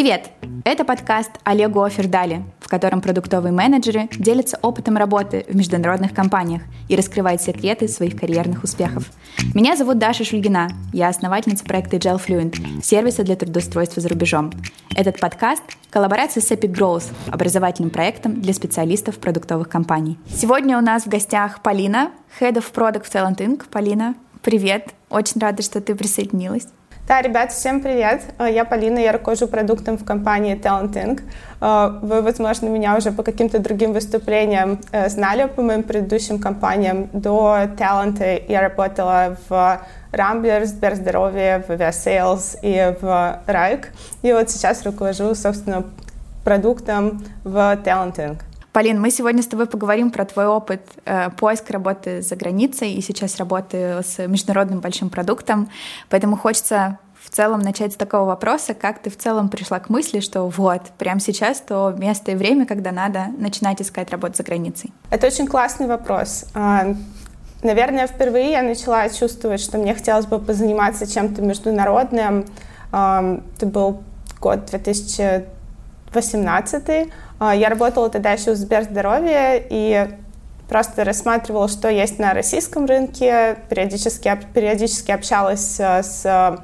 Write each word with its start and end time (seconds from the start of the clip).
Привет! 0.00 0.30
Это 0.64 0.86
подкаст 0.86 1.30
Олегу 1.44 1.82
Офердали, 1.82 2.42
в 2.58 2.70
котором 2.70 3.02
продуктовые 3.02 3.52
менеджеры 3.52 4.08
делятся 4.16 4.58
опытом 4.62 4.96
работы 4.96 5.44
в 5.46 5.54
международных 5.54 6.14
компаниях 6.14 6.62
и 6.88 6.96
раскрывают 6.96 7.42
секреты 7.42 7.86
своих 7.86 8.18
карьерных 8.18 8.64
успехов. 8.64 9.10
Меня 9.52 9.76
зовут 9.76 9.98
Даша 9.98 10.24
Шульгина, 10.24 10.70
я 10.94 11.08
основательница 11.08 11.66
проекта 11.66 11.96
Gel 11.96 12.18
Fluent, 12.18 12.82
сервиса 12.82 13.24
для 13.24 13.36
трудоустройства 13.36 14.00
за 14.00 14.08
рубежом. 14.08 14.50
Этот 14.96 15.20
подкаст– 15.20 15.64
коллаборация 15.90 16.40
с 16.40 16.50
Epic 16.50 16.72
Growth, 16.72 17.12
образовательным 17.30 17.90
проектом 17.90 18.40
для 18.40 18.54
специалистов 18.54 19.18
продуктовых 19.18 19.68
компаний. 19.68 20.18
Сегодня 20.30 20.78
у 20.78 20.80
нас 20.80 21.02
в 21.02 21.08
гостях 21.08 21.60
Полина, 21.60 22.10
Head 22.40 22.54
of 22.54 22.72
Product 22.72 23.04
в 23.04 23.14
Talent 23.14 23.36
Inc. 23.36 23.64
Полина, 23.70 24.14
привет! 24.40 24.94
Очень 25.10 25.42
рада, 25.42 25.62
что 25.62 25.82
ты 25.82 25.94
присоединилась. 25.94 26.68
Да, 27.10 27.22
ребят, 27.22 27.50
всем 27.50 27.80
привет. 27.80 28.22
Э, 28.38 28.46
я 28.48 28.64
Полина, 28.64 29.00
я 29.00 29.10
руковожу 29.10 29.48
продуктом 29.48 29.98
в 29.98 30.04
компании 30.04 30.54
Talent 30.54 30.92
Inc. 30.92 31.22
Э, 31.60 31.98
вы, 32.06 32.22
возможно, 32.22 32.68
меня 32.68 32.96
уже 32.96 33.10
по 33.10 33.24
каким-то 33.24 33.58
другим 33.58 33.92
выступлениям 33.92 34.78
э, 34.92 35.08
знали 35.08 35.48
по 35.48 35.60
моим 35.60 35.82
предыдущим 35.82 36.38
компаниям. 36.38 37.10
До 37.12 37.62
Talent 37.76 38.44
я 38.46 38.60
работала 38.60 39.36
в 39.48 39.80
Рамблер, 40.12 40.64
Сберздоровье, 40.66 41.64
в 41.66 41.70
Aviasales 41.72 42.56
и 42.62 42.94
в 43.00 43.40
Райк. 43.44 43.88
И 44.22 44.32
вот 44.32 44.48
сейчас 44.48 44.86
руковожу, 44.86 45.34
собственно, 45.34 45.82
продуктом 46.44 47.24
в 47.42 47.56
Talent 47.56 48.18
Inc. 48.18 48.36
Полин, 48.72 49.00
мы 49.00 49.10
сегодня 49.10 49.42
с 49.42 49.46
тобой 49.46 49.66
поговорим 49.66 50.12
про 50.12 50.24
твой 50.24 50.46
опыт 50.46 50.80
э, 51.04 51.30
поиска 51.30 51.72
работы 51.72 52.22
за 52.22 52.36
границей 52.36 52.92
и 52.92 53.00
сейчас 53.00 53.36
работы 53.38 54.00
с 54.04 54.24
международным 54.28 54.78
большим 54.78 55.10
продуктом. 55.10 55.68
Поэтому 56.08 56.36
хочется 56.36 57.00
в 57.22 57.30
целом 57.30 57.60
начать 57.60 57.92
с 57.92 57.96
такого 57.96 58.24
вопроса, 58.26 58.74
как 58.74 59.00
ты 59.00 59.10
в 59.10 59.16
целом 59.16 59.48
пришла 59.48 59.78
к 59.78 59.88
мысли, 59.90 60.18
что 60.20 60.48
вот, 60.48 60.82
прямо 60.98 61.20
сейчас 61.20 61.60
то 61.60 61.94
место 61.96 62.32
и 62.32 62.34
время, 62.34 62.66
когда 62.66 62.90
надо 62.92 63.26
начинать 63.36 63.82
искать 63.82 64.10
работу 64.10 64.36
за 64.36 64.42
границей? 64.42 64.92
Это 65.10 65.26
очень 65.26 65.46
классный 65.46 65.86
вопрос. 65.86 66.46
А, 66.54 66.94
наверное, 67.62 68.06
впервые 68.06 68.52
я 68.52 68.62
начала 68.62 69.06
чувствовать, 69.10 69.60
что 69.60 69.76
мне 69.78 69.94
хотелось 69.94 70.26
бы 70.26 70.38
позаниматься 70.38 71.06
чем-то 71.06 71.42
международным. 71.42 72.46
А, 72.90 73.40
это 73.56 73.66
был 73.66 74.02
год 74.40 74.64
2018 74.66 77.12
а, 77.38 77.54
я 77.54 77.68
работала 77.70 78.10
тогда 78.10 78.32
еще 78.32 78.52
в 78.52 78.56
Сберздоровье 78.56 79.66
и 79.70 80.08
просто 80.68 81.04
рассматривала, 81.04 81.68
что 81.68 81.88
есть 81.88 82.18
на 82.18 82.34
российском 82.34 82.84
рынке, 82.84 83.56
периодически, 83.68 84.38
периодически 84.54 85.10
общалась 85.10 85.80
э, 85.80 86.02
с 86.02 86.60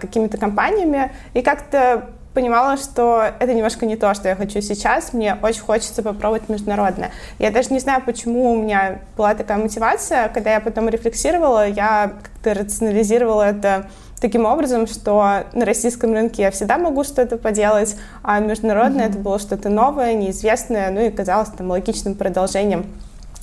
какими-то 0.00 0.38
компаниями 0.38 1.12
и 1.34 1.42
как-то 1.42 2.08
понимала, 2.38 2.76
что 2.76 3.24
это 3.40 3.52
немножко 3.52 3.84
не 3.84 3.96
то, 3.96 4.14
что 4.14 4.28
я 4.28 4.36
хочу 4.36 4.60
сейчас. 4.60 5.12
Мне 5.12 5.36
очень 5.42 5.60
хочется 5.60 6.04
попробовать 6.04 6.48
международное. 6.48 7.10
Я 7.40 7.50
даже 7.50 7.70
не 7.70 7.80
знаю, 7.80 8.00
почему 8.06 8.52
у 8.52 8.62
меня 8.62 9.00
была 9.16 9.34
такая 9.34 9.58
мотивация. 9.58 10.28
Когда 10.28 10.52
я 10.52 10.60
потом 10.60 10.88
рефлексировала, 10.88 11.66
я 11.66 12.12
как-то 12.22 12.54
рационализировала 12.54 13.42
это 13.42 13.90
таким 14.20 14.44
образом, 14.44 14.86
что 14.86 15.46
на 15.52 15.64
российском 15.64 16.12
рынке 16.12 16.42
я 16.42 16.50
всегда 16.52 16.78
могу 16.78 17.02
что-то 17.02 17.38
поделать, 17.38 17.96
а 18.22 18.38
международное 18.38 19.06
mm-hmm. 19.06 19.10
это 19.10 19.18
было 19.18 19.38
что-то 19.40 19.68
новое, 19.68 20.14
неизвестное, 20.14 20.90
ну 20.90 21.00
и 21.00 21.10
казалось 21.10 21.50
там 21.50 21.70
логичным 21.70 22.14
продолжением 22.14 22.86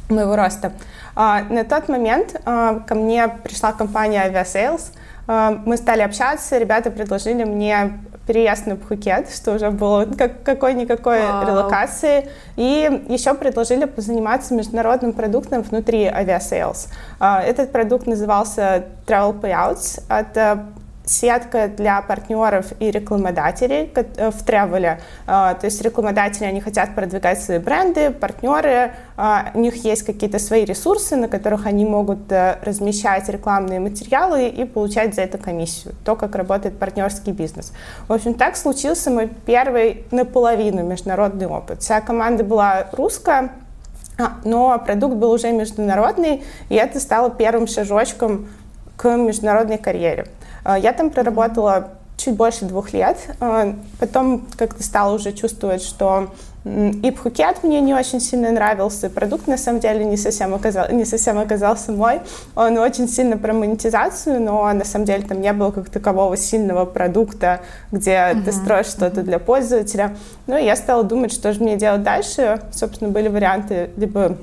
моего 0.10 0.36
роста. 0.36 0.72
А, 1.16 1.42
на 1.50 1.64
тот 1.64 1.90
момент 1.90 2.40
а, 2.46 2.80
ко 2.80 2.96
мне 2.96 3.28
пришла 3.28 3.72
компания 3.72 4.26
Aviasales, 4.26 4.92
а, 4.92 5.05
мы 5.28 5.78
стали 5.78 6.02
общаться, 6.02 6.58
ребята 6.58 6.92
предложили 6.92 7.44
мне 7.44 8.00
переезд 8.28 8.66
на 8.66 8.76
Пхукет, 8.76 9.30
что 9.30 9.54
уже 9.54 9.70
было 9.70 10.06
как, 10.06 10.44
какой-никакой 10.44 11.20
wow. 11.20 11.46
релокации. 11.46 12.30
И 12.56 13.06
еще 13.08 13.34
предложили 13.34 13.86
позаниматься 13.86 14.54
международным 14.54 15.14
продуктом 15.14 15.62
внутри 15.62 16.06
Aviasales. 16.06 16.90
А, 17.20 17.42
этот 17.42 17.72
продукт 17.72 18.08
назывался 18.08 18.86
Travelpayouts. 19.06 20.04
Это 20.10 20.66
сетка 21.06 21.68
для 21.68 22.02
партнеров 22.02 22.68
и 22.80 22.92
рекламодателей 22.92 23.92
э, 23.96 24.32
в 24.32 24.44
travel 24.44 24.86
е. 24.86 25.00
А, 25.28 25.54
то 25.54 25.66
есть 25.66 25.82
рекламодатели, 25.82 26.46
они 26.46 26.62
хотят 26.62 26.96
продвигать 26.96 27.42
свои 27.42 27.60
бренды, 27.60 28.12
партнеры, 28.12 28.94
а, 29.18 29.52
у 29.54 29.60
них 29.60 29.76
есть 29.86 30.04
какие-то 30.04 30.40
свои 30.40 30.66
ресурсы, 30.66 31.16
на 31.16 31.28
которых 31.28 31.66
они 31.66 31.86
могут 31.86 32.32
э, 32.32 32.58
размещать 32.62 33.30
рекламные 33.30 33.80
материалы 33.80 34.48
и 34.48 34.66
получать 34.66 35.16
за 35.16 35.22
это 35.22 35.38
комиссию. 35.38 35.94
То, 36.04 36.16
как 36.16 36.36
работает 36.36 36.78
партнерский 36.78 37.32
бизнес. 37.32 37.72
В 38.08 38.14
общем, 38.14 38.34
так 38.34 38.58
случился 38.58 39.12
мой 39.12 39.30
первый 39.46 40.06
наполовину 40.12 40.84
международный 40.84 41.48
опыт. 41.48 41.82
Вся 41.82 42.02
команда 42.02 42.44
была 42.44 42.88
русская, 42.92 43.52
но 44.44 44.80
продукт 44.80 45.16
был 45.16 45.32
уже 45.32 45.52
международный, 45.52 46.44
и 46.70 46.76
это 46.76 47.00
стало 47.00 47.30
первым 47.30 47.68
шажочком 47.68 48.48
к 48.98 49.10
международной 49.18 49.78
карьере. 49.78 50.26
А, 50.66 50.78
я 50.78 50.92
там 50.92 51.10
проработала 51.12 51.90
чуть 52.18 52.36
больше 52.36 52.66
двух 52.66 52.92
лет. 52.92 53.18
А, 53.40 53.76
потом 54.00 54.46
как-то 54.58 54.84
стала 54.84 55.14
уже 55.14 55.32
чувствовать, 55.32 55.84
что 55.84 56.32
и 56.66 57.12
Пхукет 57.12 57.64
мне 57.64 57.80
не 57.80 57.94
очень 57.94 58.20
сильно 58.20 58.52
нравился, 58.52 59.08
продукт 59.12 59.46
на 59.46 59.56
самом 59.56 59.80
деле 59.80 60.04
не 60.04 60.18
совсем, 60.18 60.52
оказал, 60.56 60.92
не 60.92 61.06
совсем 61.06 61.38
оказался 61.38 61.92
мой. 61.92 62.22
Он 62.56 62.80
очень 62.80 63.08
сильно 63.08 63.38
про 63.38 63.54
монетизацию, 63.54 64.42
но 64.42 64.74
на 64.74 64.84
самом 64.84 65.06
деле 65.06 65.22
там 65.22 65.42
не 65.42 65.54
было 65.54 65.70
как 65.70 65.92
такового 65.92 66.36
сильного 66.36 66.86
продукта, 66.86 67.62
где 67.92 68.14
uh-huh. 68.14 68.44
ты 68.46 68.52
строишь 68.52 68.88
что-то 68.88 69.22
для 69.22 69.38
пользователя. 69.38 70.18
Ну 70.48 70.58
и 70.58 70.66
я 70.66 70.76
стала 70.76 71.04
думать, 71.04 71.32
что 71.32 71.54
же 71.54 71.62
мне 71.62 71.76
делать 71.76 72.02
дальше. 72.02 72.60
Собственно, 72.72 73.12
были 73.12 73.28
варианты 73.28 73.92
либо 73.96 74.36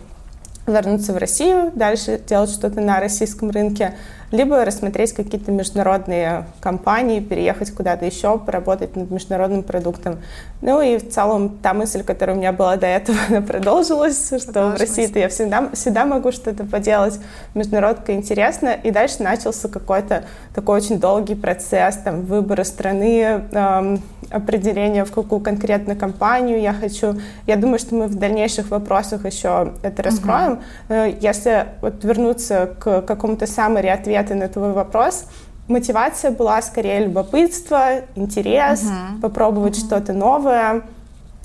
вернуться 0.69 1.13
в 1.13 1.17
Россию, 1.17 1.73
дальше 1.75 2.21
делать 2.25 2.51
что-то 2.51 2.81
на 2.81 3.01
российском 3.01 3.51
рынке, 3.51 3.95
либо 4.33 4.65
рассмотреть 4.65 5.13
какие-то 5.13 5.53
международные 5.53 6.47
компании, 6.61 7.21
переехать 7.21 7.71
куда-то 7.71 8.07
еще, 8.07 8.39
поработать 8.39 8.97
над 8.97 9.11
международным 9.11 9.63
продуктом. 9.63 10.19
Ну 10.63 10.81
и 10.81 10.97
в 10.97 11.11
целом 11.11 11.59
та 11.63 11.75
мысль, 11.75 12.03
которая 12.03 12.35
у 12.35 12.39
меня 12.39 12.53
была 12.53 12.77
до 12.77 12.87
этого, 12.87 13.19
она 13.29 13.43
продолжилась, 13.43 14.27
что 14.27 14.71
в 14.71 14.81
России-то 14.81 15.19
я 15.19 15.29
всегда, 15.29 15.71
всегда 15.75 16.07
могу 16.07 16.33
что-то 16.33 16.65
поделать, 16.65 17.21
международка 17.55 18.15
интересно, 18.15 18.71
и 18.71 18.91
дальше 18.91 19.23
начался 19.23 19.69
какой-то 19.69 20.25
такой 20.55 20.79
очень 20.79 20.99
долгий 20.99 21.35
процесс 21.35 21.97
там, 21.99 22.23
выбора 22.23 22.65
страны, 22.65 23.43
эм, 23.53 24.03
определения, 24.31 25.05
в 25.05 25.13
какую 25.13 25.41
конкретно 25.41 25.95
компанию 25.95 26.59
я 26.59 26.73
хочу. 26.73 27.21
Я 27.47 27.57
думаю, 27.57 27.79
что 27.79 27.95
мы 27.95 28.07
в 28.07 28.15
дальнейших 28.15 28.71
вопросах 28.71 29.27
еще 29.27 29.75
это 29.83 30.03
раскроем. 30.03 30.61
Uh-huh. 30.89 31.19
Если 31.21 31.67
вот 31.83 32.03
вернуться 32.03 32.75
к 32.79 33.03
какому-то 33.03 33.45
summary 33.45 33.89
ответа 33.89 34.22
на 34.31 34.49
твой 34.49 34.73
вопрос, 34.73 35.27
мотивация 35.69 36.31
была 36.31 36.61
скорее 36.63 37.07
любопытство, 37.07 38.03
интерес, 38.15 38.85
uh-huh. 38.85 39.21
попробовать 39.21 39.77
uh-huh. 39.77 39.87
что-то 39.87 40.13
новое, 40.13 40.83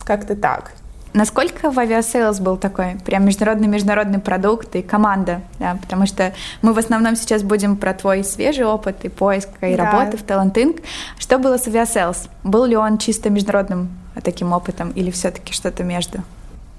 как-то 0.04 0.36
так. 0.36 0.72
Насколько 1.14 1.72
в 1.72 1.80
Aviasales 1.80 2.40
был 2.40 2.58
такой 2.58 2.98
прям 3.04 3.26
международный-международный 3.26 4.20
продукт 4.20 4.76
и 4.76 4.84
команда? 4.84 5.42
Да, 5.58 5.78
потому 5.82 6.06
что 6.06 6.34
мы 6.62 6.74
в 6.74 6.78
основном 6.78 7.16
сейчас 7.16 7.42
будем 7.42 7.78
про 7.78 7.94
твой 7.94 8.24
свежий 8.24 8.66
опыт 8.66 9.04
и 9.04 9.10
поиск, 9.10 9.50
и 9.62 9.76
да. 9.76 9.86
работы 9.90 10.18
в 10.18 10.24
Talenting. 10.24 10.80
Что 11.18 11.40
было 11.40 11.58
с 11.58 11.66
Aviasales? 11.68 12.30
Был 12.44 12.66
ли 12.66 12.76
он 12.76 13.00
чисто 13.00 13.32
международным 13.32 13.90
таким 14.24 14.54
опытом 14.54 14.92
или 14.92 15.10
все-таки 15.10 15.54
что-то 15.54 15.84
между? 15.84 16.20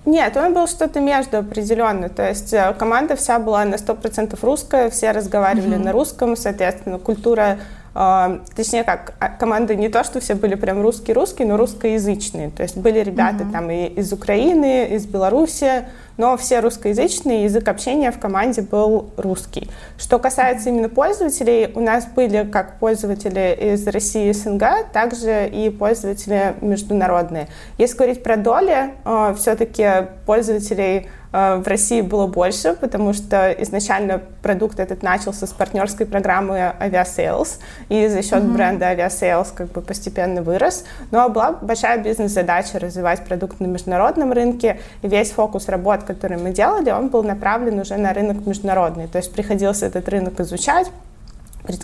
Нет, 0.08 0.38
он 0.38 0.54
был 0.54 0.66
что-то 0.66 1.00
между 1.00 1.36
определенно. 1.36 2.08
То 2.08 2.26
есть 2.26 2.54
э, 2.54 2.74
команда 2.78 3.14
вся 3.14 3.38
была 3.38 3.66
на 3.66 3.74
100% 3.74 4.38
русская, 4.40 4.88
все 4.88 5.10
разговаривали 5.10 5.76
mm-hmm. 5.76 5.84
на 5.84 5.92
русском, 5.92 6.34
соответственно, 6.34 6.98
культура 6.98 7.58
а, 8.00 8.42
точнее 8.54 8.84
как, 8.84 9.14
а, 9.18 9.28
команды 9.28 9.74
не 9.74 9.88
то, 9.88 10.04
что 10.04 10.20
все 10.20 10.36
были 10.36 10.54
прям 10.54 10.80
русские-русские, 10.82 11.48
но 11.48 11.56
русскоязычные. 11.56 12.50
То 12.50 12.62
есть 12.62 12.76
были 12.76 13.00
ребята 13.00 13.42
mm-hmm. 13.42 13.52
там 13.52 13.70
и 13.72 13.86
из 13.86 14.12
Украины, 14.12 14.86
из 14.86 15.04
Беларуси, 15.04 15.86
но 16.16 16.36
все 16.36 16.60
русскоязычные, 16.60 17.42
язык 17.42 17.66
общения 17.66 18.12
в 18.12 18.20
команде 18.20 18.62
был 18.62 19.10
русский. 19.16 19.68
Что 19.98 20.20
касается 20.20 20.68
именно 20.68 20.88
пользователей, 20.88 21.72
у 21.74 21.80
нас 21.80 22.06
были 22.06 22.48
как 22.48 22.78
пользователи 22.78 23.74
из 23.74 23.84
России 23.88 24.28
и 24.28 24.32
СНГ, 24.32 24.92
также 24.92 25.48
и 25.48 25.68
пользователи 25.68 26.54
международные. 26.60 27.48
Если 27.78 27.96
говорить 27.96 28.22
про 28.22 28.36
доли, 28.36 28.92
а, 29.04 29.34
все-таки 29.34 30.06
пользователей 30.24 31.08
Э, 31.08 31.17
в 31.30 31.62
России 31.66 32.00
было 32.00 32.26
больше, 32.26 32.74
потому 32.74 33.12
что 33.12 33.50
изначально 33.52 34.22
продукт 34.42 34.80
этот 34.80 35.02
начался 35.02 35.46
с 35.46 35.50
партнерской 35.50 36.06
программы 36.06 36.72
Aviasales, 36.80 37.58
и 37.90 38.08
за 38.08 38.22
счет 38.22 38.42
mm-hmm. 38.42 38.52
бренда 38.52 38.92
Aviasales 38.92 39.48
как 39.54 39.72
бы 39.72 39.82
постепенно 39.82 40.42
вырос. 40.42 40.84
Но 41.10 41.28
была 41.28 41.52
большая 41.52 41.98
бизнес-задача 42.02 42.78
развивать 42.78 43.24
продукт 43.24 43.60
на 43.60 43.66
международном 43.66 44.32
рынке, 44.32 44.80
и 45.02 45.08
весь 45.08 45.30
фокус 45.30 45.68
работ, 45.68 46.04
который 46.04 46.38
мы 46.38 46.50
делали, 46.50 46.90
он 46.90 47.08
был 47.08 47.22
направлен 47.22 47.78
уже 47.78 47.96
на 47.96 48.14
рынок 48.14 48.46
международный. 48.46 49.06
То 49.06 49.18
есть 49.18 49.32
приходилось 49.32 49.82
этот 49.82 50.08
рынок 50.08 50.40
изучать, 50.40 50.90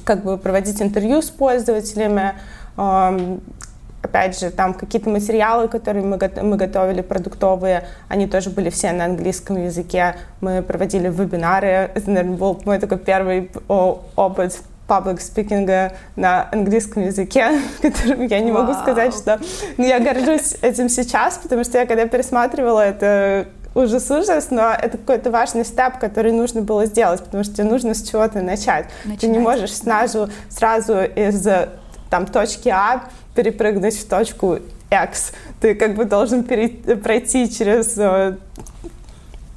как 0.05 0.25
бы 0.25 0.39
проводить 0.39 0.81
интервью 0.81 1.21
с 1.21 1.29
пользователями, 1.29 2.33
опять 4.05 4.39
же, 4.39 4.51
там 4.51 4.75
какие-то 4.75 5.09
материалы, 5.11 5.69
которые 5.69 6.05
мы, 6.05 6.19
мы 6.43 6.57
готовили, 6.57 7.01
продуктовые, 7.01 7.87
они 8.09 8.27
тоже 8.27 8.51
были 8.51 8.71
все 8.71 8.93
на 8.93 9.07
английском 9.07 9.63
языке. 9.63 10.17
Мы 10.41 10.63
проводили 10.63 11.09
вебинары. 11.09 11.91
Это, 11.95 12.11
наверное, 12.11 12.37
был 12.37 12.61
мой 12.65 12.79
такой 12.79 12.99
первый 12.99 13.51
опыт 13.69 14.61
паблик 14.87 15.21
спикинга 15.21 15.93
на 16.15 16.49
английском 16.53 17.05
языке, 17.05 17.61
которым 17.83 18.27
я 18.27 18.41
не 18.41 18.53
могу 18.53 18.73
Вау. 18.73 18.83
сказать, 18.83 19.15
что 19.15 19.41
ну, 19.79 19.85
я 19.85 19.99
горжусь 19.99 20.57
этим 20.61 20.89
сейчас, 20.89 21.39
потому 21.39 21.65
что 21.65 21.79
я 21.79 21.87
когда 21.87 22.07
пересматривала 22.07 22.81
это 22.81 23.49
ужас-ужас, 23.75 24.49
но 24.51 24.71
это 24.71 24.99
какой-то 24.99 25.31
важный 25.31 25.65
степ, 25.65 25.99
который 25.99 26.33
нужно 26.33 26.61
было 26.61 26.87
сделать, 26.87 27.23
потому 27.23 27.45
что 27.45 27.55
тебе 27.55 27.65
нужно 27.65 27.95
с 27.95 28.03
чего-то 28.03 28.41
начать. 28.41 28.87
Начинать. 29.05 29.21
Ты 29.21 29.27
не 29.29 29.39
можешь 29.39 29.75
сразу, 29.75 30.29
сразу 30.49 31.03
из 31.03 31.47
там, 32.11 32.27
точки 32.27 32.69
А 32.69 33.05
перепрыгнуть 33.35 33.97
в 33.97 34.09
точку 34.09 34.59
X. 34.91 35.33
Ты 35.61 35.75
как 35.75 35.95
бы 35.95 36.05
должен 36.05 36.45
перейти, 36.45 36.95
пройти 36.95 37.51
через 37.51 37.99
э, 37.99 38.37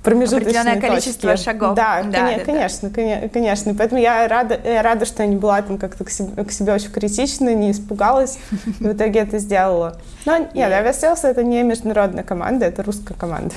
промежуточные 0.04 0.62
Определенное 0.62 0.82
количество 0.82 1.32
точки. 1.32 1.46
шагов. 1.46 1.76
Да, 1.76 2.02
да, 2.04 2.40
конечно, 2.46 2.90
да, 2.90 2.96
конечно, 2.96 3.22
да. 3.22 3.30
конечно. 3.30 3.76
Поэтому 3.76 4.02
я 4.02 4.28
рада, 4.28 4.60
я 4.64 4.82
рада, 4.82 5.06
что 5.06 5.24
я 5.24 5.30
не 5.30 5.36
была 5.36 5.62
там 5.62 5.78
как-то 5.78 6.04
к 6.06 6.10
себе, 6.10 6.44
к 6.44 6.52
себе 6.52 6.74
очень 6.74 6.92
критична, 6.92 7.54
не 7.54 7.72
испугалась, 7.72 8.40
и 8.80 8.84
в 8.84 8.94
итоге 8.94 9.20
это 9.20 9.38
сделала. 9.38 9.98
Но 10.26 10.38
нет, 10.54 10.72
Aviasales— 10.72 11.20
это 11.24 11.44
не 11.44 11.62
международная 11.64 12.24
команда, 12.24 12.66
это 12.66 12.84
русская 12.84 13.14
команда 13.16 13.54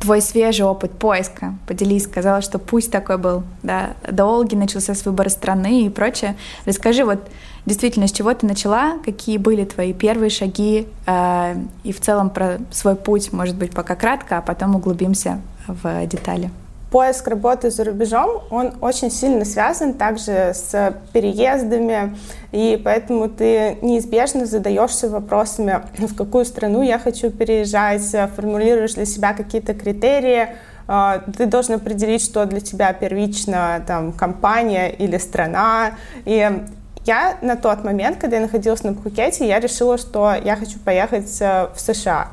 твой 0.00 0.22
свежий 0.22 0.64
опыт 0.64 0.92
поиска. 0.92 1.54
Поделись, 1.68 2.04
сказала, 2.04 2.40
что 2.40 2.58
пусть 2.58 2.90
такой 2.90 3.18
был, 3.18 3.42
да, 3.62 3.90
долгий, 4.10 4.56
начался 4.56 4.94
с 4.94 5.04
выбора 5.04 5.28
страны 5.28 5.84
и 5.84 5.90
прочее. 5.90 6.36
Расскажи, 6.64 7.04
вот 7.04 7.20
действительно, 7.66 8.08
с 8.08 8.12
чего 8.12 8.32
ты 8.32 8.46
начала, 8.46 8.98
какие 9.04 9.36
были 9.36 9.64
твои 9.64 9.92
первые 9.92 10.30
шаги 10.30 10.88
э, 11.06 11.54
и 11.84 11.92
в 11.92 12.00
целом 12.00 12.30
про 12.30 12.58
свой 12.70 12.96
путь, 12.96 13.32
может 13.32 13.56
быть, 13.56 13.72
пока 13.72 13.94
кратко, 13.94 14.38
а 14.38 14.42
потом 14.42 14.74
углубимся 14.74 15.40
в 15.68 16.06
детали 16.06 16.50
поиск 16.90 17.28
работы 17.28 17.70
за 17.70 17.84
рубежом, 17.84 18.42
он 18.50 18.74
очень 18.80 19.10
сильно 19.10 19.44
связан 19.44 19.94
также 19.94 20.52
с 20.54 20.94
переездами, 21.12 22.16
и 22.52 22.80
поэтому 22.82 23.28
ты 23.28 23.78
неизбежно 23.80 24.46
задаешься 24.46 25.08
вопросами, 25.08 25.82
в 25.98 26.14
какую 26.14 26.44
страну 26.44 26.82
я 26.82 26.98
хочу 26.98 27.30
переезжать, 27.30 28.14
формулируешь 28.34 28.94
для 28.94 29.06
себя 29.06 29.32
какие-то 29.32 29.74
критерии, 29.74 30.48
а, 30.88 31.22
ты 31.36 31.46
должен 31.46 31.76
определить, 31.76 32.24
что 32.24 32.44
для 32.46 32.60
тебя 32.60 32.92
первично, 32.92 33.82
там, 33.86 34.12
компания 34.12 34.90
или 34.90 35.18
страна, 35.18 35.92
и 36.24 36.64
я 37.06 37.36
на 37.40 37.56
тот 37.56 37.84
момент, 37.84 38.18
когда 38.18 38.36
я 38.36 38.42
находилась 38.42 38.82
на 38.82 38.92
Пхукете, 38.92 39.46
я 39.46 39.58
решила, 39.60 39.96
что 39.96 40.34
я 40.34 40.56
хочу 40.56 40.78
поехать 40.78 41.40
э, 41.40 41.68
в 41.74 41.80
США. 41.80 42.28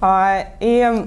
А, 0.00 0.40
и 0.60 1.06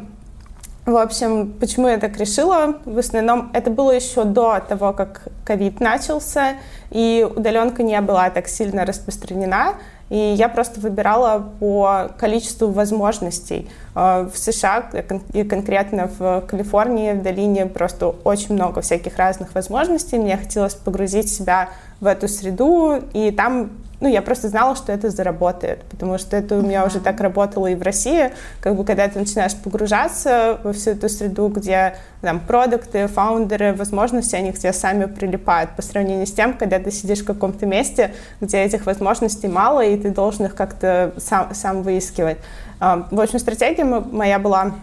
в 0.91 0.97
общем, 0.97 1.53
почему 1.59 1.88
я 1.88 1.97
так 1.97 2.17
решила? 2.17 2.75
В 2.85 2.97
основном 2.97 3.49
это 3.53 3.69
было 3.69 3.91
еще 3.91 4.23
до 4.23 4.59
того, 4.59 4.93
как 4.93 5.27
ковид 5.45 5.79
начался, 5.79 6.55
и 6.89 7.27
удаленка 7.35 7.83
не 7.83 7.99
была 8.01 8.29
так 8.29 8.47
сильно 8.47 8.85
распространена. 8.85 9.75
И 10.09 10.17
я 10.17 10.49
просто 10.49 10.81
выбирала 10.81 11.53
по 11.61 12.11
количеству 12.17 12.67
возможностей. 12.67 13.69
Э, 13.95 14.27
в 14.31 14.38
США 14.38 14.89
и 15.33 15.43
конкретно 15.43 16.09
в 16.19 16.41
Калифорнии, 16.41 17.13
в 17.13 17.21
долине 17.21 17.65
просто 17.65 18.07
очень 18.07 18.55
много 18.55 18.81
всяких 18.81 19.17
разных 19.17 19.55
возможностей. 19.55 20.17
Мне 20.17 20.35
хотелось 20.35 20.73
погрузить 20.73 21.31
себя 21.31 21.69
в 22.01 22.07
эту 22.07 22.27
среду, 22.27 23.01
и 23.13 23.31
там 23.31 23.69
ну, 24.01 24.07
я 24.09 24.24
просто 24.24 24.50
знала, 24.50 24.75
что 24.75 24.92
это 24.92 25.12
заработает, 25.12 25.83
потому 25.83 26.18
что 26.18 26.36
это 26.36 26.57
у 26.57 26.62
меня 26.62 26.83
уже 26.86 27.00
так 27.00 27.21
работало 27.21 27.68
и 27.68 27.75
в 27.75 27.83
России, 27.83 28.31
как 28.59 28.75
бы, 28.75 28.83
когда 28.83 29.07
ты 29.07 29.19
начинаешь 29.19 29.56
погружаться 29.56 30.59
во 30.63 30.74
всю 30.74 30.92
эту 30.92 31.07
среду, 31.07 31.48
где 31.50 31.95
там 32.21 32.39
продукты, 32.39 33.07
фаундеры, 33.07 33.74
возможности, 33.74 34.36
они 34.36 34.51
к 34.51 34.57
тебе 34.57 34.74
сами 34.74 35.06
прилипают 35.06 35.75
по 35.75 35.83
сравнению 35.83 36.25
с 36.25 36.31
тем, 36.31 36.56
когда 36.56 36.80
ты 36.80 36.89
сидишь 36.89 37.19
в 37.19 37.25
каком-то 37.25 37.68
месте, 37.68 38.13
где 38.42 38.63
этих 38.63 38.88
возможностей 38.88 39.48
мало, 39.48 39.86
и 39.86 39.95
ты 39.98 40.09
должен 40.09 40.45
их 40.45 40.56
как-то 40.56 41.13
сам, 41.18 41.53
сам 41.53 41.83
выискивать. 41.83 42.38
А, 42.80 43.07
в 43.12 43.19
общем, 43.19 43.38
стратегия 43.38 43.83
моя 43.86 44.39
была 44.39 44.74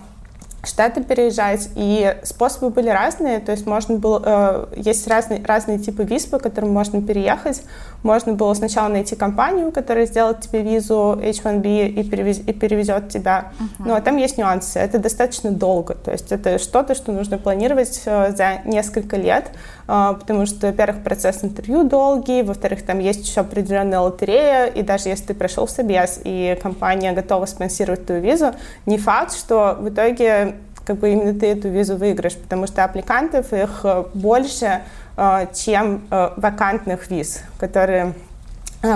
штаты 0.65 1.03
переезжать, 1.03 1.71
и 1.77 2.17
способы 2.25 2.71
были 2.71 2.89
разные, 2.89 3.39
то 3.39 3.53
есть 3.53 3.67
можно 3.67 3.97
было, 3.97 4.23
э, 4.25 4.67
есть 4.77 5.07
разные, 5.07 5.43
разные 5.45 5.79
типы 5.79 6.05
виз, 6.05 6.27
по 6.27 6.39
которым 6.39 6.73
можно 6.73 7.01
переехать. 7.01 7.63
Можно 8.03 8.35
было 8.35 8.55
сначала 8.55 8.89
найти 8.89 9.17
компанию, 9.17 9.73
которая 9.73 10.07
сделает 10.07 10.41
тебе 10.41 10.63
визу 10.63 11.19
H1B 11.21 11.89
и, 11.89 12.05
перевез, 12.05 12.39
и 12.39 12.53
перевезет 12.53 13.09
тебя. 13.09 13.53
Uh-huh. 13.59 13.87
Но 13.87 14.01
там 14.01 14.17
есть 14.17 14.39
нюансы, 14.39 14.79
это 14.79 14.99
достаточно 14.99 15.51
долго, 15.51 15.95
то 15.95 16.13
есть 16.13 16.31
это 16.31 16.59
что-то, 16.59 16.95
что 16.95 17.13
нужно 17.13 17.39
планировать 17.39 18.03
э, 18.05 18.33
за 18.37 18.61
несколько 18.65 19.17
лет, 19.17 19.51
э, 19.89 20.15
потому 20.19 20.47
что, 20.47 20.69
во-первых, 20.69 21.03
процесс 21.03 21.43
интервью 21.43 21.83
долгий, 21.83 22.43
во-вторых, 22.43 22.85
там 22.85 23.01
есть 23.01 23.27
еще 23.27 23.41
определенная 23.41 24.01
лотерея, 24.01 24.67
и 24.67 24.83
даже 24.83 25.09
если 25.09 25.27
ты 25.27 25.35
прошел 25.35 25.67
собес, 25.67 26.21
и 26.25 26.57
компания 26.63 27.13
готова 27.13 27.47
спонсировать 27.47 28.07
твою 28.07 28.23
визу, 28.23 28.53
не 28.87 28.99
факт, 28.99 29.35
что 29.35 29.77
в 29.79 29.89
итоге 29.89 30.55
как 30.89 30.97
бы 30.97 31.11
именно 31.11 31.39
ты 31.39 31.47
эту 31.49 31.69
визу 31.69 31.97
выиграешь, 31.97 32.35
потому 32.35 32.67
что 32.67 32.83
аппликантов 32.83 33.53
их 33.53 33.81
э, 33.85 34.05
больше, 34.15 34.81
э, 35.19 35.47
чем 35.55 36.07
э, 36.11 36.31
вакантных 36.37 37.11
виз, 37.11 37.43
которые 37.61 38.15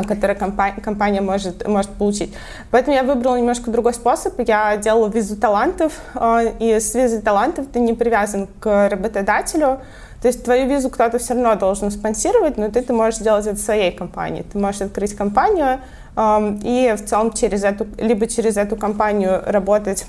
которые 0.06 0.36
компания, 0.38 0.80
компания 0.80 1.20
может, 1.20 1.66
может 1.66 1.90
получить. 1.90 2.32
Поэтому 2.70 2.94
я 2.94 3.02
выбрала 3.02 3.34
немножко 3.36 3.68
другой 3.68 3.94
способ. 3.94 4.38
Я 4.38 4.76
делала 4.76 5.08
визу 5.08 5.36
талантов, 5.36 5.92
и 6.60 6.78
с 6.78 6.94
визой 6.94 7.20
талантов 7.20 7.66
ты 7.72 7.80
не 7.80 7.92
привязан 7.92 8.46
к 8.60 8.88
работодателю, 8.88 9.80
то 10.20 10.28
есть 10.28 10.44
твою 10.44 10.68
визу 10.68 10.88
кто-то 10.88 11.18
все 11.18 11.34
равно 11.34 11.56
должен 11.56 11.90
спонсировать, 11.90 12.58
но 12.58 12.70
ты 12.70 12.78
это 12.78 12.92
можешь 12.92 13.18
сделать 13.18 13.48
от 13.48 13.58
своей 13.58 13.90
компании. 13.90 14.44
Ты 14.52 14.56
можешь 14.56 14.82
открыть 14.82 15.16
компанию 15.16 15.80
и 16.16 16.94
в 16.96 17.04
целом 17.04 17.32
через 17.32 17.64
эту, 17.64 17.88
либо 17.98 18.28
через 18.28 18.56
эту 18.56 18.76
компанию 18.76 19.42
работать 19.44 20.06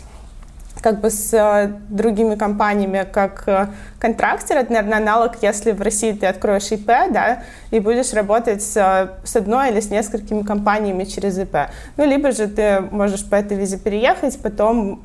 как 0.83 0.99
бы 0.99 1.09
с 1.09 1.33
э, 1.33 1.71
другими 1.87 2.35
компаниями 2.35 3.07
как 3.09 3.43
э, 3.47 3.67
контрактер. 3.99 4.57
Это, 4.57 4.73
наверное, 4.73 4.97
аналог, 4.97 5.37
если 5.41 5.71
в 5.71 5.81
России 5.81 6.11
ты 6.11 6.25
откроешь 6.25 6.69
ИП, 6.71 6.87
да, 7.09 7.43
и 7.71 7.79
будешь 7.79 8.13
работать 8.13 8.61
с, 8.61 9.15
с 9.23 9.35
одной 9.35 9.71
или 9.71 9.79
с 9.79 9.89
несколькими 9.89 10.43
компаниями 10.43 11.05
через 11.05 11.39
ИП. 11.39 11.55
Ну, 11.95 12.05
либо 12.05 12.31
же 12.31 12.47
ты 12.47 12.81
можешь 12.91 13.23
по 13.23 13.35
этой 13.35 13.55
визе 13.55 13.77
переехать, 13.77 14.37
потом 14.41 15.01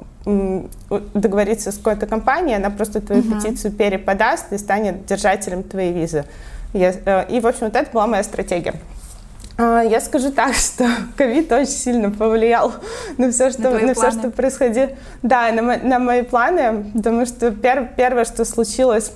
договориться 1.14 1.70
с 1.70 1.76
какой-то 1.78 2.06
компанией, 2.06 2.56
она 2.56 2.68
просто 2.68 3.00
твою 3.00 3.22
uh-huh. 3.22 3.40
петицию 3.40 3.72
переподаст 3.72 4.52
и 4.52 4.58
станет 4.58 5.06
держателем 5.06 5.62
твоей 5.62 5.92
визы. 5.92 6.24
Э, 6.74 7.24
и, 7.28 7.40
в 7.40 7.46
общем, 7.46 7.66
вот 7.66 7.76
это 7.76 7.90
была 7.92 8.06
моя 8.06 8.24
стратегия. 8.24 8.74
А, 9.60 9.82
я 9.82 10.00
скажу 10.00 10.30
так, 10.30 10.54
что 10.54 10.86
ковид 11.16 11.50
очень 11.50 11.66
сильно 11.66 12.10
повлиял 12.10 12.72
на 13.18 13.30
все, 13.32 13.50
что, 13.50 13.70
на, 13.70 13.80
на 13.80 13.94
все, 13.94 14.12
что 14.12 14.30
происходило. 14.30 14.90
Да, 15.22 15.50
на, 15.50 15.76
на 15.76 15.98
мои 15.98 16.22
планы, 16.22 16.92
потому 16.94 17.26
что 17.26 17.50
пер, 17.50 17.90
первое, 17.96 18.24
что 18.24 18.44
случилось, 18.44 19.10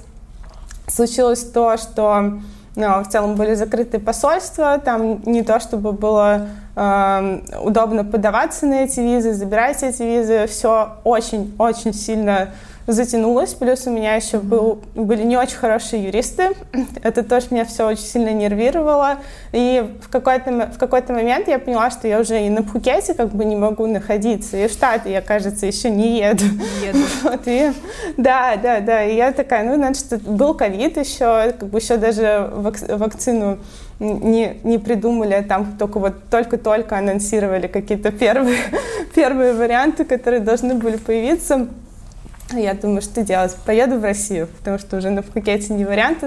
случилось 0.89 1.45
то, 1.45 1.77
что 1.77 2.41
ну, 2.75 3.05
в 3.05 3.09
целом 3.09 3.37
были 3.37 3.55
закрыты 3.55 4.01
посольства, 4.01 4.79
там 4.79 5.23
не 5.27 5.43
то 5.43 5.61
чтобы 5.61 5.93
было 5.93 6.49
э, 6.75 7.41
удобно 7.63 8.05
подаваться 8.05 8.67
на 8.67 8.85
эти 8.85 8.99
визы, 8.99 9.35
забирать 9.35 9.83
эти 9.83 10.03
визы, 10.03 10.47
все 10.49 10.97
очень-очень 11.05 11.93
сильно 11.93 12.49
затянулось, 12.87 13.55
плюс 13.55 13.87
у 13.87 13.91
меня 13.91 14.15
еще 14.15 14.39
был, 14.39 14.83
были 14.95 15.23
не 15.23 15.37
очень 15.37 15.57
хорошие 15.57 16.05
юристы, 16.05 16.51
это 17.03 17.23
тоже 17.23 17.47
меня 17.51 17.65
все 17.65 17.87
очень 17.87 18.05
сильно 18.05 18.31
нервировало, 18.31 19.19
и 19.53 19.85
в 20.03 20.09
какой-то, 20.09 20.71
в 20.75 20.79
какой-то 20.79 21.12
момент 21.12 21.49
я 21.49 21.59
поняла, 21.59 21.91
что 21.91 22.09
я 22.09 22.21
уже 22.21 22.45
и 22.45 22.51
на 22.51 22.62
Пхукете 22.62 23.15
как 23.15 23.31
бы 23.31 23.45
не 23.45 23.57
могу 23.57 23.87
находиться, 23.87 24.57
и 24.57 24.69
в 24.69 24.73
Штаты 24.73 25.11
я, 25.11 25.23
кажется, 25.23 25.67
еще 25.67 25.91
не 25.91 26.19
еду. 26.19 26.45
еду. 26.85 26.99
Вот, 27.23 27.43
и, 27.47 27.73
да, 28.17 28.57
да, 28.57 28.81
да, 28.81 29.05
и 29.05 29.15
я 29.15 29.33
такая, 29.33 29.65
ну, 29.65 29.77
значит, 29.77 30.23
был 30.23 30.55
ковид 30.55 30.97
еще, 30.97 31.53
как 31.59 31.69
бы 31.69 31.79
еще 31.79 31.97
даже 31.97 32.51
вакцину 32.53 33.59
не, 34.03 34.59
не 34.65 34.79
придумали, 34.79 35.45
там 35.49 35.77
только 35.79 35.99
вот 35.99 36.15
только-только 36.31 36.99
анонсировали 36.99 37.69
какие-то 37.69 38.11
первые, 38.11 38.59
первые 39.15 39.53
варианты, 39.53 40.05
которые 40.05 40.41
должны 40.41 40.75
были 40.75 40.97
появиться. 40.97 41.69
Я 42.57 42.75
думаю, 42.75 43.03
что 43.03 43.23
делать? 43.23 43.57
Поеду 43.67 43.99
в 43.99 44.05
Россию, 44.05 44.49
потому 44.59 44.79
что 44.79 44.97
уже 44.97 45.11
на 45.11 45.23
Пхукете 45.23 45.73
не 45.73 45.85
вариант 45.85 46.25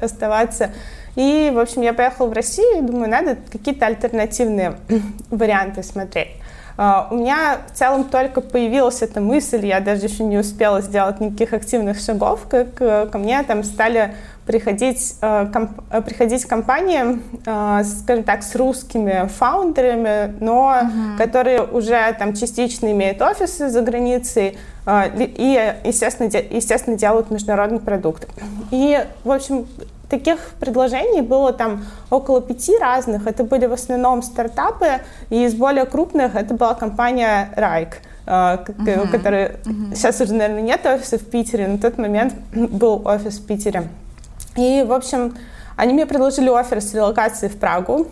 оставаться. 0.00 0.70
И, 1.16 1.50
в 1.52 1.58
общем, 1.58 1.82
я 1.82 1.94
поехала 1.94 2.28
в 2.28 2.32
Россию 2.32 2.78
и 2.78 2.80
думаю, 2.80 3.10
надо 3.10 3.36
какие-то 3.50 3.86
альтернативные 3.86 4.76
варианты 5.30 5.82
смотреть. 5.82 6.28
Uh, 6.76 7.08
у 7.10 7.16
меня 7.16 7.58
в 7.66 7.76
целом 7.76 8.04
только 8.04 8.40
появилась 8.40 9.02
эта 9.02 9.20
мысль, 9.20 9.66
я 9.66 9.80
даже 9.80 10.06
еще 10.06 10.22
не 10.22 10.38
успела 10.38 10.80
сделать 10.80 11.18
никаких 11.18 11.52
активных 11.52 11.98
шагов, 11.98 12.46
как 12.48 12.80
uh, 12.80 13.10
ко 13.10 13.18
мне 13.18 13.42
там 13.42 13.64
стали 13.64 14.14
приходить, 14.48 15.16
э, 15.20 15.46
комп, 15.52 15.72
э, 15.90 16.00
приходить 16.00 16.46
к 16.46 16.48
компаниям, 16.48 17.22
э, 17.44 17.82
скажем 17.84 18.24
так, 18.24 18.42
с 18.42 18.54
русскими 18.54 19.28
фаундерами, 19.28 20.34
но 20.40 20.72
uh-huh. 20.72 21.18
которые 21.18 21.62
уже 21.64 22.16
там 22.18 22.32
частично 22.32 22.90
имеют 22.92 23.20
офисы 23.20 23.68
за 23.68 23.82
границей 23.82 24.56
и, 24.86 25.74
естественно, 25.84 26.30
естественно, 26.50 26.96
делают 26.96 27.30
международный 27.30 27.78
продукт. 27.78 28.26
И, 28.70 28.98
в 29.22 29.30
общем, 29.30 29.66
таких 30.08 30.38
предложений 30.58 31.20
было 31.20 31.52
там 31.52 31.84
около 32.08 32.40
пяти 32.40 32.78
разных. 32.78 33.26
Это 33.26 33.44
были 33.44 33.66
в 33.66 33.74
основном 33.74 34.22
стартапы, 34.22 35.02
и 35.28 35.44
из 35.44 35.52
более 35.52 35.84
крупных 35.84 36.34
это 36.34 36.54
была 36.54 36.72
компания 36.72 37.50
Райк. 37.54 37.98
Uh-huh. 38.24 39.04
у 39.04 39.08
которой 39.08 39.44
uh-huh. 39.44 39.94
сейчас 39.94 40.20
уже, 40.20 40.34
наверное, 40.34 40.62
нет 40.62 40.84
офиса 40.84 41.18
в 41.18 41.24
Питере, 41.24 41.66
но 41.66 41.74
на 41.74 41.78
тот 41.78 41.96
момент 41.96 42.34
был 42.52 43.02
офис 43.06 43.38
в 43.38 43.46
Питере. 43.46 43.88
И, 44.58 44.82
в 44.82 44.92
общем, 44.92 45.36
они 45.76 45.94
мне 45.94 46.04
предложили 46.04 46.50
офер 46.50 46.80
с 46.80 46.92
релокацией 46.92 47.52
в 47.52 47.58
Прагу. 47.58 48.08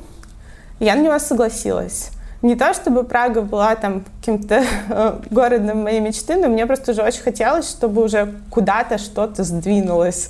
Я 0.78 0.94
на 0.94 1.00
него 1.00 1.18
согласилась. 1.18 2.10
Не 2.40 2.54
то, 2.54 2.72
чтобы 2.72 3.02
Прага 3.02 3.40
была 3.40 3.74
там 3.74 4.04
каким-то 4.20 4.62
э, 4.88 5.18
городом 5.30 5.82
моей 5.82 5.98
мечты, 5.98 6.36
но 6.36 6.48
мне 6.48 6.66
просто 6.66 6.92
уже 6.92 7.02
очень 7.02 7.22
хотелось, 7.22 7.68
чтобы 7.68 8.04
уже 8.04 8.34
куда-то 8.50 8.98
что-то 8.98 9.42
сдвинулось. 9.42 10.28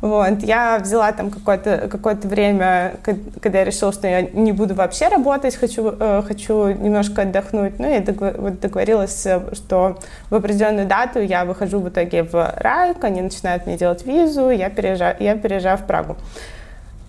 Вот. 0.00 0.42
Я 0.42 0.78
взяла 0.78 1.12
там 1.12 1.30
какое-то 1.30 1.88
какое 1.90 2.14
время, 2.14 2.94
когда 3.40 3.58
я 3.58 3.64
решила, 3.64 3.92
что 3.92 4.06
я 4.06 4.22
не 4.22 4.52
буду 4.52 4.74
вообще 4.74 5.08
работать, 5.08 5.56
хочу, 5.56 5.94
э, 5.98 6.22
хочу 6.26 6.68
немножко 6.68 7.22
отдохнуть. 7.22 7.78
Ну, 7.78 8.04
вот 8.38 8.60
договорилась, 8.60 9.26
э, 9.26 9.40
что 9.52 9.98
в 10.30 10.34
определенную 10.34 10.86
дату 10.86 11.20
я 11.20 11.44
выхожу 11.44 11.80
в 11.80 11.88
итоге 11.88 12.22
в 12.22 12.54
Райк, 12.56 13.04
они 13.04 13.20
начинают 13.20 13.66
мне 13.66 13.76
делать 13.76 14.06
визу, 14.06 14.50
я 14.50 14.70
переезжаю, 14.70 15.16
я 15.20 15.36
переезжаю 15.36 15.76
в 15.76 15.86
Прагу. 15.86 16.16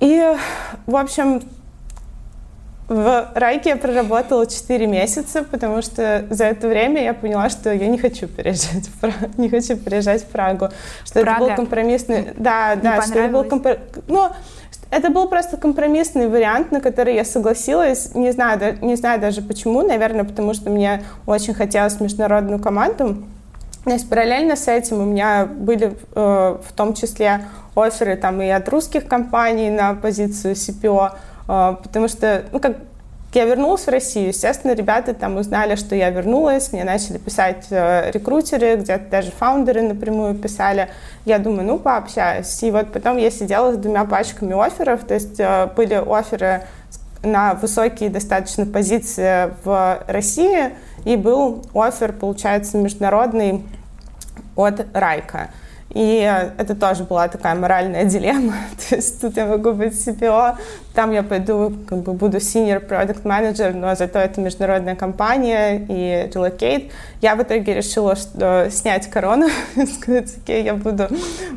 И, 0.02 0.36
в 0.86 0.96
общем, 0.96 1.42
в 2.92 3.32
Райке 3.36 3.70
я 3.70 3.78
проработала 3.78 4.46
4 4.46 4.86
месяца, 4.86 5.44
потому 5.44 5.82
что 5.82 6.26
за 6.30 6.44
это 6.44 6.68
время 6.68 7.02
я 7.02 7.14
поняла, 7.14 7.50
что 7.50 7.74
я 7.74 7.88
не 7.88 7.98
хочу 7.98 8.28
переезжать 8.28 8.88
в 8.88 9.00
Прагу, 9.00 9.16
не 9.38 9.50
хочу 9.50 9.78
переезжать 9.78 10.24
в 10.24 10.26
Прагу, 10.26 10.68
что 11.06 11.22
Прага. 11.22 11.32
это 11.32 11.40
был 11.40 11.56
компромиссный, 11.56 12.34
да, 12.36 12.76
не 12.76 12.82
да, 12.82 13.02
что 13.02 13.20
это 13.20 13.32
был 13.32 13.46
компр... 13.46 13.80
ну, 14.08 14.28
это 14.90 15.10
был 15.10 15.30
просто 15.30 15.56
компромиссный 15.56 16.28
вариант, 16.28 16.74
на 16.74 16.82
который 16.82 17.16
я 17.16 17.24
согласилась. 17.24 18.14
Не 18.14 18.32
знаю, 18.32 18.78
не 18.82 18.98
знаю 18.98 19.22
даже 19.22 19.42
почему, 19.42 19.84
наверное, 19.84 20.26
потому 20.26 20.54
что 20.54 20.70
мне 20.70 21.04
очень 21.26 21.54
хотелось 21.54 21.98
международную 22.02 22.60
команду. 22.60 23.24
То 23.86 23.92
есть 23.92 24.10
параллельно 24.10 24.58
с 24.58 24.68
этим 24.68 25.00
у 25.00 25.06
меня 25.06 25.46
были 25.46 25.94
э, 26.14 26.58
в 26.62 26.74
том 26.74 26.94
числе 26.94 27.46
оферы 27.74 28.18
там 28.18 28.42
и 28.42 28.50
от 28.50 28.68
русских 28.68 29.08
компаний 29.08 29.70
на 29.70 29.96
позицию 29.96 30.56
CPO, 30.56 31.12
потому 31.48 32.08
что, 32.08 32.46
ну, 32.52 32.60
как 32.60 32.78
я 33.34 33.46
вернулась 33.46 33.86
в 33.86 33.88
Россию, 33.88 34.28
естественно, 34.28 34.74
ребята 34.74 35.14
там 35.14 35.38
узнали, 35.38 35.76
что 35.76 35.96
я 35.96 36.10
вернулась, 36.10 36.74
мне 36.74 36.84
начали 36.84 37.18
писать 37.18 37.68
э, 37.70 38.12
рекрутеры, 38.12 38.76
где-то 38.76 39.10
даже 39.10 39.32
фаундеры 39.32 39.84
напрямую 39.84 40.36
писали. 40.36 40.90
Я 41.24 41.40
думаю, 41.40 41.66
ну, 41.66 41.80
пообщаюсь. 41.80 42.62
И 42.62 42.72
вот 42.72 42.92
потом 42.92 43.18
я 43.18 43.32
сидела 43.32 43.72
с 43.72 43.78
двумя 43.78 44.04
пачками 44.04 44.54
офферов, 44.54 45.06
то 45.06 45.14
есть 45.14 45.40
э, 45.40 45.70
были 45.76 45.94
оферы 45.94 46.64
на 47.24 47.54
высокие 47.54 48.10
достаточно 48.10 48.66
позиции 48.66 49.54
в 49.64 50.04
России, 50.08 50.72
и 51.06 51.16
был 51.16 51.64
офер, 51.74 52.12
получается, 52.12 52.78
международный 52.78 53.64
от 54.58 54.86
Райка. 54.94 55.52
И 55.94 56.20
это 56.58 56.76
тоже 56.76 57.04
была 57.04 57.28
такая 57.28 57.56
моральная 57.56 58.06
дилемма. 58.06 58.54
То 58.90 58.96
есть 58.96 59.20
тут 59.20 59.36
я 59.36 59.46
могу 59.46 59.74
быть 59.74 59.94
CPO, 59.94 60.56
там 60.94 61.12
я 61.12 61.22
пойду, 61.22 61.74
как 61.88 62.00
бы 62.00 62.14
буду 62.14 62.38
senior 62.38 62.86
product 62.86 63.24
manager, 63.24 63.74
но 63.74 63.94
зато 63.96 64.20
это 64.20 64.40
международная 64.40 64.96
компания 64.96 65.86
и 65.90 66.30
relocate. 66.34 66.92
Я 67.22 67.36
в 67.36 67.44
итоге 67.44 67.76
решила 67.76 68.16
что, 68.16 68.70
снять 68.72 69.10
корону, 69.10 69.48
сказать, 69.94 70.34
окей, 70.38 70.64
я 70.64 70.76
буду, 70.76 71.08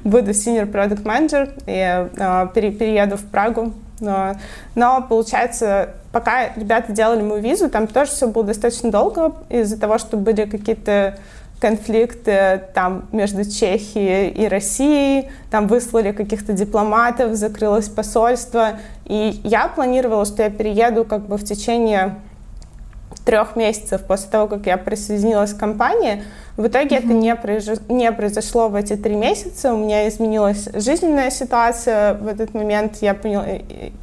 буду 0.03 0.31
senior 0.31 0.71
product 0.71 1.05
manager 1.05 1.53
и 1.67 2.09
uh, 2.17 2.53
пере, 2.53 2.73
перееду 2.73 3.17
в 3.17 3.25
Прагу. 3.25 3.73
Но, 4.01 4.35
но 4.75 5.07
получается, 5.09 5.91
пока 6.13 6.53
ребята 6.57 6.93
делали 6.93 7.23
мою 7.23 7.41
визу, 7.41 7.71
там 7.71 7.87
тоже 7.87 8.11
все 8.11 8.27
было 8.27 8.45
достаточно 8.45 8.91
долго 8.91 9.33
из-за 9.49 9.79
того, 9.79 9.99
что 9.99 10.17
были 10.17 10.45
какие-то 10.45 11.17
конфликты 11.61 12.63
там 12.75 13.09
между 13.13 13.45
Чехией 13.45 14.29
и 14.29 14.49
Россией, 14.49 15.31
там 15.51 15.67
выслали 15.67 16.13
каких-то 16.13 16.53
дипломатов, 16.53 17.35
закрылось 17.35 17.89
посольство, 17.89 18.79
и 19.07 19.41
я 19.45 19.69
планировала, 19.69 20.25
что 20.25 20.43
я 20.43 20.51
перееду 20.51 21.05
как 21.05 21.27
бы 21.27 21.37
в 21.37 21.45
течение 21.45 22.17
трех 23.25 23.57
месяцев 23.57 24.03
после 24.07 24.31
того, 24.31 24.49
как 24.49 24.67
я 24.67 24.77
присоединилась 24.77 25.55
к 25.55 25.59
компании, 25.59 26.23
в 26.57 26.69
итоге 26.69 26.97
mm-hmm. 26.97 26.99
это 26.99 27.07
не, 27.09 27.35
произош... 27.35 27.79
не 27.89 28.13
произошло 28.13 28.69
в 28.69 28.77
эти 28.77 28.95
три 28.95 29.17
месяца. 29.17 29.75
У 29.75 29.77
меня 29.77 30.09
изменилась 30.09 30.69
жизненная 30.73 31.31
ситуация 31.31 32.15
в 32.15 32.29
этот 32.29 32.55
момент. 32.55 32.99
Я 33.01 33.15
поняла... 33.15 33.45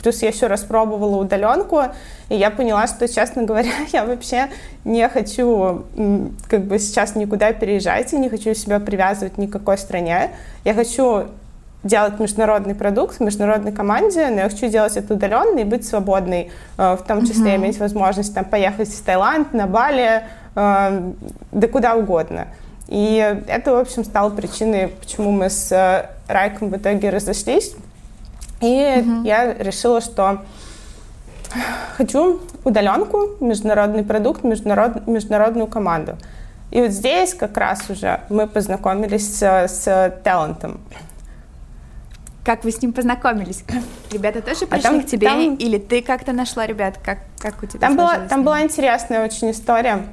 Плюс 0.01 0.21
я 0.21 0.29
еще 0.29 0.47
раз 0.47 0.61
пробовала 0.61 1.21
удаленку, 1.21 1.81
и 2.27 2.35
я 2.35 2.51
поняла, 2.51 2.87
что, 2.87 3.07
честно 3.07 3.43
говоря, 3.43 3.71
я 3.93 4.05
вообще 4.05 4.49
не 4.83 5.07
хочу 5.07 5.85
как 6.49 6.65
бы 6.65 6.77
сейчас 6.79 7.15
никуда 7.15 7.53
переезжать, 7.53 8.11
и 8.11 8.17
не 8.17 8.27
хочу 8.27 8.53
себя 8.53 8.79
привязывать 8.79 9.37
ни 9.37 9.45
к 9.45 9.51
какой 9.51 9.77
стране. 9.77 10.31
Я 10.65 10.73
хочу 10.73 11.27
делать 11.83 12.19
международный 12.19 12.75
продукт 12.75 13.17
в 13.17 13.19
международной 13.21 13.71
команде, 13.71 14.27
но 14.29 14.41
я 14.41 14.49
хочу 14.49 14.67
делать 14.67 14.97
это 14.97 15.13
удаленно 15.13 15.59
и 15.59 15.63
быть 15.63 15.87
свободной, 15.87 16.51
э, 16.77 16.95
в 16.95 17.03
том 17.07 17.25
числе 17.25 17.53
mm-hmm. 17.53 17.55
иметь 17.55 17.79
возможность 17.79 18.35
там, 18.35 18.45
поехать 18.45 18.89
в 18.89 19.03
Таиланд, 19.03 19.53
на 19.53 19.65
Бали, 19.67 20.23
э, 20.55 21.11
да 21.51 21.67
куда 21.67 21.95
угодно. 21.95 22.47
И 22.87 23.41
это, 23.47 23.73
в 23.73 23.77
общем, 23.77 24.03
стало 24.03 24.29
причиной, 24.29 24.89
почему 24.89 25.31
мы 25.31 25.49
с 25.49 25.71
э, 25.71 26.09
Райком 26.27 26.69
в 26.69 26.77
итоге 26.77 27.09
разошлись. 27.09 27.73
И 28.59 28.65
mm-hmm. 28.65 29.25
я 29.25 29.53
решила, 29.53 30.01
что 30.01 30.41
хочу 31.97 32.41
удаленку, 32.63 33.29
международный 33.39 34.03
продукт, 34.03 34.43
международ, 34.43 35.07
международную 35.07 35.67
команду. 35.67 36.17
И 36.69 36.79
вот 36.79 36.91
здесь 36.91 37.33
как 37.33 37.57
раз 37.57 37.89
уже 37.89 38.21
мы 38.29 38.47
познакомились 38.47 39.37
с, 39.37 39.67
с 39.67 40.13
талантом. 40.23 40.79
Как 42.43 42.63
вы 42.63 42.71
с 42.71 42.81
ним 42.81 42.91
познакомились? 42.91 43.63
Ребята 44.11 44.41
тоже 44.41 44.65
пришли 44.65 44.89
а 44.89 44.91
там, 44.91 45.01
к 45.03 45.05
тебе? 45.05 45.27
Там... 45.27 45.55
Или 45.55 45.77
ты 45.77 46.01
как-то 46.01 46.33
нашла 46.33 46.65
ребят? 46.65 46.97
Как, 47.03 47.19
как 47.39 47.61
у 47.61 47.67
тебя 47.67 47.79
Там, 47.79 47.95
была, 47.95 48.17
там 48.27 48.43
была 48.43 48.63
интересная 48.63 49.23
очень 49.23 49.51
история. 49.51 50.05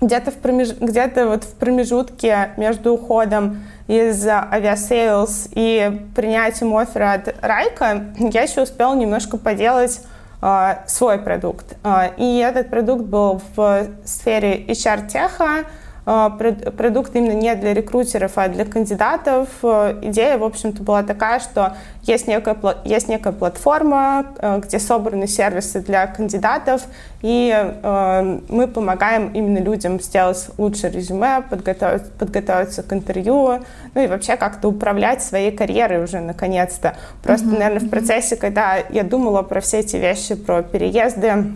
Где-то, 0.00 0.30
в 0.30 0.34
промеж... 0.34 0.74
где-то 0.78 1.26
вот 1.26 1.44
в 1.44 1.54
промежутке 1.54 2.50
между 2.56 2.92
уходом 2.92 3.64
из 3.88 4.26
Aviasales 4.26 5.48
и 5.52 6.06
принятием 6.14 6.76
оффера 6.76 7.14
от 7.14 7.34
Wrike 7.42 7.94
а 7.94 8.04
я 8.18 8.42
еще 8.42 8.62
успела 8.62 8.94
немножко 8.94 9.36
поделать 9.38 10.02
э, 10.42 10.74
свой 10.86 11.18
продукт. 11.18 11.76
Э, 11.82 12.10
и 12.16 12.38
этот 12.38 12.68
продукт 12.70 13.04
был 13.04 13.40
в 13.56 13.88
сфере 14.04 14.66
HR-tech 14.66 15.42
а, 15.42 15.64
продукт 16.06 17.16
именно 17.16 17.32
не 17.32 17.52
для 17.56 17.74
рекрутеров, 17.74 18.32
а 18.36 18.46
для 18.46 18.64
кандидатов. 18.64 19.48
Э, 19.64 19.98
идея, 20.02 20.38
в 20.38 20.44
общем-то, 20.44 20.84
была 20.84 21.02
такая, 21.02 21.40
что 21.40 21.76
есть 22.02 22.28
некая, 22.28 22.56
есть 22.84 23.08
некая 23.08 23.32
платформа, 23.32 24.26
э, 24.38 24.60
где 24.60 24.78
собраны 24.78 25.26
сервисы 25.26 25.80
для 25.80 26.06
кандидатов, 26.06 26.82
и 27.22 27.52
э, 27.52 28.40
мы 28.48 28.68
помогаем 28.68 29.32
именно 29.32 29.58
людям 29.58 30.00
сделать 30.00 30.46
лучше 30.58 30.90
резюме, 30.90 31.42
подготовить, 31.42 32.12
подготовиться 32.12 32.84
к 32.84 32.92
интервью, 32.92 33.64
ну 33.94 34.00
и 34.00 34.06
вообще 34.06 34.36
как-то 34.36 34.68
управлять 34.68 35.24
своей 35.24 35.50
карьерой 35.50 36.04
уже 36.04 36.20
наконец-то. 36.20 36.94
Просто, 37.24 37.48
mm-hmm. 37.48 37.58
наверное, 37.58 37.80
в 37.80 37.90
процессе, 37.90 38.36
когда 38.36 38.76
я 38.90 39.02
думала 39.02 39.42
про 39.42 39.60
все 39.60 39.80
эти 39.80 39.96
вещи, 39.96 40.36
про 40.36 40.62
переезды, 40.62 41.46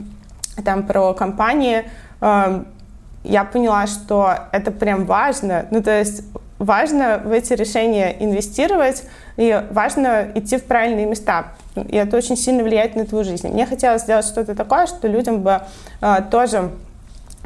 там, 0.65 0.83
про 0.83 1.15
компании, 1.15 1.85
я 3.25 3.45
поняла, 3.45 3.87
что 3.87 4.35
это 4.53 4.71
прям 4.71 5.05
важно. 5.05 5.67
Ну, 5.71 5.83
то 5.83 5.99
есть 5.99 6.23
важно 6.59 7.21
в 7.25 7.33
эти 7.33 7.55
решения 7.55 8.17
инвестировать, 8.21 9.05
и 9.37 9.65
важно 9.71 10.29
идти 10.35 10.59
в 10.59 10.65
правильные 10.65 11.07
места. 11.07 11.53
И 11.75 11.97
это 11.97 12.17
очень 12.17 12.37
сильно 12.37 12.63
влияет 12.63 12.95
на 12.95 13.07
твою 13.07 13.25
жизнь. 13.25 13.49
Мне 13.49 13.65
хотелось 13.65 14.03
сделать 14.03 14.27
что-то 14.27 14.55
такое, 14.55 14.87
что 14.87 15.09
людям 15.09 15.41
бы 15.41 15.63
э, 16.03 16.17
тоже 16.31 16.71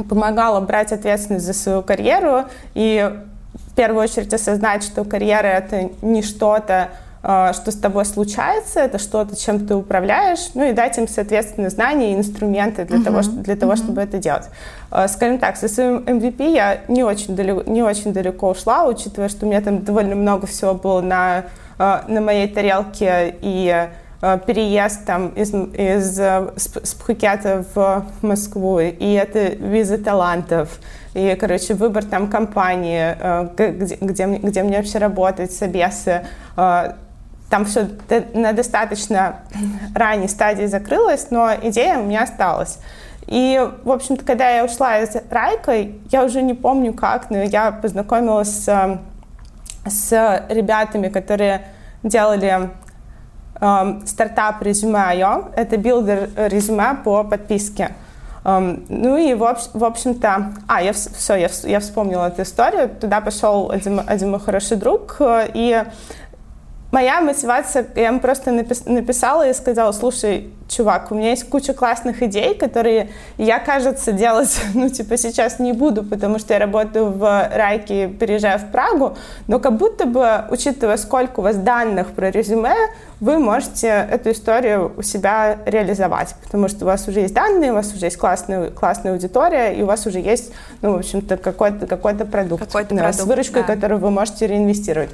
помогало 0.09 0.61
брать 0.61 0.91
ответственность 0.91 1.47
за 1.47 1.53
свою 1.53 1.83
карьеру 1.83 2.47
и 2.75 3.15
в 3.53 3.75
первую 3.77 4.03
очередь 4.03 4.35
осознать, 4.35 4.83
что 4.83 5.05
карьера— 5.05 5.47
это 5.49 5.91
не 6.03 6.23
что-то, 6.23 6.89
что 7.25 7.71
с 7.71 7.77
тобой 7.77 8.05
случается, 8.05 8.81
это 8.81 8.99
что-то, 8.99 9.35
чем 9.35 9.67
ты 9.67 9.75
управляешь, 9.75 10.51
ну 10.53 10.65
и 10.65 10.73
дать 10.73 10.99
им, 10.99 11.09
соответственно, 11.09 11.71
знания 11.71 12.13
и 12.13 12.17
инструменты 12.17 12.85
для, 12.85 12.99
uh-huh. 12.99 13.05
того, 13.05 13.21
для 13.23 13.57
того, 13.57 13.73
uh-huh. 13.73 13.77
чтобы 13.77 14.03
это 14.03 14.19
делать. 14.19 14.45
Скажем 15.09 15.39
так, 15.39 15.57
со 15.57 15.69
своим 15.69 16.01
MVP 16.01 16.53
я 16.53 16.81
не 16.89 17.03
очень, 17.03 17.35
далеко, 17.35 17.63
не 17.63 17.83
очень 17.83 18.13
далеко 18.13 18.51
ушла, 18.51 18.85
учитывая, 18.87 19.31
что 19.31 19.47
у 19.47 19.49
меня 19.49 19.63
там 19.63 19.83
довольно 19.85 20.17
много 20.17 20.47
всего 20.47 20.75
было 20.75 21.01
на, 21.01 21.45
на 21.79 22.21
моей 22.21 22.47
тарелке, 22.47 23.35
и 23.41 23.89
переезд 24.47 25.07
там 25.07 25.29
из, 25.29 25.55
из 25.55 26.19
с 26.19 26.95
Пхукета 26.95 27.65
в 27.75 28.05
Москву, 28.21 28.81
и 28.81 29.13
это 29.13 29.55
виза 29.55 29.97
талантов, 29.97 30.79
и, 31.15 31.37
короче, 31.41 31.73
выбор 31.73 32.05
там 32.05 32.29
компании, 32.29 33.17
где, 33.55 33.97
где, 34.01 34.27
где 34.27 34.63
мне 34.63 34.77
вообще 34.77 34.99
работать, 34.99 35.53
собесы, 35.53 36.27
там 37.51 37.65
все 37.65 37.89
на 38.33 38.53
достаточно 38.53 39.41
ранней 39.95 40.29
стадии 40.29 40.67
закрылось, 40.67 41.29
но 41.31 41.51
идея 41.63 41.99
у 41.99 42.05
меня 42.05 42.23
осталась. 42.23 42.79
И, 43.27 43.71
в 43.85 43.91
общем-то, 43.91 44.25
когда 44.25 44.51
я 44.51 44.65
ушла 44.65 44.99
из 44.99 45.17
Wrike 45.31 45.71
а, 45.71 45.87
я 46.11 46.25
уже 46.25 46.43
не 46.43 46.55
помню 46.55 46.93
как, 46.93 47.31
но 47.31 47.39
я 47.43 47.73
познакомилась 47.73 48.65
с, 48.65 48.99
с 49.87 50.47
ребятами, 50.49 51.09
которые 51.09 51.67
делали 52.03 52.71
э, 53.61 54.01
стартап 54.05 54.63
Resume.io. 54.63 55.55
Это 55.57 55.77
билдер 55.79 56.31
резюме 56.37 56.97
по 57.03 57.25
подписке. 57.25 57.93
Um, 58.45 58.85
ну 58.91 59.17
и, 59.17 59.33
в, 59.33 59.57
в 59.73 59.85
общем-то, 59.85 60.53
а, 60.69 60.83
я, 60.83 60.93
все, 60.93 61.35
я, 61.37 61.49
я 61.63 61.81
вспомнила 61.81 62.29
эту 62.29 62.43
историю. 62.43 62.91
Туда 62.91 63.23
пошел 63.23 63.71
один, 63.71 64.03
один 64.07 64.33
мой 64.33 64.41
хороший 64.41 64.77
друг, 64.77 65.17
и 65.21 65.83
моя 66.95 67.21
мотивация, 67.21 67.87
я 67.97 68.07
ему 68.07 68.21
просто 68.21 68.53
написала 68.53 69.49
и 69.49 69.53
сказала, 69.53 69.91
слушай, 69.91 70.53
чувак, 70.69 71.11
у 71.11 71.17
меня 71.17 71.31
есть 71.31 71.49
куча 71.51 71.75
классных 71.75 72.23
идей, 72.23 72.55
которые 72.55 73.11
я, 73.37 73.59
кажется, 73.59 74.13
делать, 74.13 74.57
ну, 74.75 74.89
типа, 74.89 75.17
сейчас 75.17 75.59
не 75.59 75.73
буду, 75.73 76.05
потому 76.05 76.39
что 76.39 76.55
я 76.55 76.61
работаю 76.61 77.11
в 77.11 77.51
Райке, 77.53 78.07
переезжаю 78.07 78.61
в 78.61 78.71
Прагу, 78.71 79.17
но 79.49 79.59
как 79.59 79.77
будто 79.77 80.07
бы, 80.07 80.45
учитывая, 80.51 80.97
сколько 80.97 81.41
у 81.41 81.43
вас 81.43 81.57
данных 81.57 82.13
про 82.13 82.31
резюме, 82.31 82.77
вы 83.19 83.41
можете 83.41 83.89
эту 83.89 84.31
историю 84.31 84.93
у 84.97 85.03
себя 85.03 85.59
реализовать, 85.67 86.37
потому 86.45 86.69
что 86.69 86.85
у 86.85 86.87
вас 86.87 87.09
уже 87.09 87.21
есть 87.21 87.35
данные, 87.35 87.73
у 87.73 87.75
вас 87.75 87.93
уже 87.93 88.07
есть 88.07 88.19
классная, 88.19 88.71
классная 88.71 89.13
аудитория, 89.13 89.75
и 89.75 89.83
у 89.83 89.87
вас 89.87 90.07
уже 90.07 90.21
есть, 90.21 90.53
ну, 90.81 90.93
в 90.93 90.99
общем-то, 90.99 91.39
какой-то 91.39 91.89
какой 91.89 92.15
продукт, 92.15 92.67
какой 92.67 92.85
продукт 92.85 93.15
с 93.15 93.25
выручкой, 93.25 93.63
да. 93.63 93.75
которую 93.75 93.99
вы 93.99 94.11
можете 94.11 94.47
реинвестировать. 94.47 95.11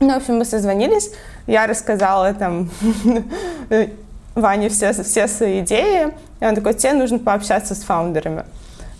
Ну, 0.00 0.12
в 0.12 0.16
общем, 0.16 0.38
мы 0.38 0.44
созвонились, 0.44 1.10
я 1.46 1.66
рассказала 1.66 2.34
там 2.34 2.70
Ване 4.34 4.68
все, 4.68 4.92
все 4.92 5.28
свои 5.28 5.60
идеи, 5.60 6.12
и 6.40 6.44
он 6.44 6.54
такой, 6.54 6.74
тебе 6.74 6.92
нужно 6.94 7.18
пообщаться 7.18 7.74
с 7.74 7.82
фаундерами. 7.82 8.44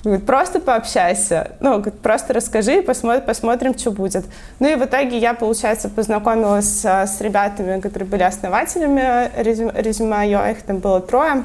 Говорит, 0.05 0.27
просто 0.27 0.61
пообщайся, 0.61 1.53
ну, 1.61 1.79
говорит, 1.79 1.99
просто 2.01 2.35
расскажи, 2.35 2.83
посмотрим, 2.83 3.25
посмотрим, 3.25 3.79
что 3.79 3.91
будет. 3.91 4.27
Ну 4.61 4.69
и 4.69 4.75
в 4.75 4.85
итоге 4.85 5.17
я, 5.17 5.33
получается, 5.33 5.89
познакомилась 5.89 6.85
с, 6.85 7.17
ребятами, 7.21 7.81
которые 7.81 8.07
были 8.07 8.23
основателями 8.23 9.31
резюме, 9.35 9.73
резюме 9.75 10.51
их 10.51 10.63
там 10.63 10.79
было 10.79 11.01
трое. 11.01 11.45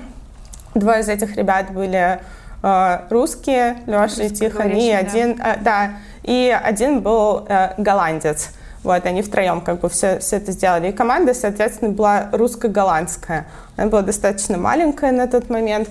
Двое 0.75 1.00
из 1.00 1.08
этих 1.08 1.38
ребят 1.38 1.72
были 1.72 2.20
э, 2.62 3.00
русские, 3.10 3.77
Леша 3.88 4.24
и 4.24 4.29
Тихон, 4.29 4.72
и 4.72 4.91
один, 4.91 5.36
да. 5.36 5.53
Э, 5.53 5.58
да, 5.62 5.89
и 6.24 6.56
один 6.62 7.00
был 7.00 7.46
э, 7.48 7.74
голландец. 7.77 8.50
Вот, 8.83 9.05
они 9.05 9.21
втроем 9.21 9.62
как 9.62 9.81
бы 9.81 9.89
все, 9.89 10.19
все 10.19 10.38
это 10.38 10.51
сделали. 10.51 10.89
И 10.89 10.91
команда, 10.91 11.33
соответственно, 11.33 11.91
была 11.91 12.29
русско-голландская. 12.31 13.48
Она 13.75 13.88
была 13.88 14.01
достаточно 14.01 14.57
маленькая 14.57 15.12
на 15.12 15.27
тот 15.27 15.50
момент. 15.50 15.89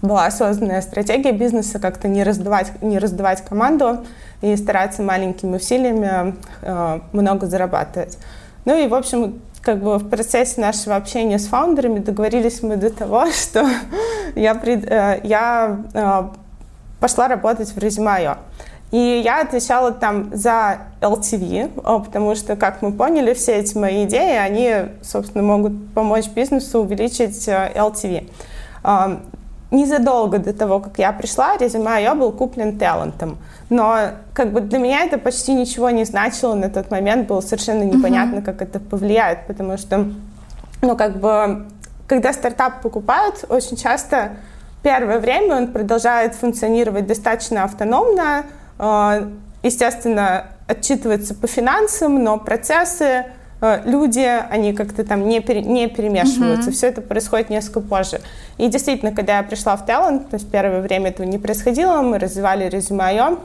Была 0.00 0.26
осознанная 0.26 0.80
стратегия 0.80 1.32
бизнеса 1.32 1.80
как-то 1.80 2.06
не 2.06 2.22
раздавать, 2.22 2.80
не 2.82 2.98
раздавать 2.98 3.44
команду 3.44 4.04
и 4.40 4.56
стараться 4.56 5.02
маленькими 5.02 5.56
усилиями 5.56 6.36
э, 6.62 7.00
много 7.12 7.46
зарабатывать. 7.46 8.16
Ну 8.64 8.78
и, 8.78 8.86
в 8.86 8.94
общем, 8.94 9.40
как 9.60 9.82
бы 9.82 9.98
в 9.98 10.08
процессе 10.08 10.60
нашего 10.60 10.96
общения 10.96 11.38
с 11.38 11.46
фаундерами 11.46 11.98
договорились 11.98 12.62
мы 12.62 12.76
до 12.76 12.90
того, 12.90 13.26
что 13.30 13.66
я, 14.36 14.54
пред, 14.54 14.84
э, 14.88 15.20
я 15.24 15.80
э, 15.94 16.22
пошла 17.00 17.28
работать 17.28 17.70
в 17.70 17.78
резюме. 17.78 18.36
И 18.92 19.22
я 19.24 19.40
отвечала 19.40 19.90
там 19.90 20.30
за 20.34 20.80
LTV, 21.00 22.02
потому 22.04 22.34
что, 22.34 22.56
как 22.56 22.82
мы 22.82 22.92
поняли, 22.92 23.32
все 23.32 23.52
эти 23.52 23.76
мои 23.76 24.04
идеи, 24.04 24.36
они, 24.36 24.92
собственно, 25.02 25.42
могут 25.42 25.94
помочь 25.94 26.28
бизнесу 26.28 26.80
увеличить 26.80 27.48
э, 27.48 27.72
LTV. 27.74 28.28
Незадолго 29.70 30.38
до 30.38 30.52
того, 30.52 30.80
как 30.80 30.98
я 30.98 31.10
пришла, 31.12 31.56
резюме 31.56 32.02
я 32.02 32.14
был 32.14 32.30
куплен 32.32 32.78
талантом. 32.78 33.38
Но 33.70 34.10
как 34.34 34.52
бы 34.52 34.60
для 34.60 34.78
меня 34.78 35.04
это 35.04 35.16
почти 35.16 35.54
ничего 35.54 35.88
не 35.88 36.04
значило 36.04 36.52
на 36.52 36.68
тот 36.68 36.90
момент, 36.90 37.26
было 37.26 37.40
совершенно 37.40 37.84
непонятно, 37.84 38.40
uh-huh. 38.40 38.44
как 38.44 38.60
это 38.60 38.78
повлияет, 38.78 39.46
потому 39.46 39.78
что, 39.78 40.10
ну, 40.82 40.94
как 40.94 41.18
бы, 41.18 41.66
когда 42.06 42.34
стартап 42.34 42.82
покупают, 42.82 43.46
очень 43.48 43.78
часто 43.78 44.32
первое 44.82 45.18
время 45.18 45.56
он 45.56 45.68
продолжает 45.68 46.34
функционировать 46.34 47.06
достаточно 47.06 47.64
автономно, 47.64 48.40
а, 48.40 48.42
естественно, 49.62 50.46
отчитывается 50.66 51.34
по 51.34 51.46
финансам, 51.46 52.22
но 52.22 52.38
процессы, 52.38 53.26
а, 53.60 53.80
люди, 53.84 54.26
они 54.50 54.72
как-то 54.72 55.04
там 55.04 55.28
не, 55.28 55.40
пере, 55.40 55.62
не 55.62 55.86
перемешиваются. 55.86 56.70
Mm-hmm. 56.70 56.74
Все 56.74 56.88
это 56.88 57.00
происходит 57.00 57.48
несколько 57.48 57.80
позже. 57.80 58.20
И 58.58 58.66
действительно, 58.66 59.12
когда 59.12 59.36
я 59.36 59.42
пришла 59.44 59.76
в 59.76 59.86
Talent, 59.86 60.30
то 60.30 60.34
есть 60.34 60.50
первое 60.50 60.80
время 60.80 61.10
этого 61.10 61.26
не 61.26 61.38
происходило, 61.38 62.02
мы 62.02 62.18
развивали 62.18 62.68
резюме 62.68 63.38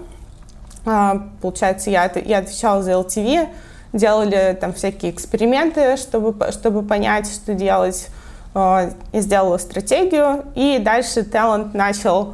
а, 0.86 1.28
Получается, 1.42 1.92
я, 1.92 2.12
я 2.26 2.40
отвечала 2.40 2.82
за 2.82 2.94
LTV, 2.94 3.50
делали 3.94 4.58
там 4.60 4.74
всякие 4.74 5.12
эксперименты, 5.12 5.98
чтобы, 5.98 6.52
чтобы 6.52 6.82
понять, 6.82 7.32
что 7.32 7.54
делать. 7.54 8.08
Я 8.56 8.90
сделала 9.14 9.60
стратегию, 9.60 10.46
и 10.56 10.80
дальше 10.80 11.20
Talent 11.20 11.78
начал 11.78 12.34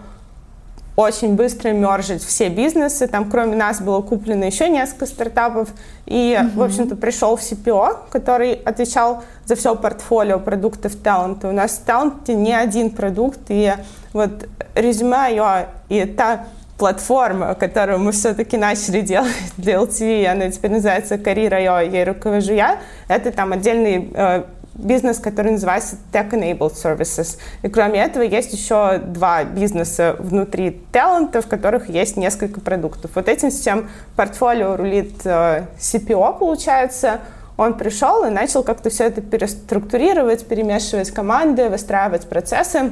очень 0.96 1.36
быстро 1.36 1.70
мержить 1.70 2.24
все 2.24 2.50
бизнесы. 2.50 3.08
Там, 3.08 3.30
кроме 3.30 3.56
нас, 3.56 3.82
было 3.82 4.02
куплено 4.02 4.44
еще 4.44 4.70
несколько 4.70 5.06
стартапов. 5.06 5.70
И, 6.06 6.38
mm-hmm. 6.40 6.56
в 6.56 6.62
общем-то, 6.62 6.96
пришел 6.96 7.36
CPO, 7.36 8.10
который 8.12 8.54
отвечал 8.54 9.24
за 9.46 9.56
все 9.56 9.76
портфолио 9.76 10.40
продуктов 10.40 10.96
таланта. 10.96 11.48
У 11.50 11.52
нас 11.52 11.72
в 11.72 11.84
таланте 11.84 12.36
не 12.36 12.54
один 12.54 12.92
продукт. 12.92 13.40
И 13.50 13.74
вот 14.14 14.48
резюме 14.76 15.32
ее 15.32 15.68
и 15.90 16.06
та 16.06 16.46
платформа, 16.78 17.56
которую 17.56 18.00
мы 18.00 18.12
все-таки 18.12 18.58
начали 18.58 19.02
делать 19.14 19.32
для 19.58 19.76
LTV, 19.76 20.26
она 20.26 20.50
теперь 20.50 20.72
называется 20.72 21.16
Career.io, 21.16 21.92
ей 21.92 22.04
руковожу 22.04 22.54
я, 22.54 22.80
это 23.08 23.32
там 23.32 23.54
отдельный 23.54 24.12
э, 24.14 24.44
бизнес, 24.76 25.20
который 25.20 25.52
называется 25.52 25.98
Tech-Enabled 26.12 26.74
Services. 26.74 27.38
И 27.62 27.70
кроме 27.70 28.00
этого 28.02 28.24
есть 28.24 28.54
еще 28.54 28.98
два 28.98 29.44
бизнеса 29.44 30.16
внутри 30.20 30.82
таланта, 30.92 31.42
в 31.42 31.48
которых 31.48 31.90
есть 31.90 32.18
несколько 32.18 32.60
продуктов. 32.60 33.12
Вот 33.16 33.30
этим 33.30 33.52
всем 33.52 33.90
портфолио 34.16 34.76
рулит 34.76 35.26
э, 35.26 35.66
CPO, 35.78 36.40
получается. 36.40 37.20
Он 37.56 37.76
пришел 37.76 38.26
и 38.26 38.30
начал 38.30 38.64
как-то 38.64 38.90
все 38.90 39.06
это 39.06 39.22
переструктурировать, 39.22 40.48
перемешивать 40.48 41.12
команды, 41.12 41.70
выстраивать 41.70 42.28
процессы. 42.28 42.92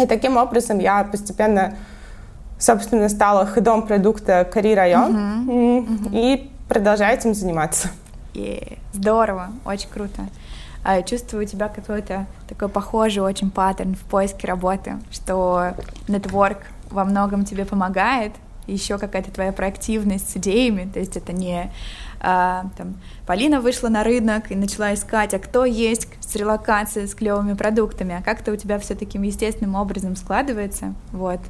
И 0.00 0.06
таким 0.06 0.36
образом 0.36 0.80
я 0.80 1.04
постепенно, 1.04 1.76
собственно, 2.58 3.08
стала 3.08 3.46
ходом 3.46 3.86
продукта 3.86 4.48
Career.io 4.52 5.08
uh-huh. 5.08 5.46
uh-huh. 5.46 6.08
и 6.12 6.50
продолжаю 6.68 7.16
этим 7.16 7.34
заниматься. 7.34 7.88
Yeah. 8.34 8.78
Здорово, 8.92 9.50
очень 9.64 9.88
круто. 9.88 10.22
А 10.84 11.02
чувствую 11.02 11.44
у 11.44 11.46
тебя 11.46 11.68
какой-то 11.68 12.26
такой 12.46 12.68
похожий 12.68 13.22
очень 13.22 13.50
паттерн 13.50 13.94
в 13.94 14.00
поиске 14.00 14.46
работы, 14.46 14.98
что 15.10 15.74
нетворк 16.08 16.58
во 16.90 17.04
многом 17.04 17.44
тебе 17.44 17.64
помогает, 17.64 18.32
еще 18.66 18.98
какая-то 18.98 19.30
твоя 19.30 19.52
проактивность 19.52 20.30
с 20.30 20.36
идеями, 20.36 20.90
то 20.90 20.98
есть 20.98 21.16
это 21.16 21.32
не 21.32 21.70
а, 22.20 22.66
там, 22.76 22.96
Полина 23.26 23.60
вышла 23.60 23.88
на 23.88 24.02
рынок 24.04 24.50
и 24.50 24.54
начала 24.54 24.94
искать, 24.94 25.34
а 25.34 25.38
кто 25.38 25.64
есть 25.64 26.08
с 26.20 26.34
релокацией, 26.34 27.06
с 27.06 27.14
клевыми 27.14 27.54
продуктами, 27.54 28.16
а 28.18 28.22
как-то 28.22 28.52
у 28.52 28.56
тебя 28.56 28.78
все 28.78 28.94
таким 28.94 29.22
естественным 29.22 29.74
образом 29.74 30.16
складывается, 30.16 30.94
вот. 31.12 31.40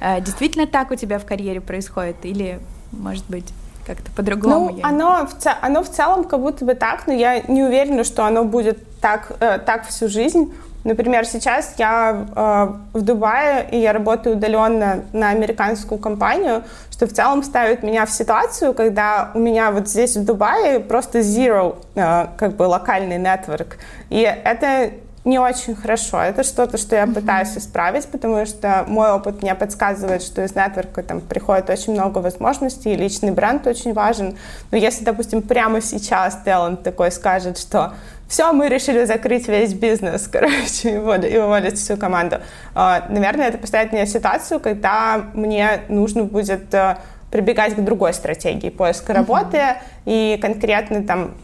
А, 0.00 0.20
действительно 0.20 0.66
так 0.66 0.90
у 0.90 0.94
тебя 0.94 1.18
в 1.18 1.26
карьере 1.26 1.60
происходит 1.60 2.16
или, 2.24 2.60
может 2.92 3.24
быть, 3.28 3.52
как-то 3.86 4.10
по-другому? 4.12 4.70
Ну, 4.70 4.80
оно 4.82 5.26
в, 5.26 5.34
оно 5.60 5.82
в 5.82 5.88
целом 5.88 6.24
как 6.24 6.40
будто 6.40 6.64
бы 6.64 6.74
так, 6.74 7.06
но 7.06 7.12
я 7.12 7.40
не 7.40 7.62
уверена, 7.62 8.04
что 8.04 8.24
оно 8.24 8.44
будет 8.44 8.78
так, 9.00 9.32
э, 9.40 9.58
так 9.58 9.86
всю 9.86 10.08
жизнь, 10.08 10.52
Например, 10.84 11.24
сейчас 11.24 11.74
я 11.78 12.26
э, 12.34 12.98
в 12.98 13.02
Дубае, 13.02 13.68
и 13.70 13.78
я 13.78 13.92
работаю 13.92 14.36
удаленно 14.36 15.04
на 15.12 15.30
американскую 15.30 15.98
компанию, 15.98 16.64
что 16.90 17.06
в 17.06 17.12
целом 17.12 17.44
ставит 17.44 17.84
меня 17.84 18.04
в 18.04 18.10
ситуацию, 18.10 18.74
когда 18.74 19.30
у 19.34 19.38
меня 19.38 19.70
вот 19.70 19.88
здесь 19.88 20.16
в 20.16 20.24
Дубае 20.24 20.80
просто 20.80 21.20
zero, 21.20 21.76
э, 21.94 22.26
как 22.36 22.56
бы 22.56 22.64
локальный 22.64 23.18
нетворк. 23.18 23.78
И 24.10 24.20
это 24.22 24.90
не 25.24 25.38
очень 25.38 25.76
хорошо. 25.76 26.20
Это 26.20 26.42
что-то, 26.42 26.78
что 26.78 26.96
я 26.96 27.06
пытаюсь 27.06 27.56
исправить, 27.56 28.06
потому 28.08 28.44
что 28.44 28.84
мой 28.88 29.12
опыт 29.12 29.42
мне 29.42 29.54
подсказывает, 29.54 30.22
что 30.22 30.44
из 30.44 30.54
нетворка 30.56 31.02
там 31.02 31.20
приходит 31.20 31.70
очень 31.70 31.92
много 31.92 32.18
возможностей, 32.18 32.92
и 32.92 32.96
личный 32.96 33.30
бренд 33.30 33.66
очень 33.66 33.92
важен. 33.92 34.36
Но 34.72 34.78
если, 34.78 35.04
допустим, 35.04 35.42
прямо 35.42 35.80
сейчас 35.80 36.38
талант 36.44 36.82
такой 36.82 37.12
скажет, 37.12 37.56
что 37.56 37.94
все, 38.26 38.52
мы 38.52 38.68
решили 38.68 39.04
закрыть 39.04 39.46
весь 39.46 39.74
бизнес, 39.74 40.26
короче, 40.32 40.94
и 40.94 41.38
уволить 41.38 41.78
всю 41.78 41.96
команду. 41.96 42.38
А, 42.74 43.06
наверное, 43.08 43.48
это 43.48 43.58
поставит 43.58 43.92
меня 43.92 44.06
в 44.06 44.08
ситуацию, 44.08 44.58
когда 44.58 45.26
мне 45.34 45.82
нужно 45.88 46.24
будет 46.24 46.72
э, 46.74 46.96
прибегать 47.30 47.76
к 47.76 47.80
другой 47.80 48.12
стратегии 48.12 48.70
поиска 48.70 49.12
работы 49.12 49.60
и 50.04 50.38
конкретно 50.42 51.04
там 51.04 51.34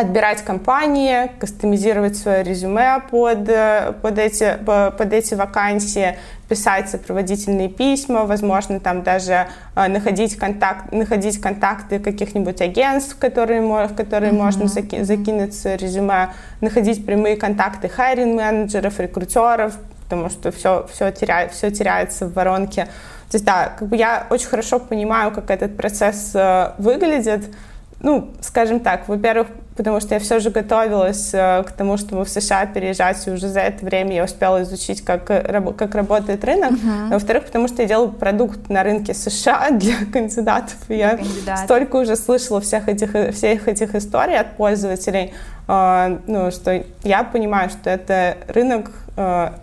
отбирать 0.00 0.42
компании, 0.42 1.30
кастомизировать 1.40 2.16
свое 2.16 2.44
резюме 2.44 3.02
под, 3.10 3.48
э, 3.48 3.94
под, 4.00 4.18
эти, 4.18 4.56
под 4.64 5.12
эти 5.12 5.34
вакансии, 5.34 6.16
писать 6.48 6.88
сопроводительные 6.88 7.68
письма, 7.68 8.24
возможно, 8.24 8.78
там 8.78 9.02
даже 9.02 9.48
э, 9.74 9.88
находить, 9.88 10.36
контакт, 10.36 10.92
находить 10.92 11.40
контакты 11.40 11.98
каких-нибудь 11.98 12.60
агентств, 12.60 13.16
которые, 13.18 13.60
в 13.60 13.94
которые 13.94 14.30
mm-hmm. 14.30 14.36
можно 14.36 14.68
заки, 14.68 15.02
закинуть 15.02 15.64
резюме, 15.64 16.28
находить 16.60 17.04
прямые 17.04 17.36
контакты 17.36 17.88
хайринг-менеджеров, 17.88 19.00
рекрутеров, 19.00 19.76
потому 20.04 20.30
что 20.30 20.52
все, 20.52 20.86
все, 20.92 21.10
теряет, 21.10 21.52
все 21.52 21.72
теряется 21.72 22.26
в 22.26 22.34
воронке. 22.34 22.84
То 23.30 23.34
есть, 23.34 23.44
да, 23.44 23.72
как 23.76 23.88
бы 23.88 23.96
я 23.96 24.28
очень 24.30 24.46
хорошо 24.46 24.78
понимаю, 24.78 25.32
как 25.32 25.50
этот 25.50 25.76
процесс 25.76 26.30
э, 26.34 26.72
выглядит, 26.78 27.52
ну, 28.00 28.30
скажем 28.40 28.78
так, 28.78 29.08
во-первых, 29.08 29.48
потому 29.78 30.00
что 30.00 30.14
я 30.14 30.20
все 30.20 30.40
же 30.40 30.50
готовилась 30.50 31.32
э, 31.32 31.62
к 31.62 31.70
тому, 31.70 31.96
чтобы 31.96 32.24
в 32.24 32.28
США 32.28 32.66
переезжать, 32.66 33.24
и 33.28 33.30
уже 33.30 33.48
за 33.48 33.60
это 33.60 33.86
время 33.86 34.16
я 34.16 34.24
успела 34.24 34.62
изучить, 34.62 35.04
как, 35.04 35.30
э, 35.30 35.72
как 35.78 35.94
работает 35.94 36.44
рынок. 36.44 36.72
Uh-huh. 36.72 37.12
Во-вторых, 37.12 37.44
потому 37.46 37.68
что 37.68 37.82
я 37.82 37.88
делаю 37.88 38.10
продукт 38.10 38.68
на 38.68 38.82
рынке 38.82 39.14
США 39.14 39.70
для 39.72 39.94
кандидатов, 40.12 40.76
и 40.88 40.96
я 40.96 41.16
Кандидат. 41.16 41.60
столько 41.60 41.96
уже 41.96 42.16
слышала 42.16 42.60
всех 42.60 42.88
этих, 42.88 43.34
всех 43.34 43.68
этих 43.68 43.94
историй 43.94 44.36
от 44.36 44.56
пользователей, 44.56 45.32
э, 45.68 46.18
ну, 46.26 46.50
что 46.50 46.82
я 47.04 47.22
понимаю, 47.22 47.70
что 47.70 47.88
это 47.88 48.36
рынок 48.48 48.90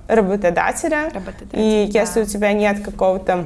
работодателя, 0.07 1.11
работодателя 1.13 1.47
и 1.53 1.89
да. 1.89 2.01
если 2.01 2.23
у 2.23 2.25
тебя 2.25 2.51
нет 2.51 2.83
какого-то 2.83 3.45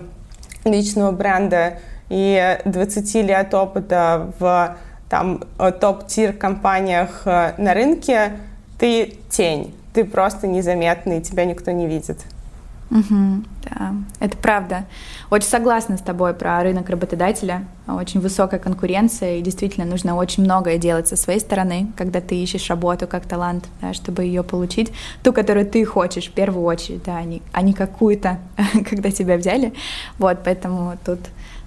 личного 0.65 1.12
бренда, 1.12 1.73
и 2.10 2.58
20 2.65 3.15
лет 3.15 3.53
опыта 3.53 4.32
в 4.39 4.75
там 5.10 5.41
топ-тир 5.80 6.34
компаниях 6.34 7.24
э, 7.26 7.54
на 7.58 7.74
рынке, 7.74 8.34
ты 8.78 9.17
тень, 9.30 9.76
ты 9.93 10.06
просто 10.06 10.48
незаметный, 10.48 11.22
тебя 11.22 11.45
никто 11.45 11.72
не 11.72 11.88
видит. 11.88 12.19
Угу, 12.91 13.43
да, 13.65 13.93
это 14.19 14.36
правда. 14.38 14.86
Очень 15.30 15.47
согласна 15.47 15.97
с 15.97 16.02
тобой 16.02 16.34
про 16.34 16.63
рынок 16.63 16.89
работодателя. 16.89 17.65
Очень 17.88 18.19
высокая 18.19 18.60
конкуренция, 18.60 19.38
и 19.38 19.41
действительно 19.41 19.86
нужно 19.86 20.15
очень 20.15 20.43
многое 20.43 20.80
делать 20.80 21.08
со 21.08 21.15
своей 21.15 21.39
стороны, 21.39 21.91
когда 21.95 22.19
ты 22.19 22.36
ищешь 22.36 22.67
работу 22.69 23.06
как 23.08 23.25
талант, 23.28 23.67
да, 23.82 23.93
чтобы 23.93 24.23
ее 24.23 24.43
получить. 24.43 24.91
Ту, 25.23 25.34
которую 25.34 25.67
ты 25.67 25.86
хочешь 25.86 26.30
в 26.30 26.32
первую 26.32 26.65
очередь, 26.65 27.04
да, 27.04 27.17
а 27.17 27.23
не, 27.23 27.43
а 27.52 27.62
не 27.62 27.73
какую-то, 27.73 28.39
когда 28.89 29.12
тебя 29.12 29.38
взяли. 29.38 29.73
Вот, 30.17 30.39
поэтому 30.43 30.97
тут 31.06 31.19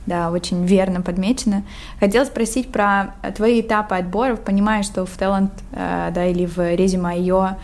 да, 0.06 0.30
очень 0.30 0.66
верно 0.66 1.00
подмечено. 1.00 1.62
Хотела 2.00 2.24
спросить 2.24 2.72
про 2.72 3.14
твои 3.36 3.60
этапы 3.60 3.94
отборов. 3.94 4.40
Понимаю, 4.40 4.82
что 4.82 5.06
в 5.06 5.16
Talent, 5.16 5.52
э, 5.72 6.10
да, 6.12 6.26
или 6.26 6.46
в 6.46 6.58
Resume.io 6.58 7.50
э, 7.50 7.54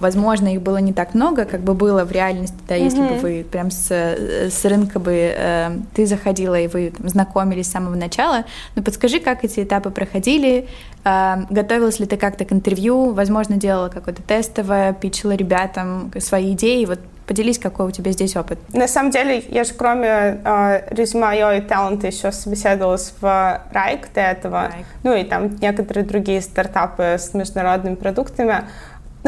Возможно, 0.00 0.54
их 0.54 0.62
было 0.62 0.78
не 0.78 0.94
так 0.94 1.14
много, 1.14 1.44
как 1.44 1.60
бы 1.60 1.74
было 1.74 2.04
в 2.04 2.10
реальности, 2.10 2.56
да, 2.66 2.74
если 2.74 3.02
mm-hmm. 3.02 3.14
бы 3.16 3.20
вы 3.20 3.44
прям 3.44 3.70
с, 3.70 3.90
с 3.90 4.64
рынка 4.64 4.98
бы 4.98 5.12
э, 5.12 5.70
ты 5.94 6.06
заходила 6.06 6.58
и 6.58 6.68
вы 6.68 6.90
там, 6.96 7.06
знакомились 7.06 7.66
с 7.66 7.72
самого 7.72 7.94
начала. 7.94 8.44
Но 8.76 8.82
подскажи, 8.82 9.20
как 9.20 9.44
эти 9.44 9.62
этапы 9.62 9.90
проходили, 9.90 10.68
э, 11.04 11.34
готовилась 11.50 12.00
ли 12.00 12.06
ты 12.06 12.16
как-то 12.16 12.46
к 12.46 12.52
интервью, 12.52 13.12
возможно, 13.12 13.56
делала 13.56 13.90
какое-то 13.90 14.22
тестовое, 14.22 14.94
пичила 14.94 15.32
ребятам 15.32 16.12
свои 16.18 16.52
идеи, 16.54 16.86
вот 16.86 17.00
Поделись, 17.28 17.58
какой 17.58 17.88
у 17.88 17.90
тебя 17.90 18.10
здесь 18.12 18.36
опыт. 18.36 18.58
На 18.72 18.88
самом 18.88 19.10
деле, 19.10 19.44
я 19.50 19.64
же 19.64 19.74
кроме 19.74 20.40
э, 20.42 20.94
резюме 20.94 21.58
и 21.58 21.60
таланта 21.60 22.06
еще 22.06 22.32
собеседовалась 22.32 23.12
в 23.20 23.60
Райк 23.70 24.08
до 24.14 24.22
этого. 24.22 24.70
Райк. 24.72 24.86
Ну 25.02 25.14
и 25.14 25.24
там 25.24 25.54
некоторые 25.60 26.06
другие 26.06 26.40
стартапы 26.40 27.18
с 27.18 27.34
международными 27.34 27.96
продуктами. 27.96 28.64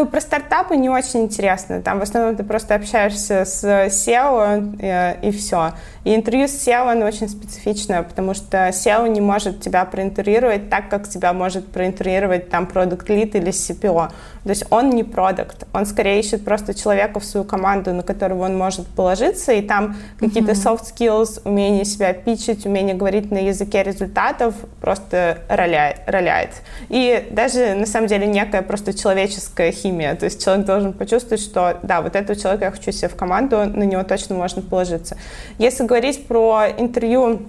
Ну, 0.01 0.07
про 0.07 0.23
стартапы 0.23 0.77
не 0.77 0.89
очень 0.89 1.25
интересно. 1.25 1.83
Там 1.83 1.99
в 1.99 2.03
основном 2.03 2.35
ты 2.35 2.43
просто 2.43 2.75
общаешься 2.75 3.45
с 3.45 3.63
SEO 3.63 4.79
и, 4.79 4.87
э, 4.87 5.29
и 5.29 5.31
все. 5.31 5.75
И 6.05 6.15
интервью 6.15 6.49
с 6.49 6.53
SEO, 6.53 6.91
оно 6.91 7.05
очень 7.05 7.29
специфичное, 7.29 8.03
потому 8.03 8.33
что 8.33 8.69
SEO 8.69 9.07
не 9.11 9.21
может 9.21 9.61
тебя 9.61 9.85
проинтервьюировать 9.85 10.71
так, 10.71 10.89
как 10.89 11.07
тебя 11.07 11.35
может 11.35 11.71
проинтервьюировать 11.71 12.49
там 12.49 12.67
продукт 12.67 13.11
лид 13.11 13.35
или 13.35 13.49
CPO. 13.49 14.11
То 14.44 14.50
есть 14.50 14.64
он 14.70 14.90
не 14.90 15.05
продукт, 15.05 15.66
он 15.72 15.87
скорее 15.87 16.20
ищет 16.20 16.44
просто 16.44 16.74
человека 16.74 17.20
в 17.20 17.24
свою 17.24 17.44
команду, 17.44 17.92
на 17.92 18.03
которого 18.03 18.44
он 18.44 18.57
может 18.57 18.87
положиться, 18.87 19.53
и 19.53 19.61
там 19.61 19.96
какие-то 20.18 20.53
soft 20.53 20.85
skills, 20.94 21.42
умение 21.44 21.85
себя 21.85 22.12
пичить, 22.12 22.64
умение 22.64 22.94
говорить 22.94 23.31
на 23.31 23.38
языке 23.38 23.83
результатов 23.83 24.55
просто 24.81 25.38
роляет. 25.48 26.00
роляет. 26.07 26.50
И 26.88 27.29
даже 27.31 27.74
на 27.74 27.87
самом 27.87 28.07
деле 28.09 28.26
некая 28.26 28.62
просто 28.62 28.94
человеческая 28.94 29.72
химия, 29.72 30.14
то 30.14 30.24
есть 30.24 30.42
человек 30.42 30.66
должен 30.66 30.92
почувствовать, 30.92 31.42
что 31.42 31.79
да, 31.83 32.00
вот 32.00 32.16
этого 32.16 32.38
человека 32.38 32.66
я 32.66 32.70
хочу 32.70 32.92
себе 32.92 33.09
в 33.09 33.16
команду, 33.16 33.64
на 33.66 33.85
него 33.85 34.03
точно 34.05 34.37
можно 34.37 34.62
положиться. 34.62 35.16
Если 35.59 35.85
говорить 35.85 36.26
про 36.26 36.66
интервью 36.79 37.42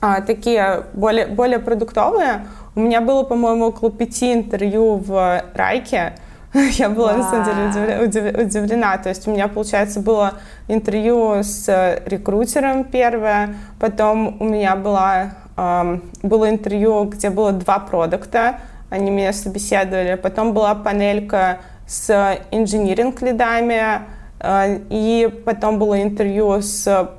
а, 0.00 0.20
такие 0.20 0.84
более, 0.92 1.26
более 1.26 1.58
продуктовые, 1.58 2.46
у 2.76 2.80
меня 2.80 3.00
было, 3.00 3.22
по-моему, 3.22 3.66
около 3.66 3.90
пяти 3.90 4.34
интервью 4.34 4.96
в 4.96 5.42
Райке. 5.54 6.12
Я 6.54 6.90
была, 6.90 7.14
wow. 7.14 7.16
на 7.16 7.22
самом 7.24 7.72
деле, 7.72 8.42
удивлена. 8.44 8.98
То 8.98 9.08
есть 9.08 9.26
у 9.26 9.30
меня, 9.30 9.48
получается, 9.48 10.00
было 10.00 10.34
интервью 10.68 11.42
с 11.42 12.02
рекрутером 12.04 12.84
первое, 12.84 13.56
потом 13.80 14.36
у 14.40 14.44
меня 14.44 14.76
было, 14.76 15.32
эм, 15.56 16.02
было 16.22 16.50
интервью, 16.50 17.04
где 17.04 17.30
было 17.30 17.52
два 17.52 17.78
продукта, 17.78 18.56
они 18.90 19.10
меня 19.10 19.32
собеседовали, 19.32 20.14
потом 20.14 20.52
была 20.52 20.74
панелька 20.74 21.60
с 21.86 22.38
инжиниринг-лидами, 22.50 24.02
э, 24.40 24.80
и 24.90 25.42
потом 25.44 25.78
было 25.78 26.02
интервью 26.02 26.60
с 26.60 27.10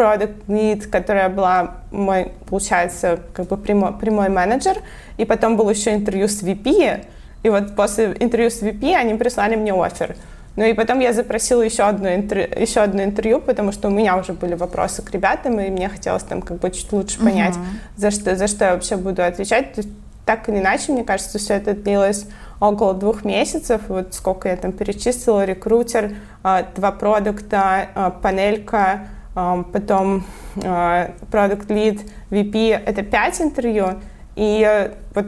product 0.00 0.46
lead, 0.48 0.88
которая 0.88 1.28
была 1.28 1.74
мой, 1.90 2.32
получается, 2.48 3.20
как 3.34 3.48
бы 3.48 3.58
прямой, 3.58 3.92
прямой 3.92 4.30
менеджер, 4.30 4.78
и 5.18 5.26
потом 5.26 5.56
было 5.56 5.70
еще 5.70 5.94
интервью 5.94 6.26
с 6.26 6.42
VP, 6.42 7.04
и 7.42 7.48
вот 7.50 7.76
после 7.76 8.16
интервью 8.18 8.50
с 8.50 8.62
VP 8.62 8.94
они 8.94 9.14
прислали 9.14 9.56
мне 9.56 9.74
офер. 9.74 10.16
Ну 10.56 10.64
и 10.64 10.72
потом 10.72 11.00
я 11.00 11.12
запросила 11.12 11.62
еще 11.62 11.84
одно, 11.84 12.14
интервью, 12.14 12.48
еще 12.58 12.80
одно 12.80 13.04
интервью, 13.04 13.40
потому 13.40 13.72
что 13.72 13.88
у 13.88 13.90
меня 13.90 14.16
уже 14.16 14.32
были 14.32 14.54
вопросы 14.54 15.02
к 15.02 15.10
ребятам, 15.10 15.60
и 15.60 15.68
мне 15.68 15.88
хотелось 15.88 16.22
там 16.22 16.42
как 16.42 16.58
бы 16.58 16.70
чуть 16.70 16.90
лучше 16.92 17.18
понять, 17.18 17.54
uh-huh. 17.54 18.00
за, 18.00 18.10
что, 18.10 18.36
за 18.36 18.46
что 18.46 18.64
я 18.64 18.72
вообще 18.72 18.96
буду 18.96 19.22
отвечать. 19.22 19.74
То 19.74 19.80
есть, 19.82 19.90
так 20.26 20.48
или 20.48 20.58
иначе, 20.58 20.92
мне 20.92 21.04
кажется, 21.04 21.38
все 21.38 21.54
это 21.54 21.74
длилось 21.74 22.26
около 22.58 22.94
двух 22.94 23.24
месяцев. 23.24 23.82
Вот 23.88 24.14
сколько 24.14 24.48
я 24.48 24.56
там 24.56 24.72
перечислила, 24.72 25.44
рекрутер, 25.44 26.16
а, 26.42 26.64
два 26.74 26.90
продукта, 26.90 27.88
а, 27.94 28.10
панелька, 28.10 29.06
потом 29.34 30.24
Product 30.56 31.66
Lead, 31.68 32.10
VP— 32.30 32.70
это 32.86 33.02
пять 33.02 33.40
интервью, 33.40 34.00
и 34.36 34.90
вот 35.14 35.26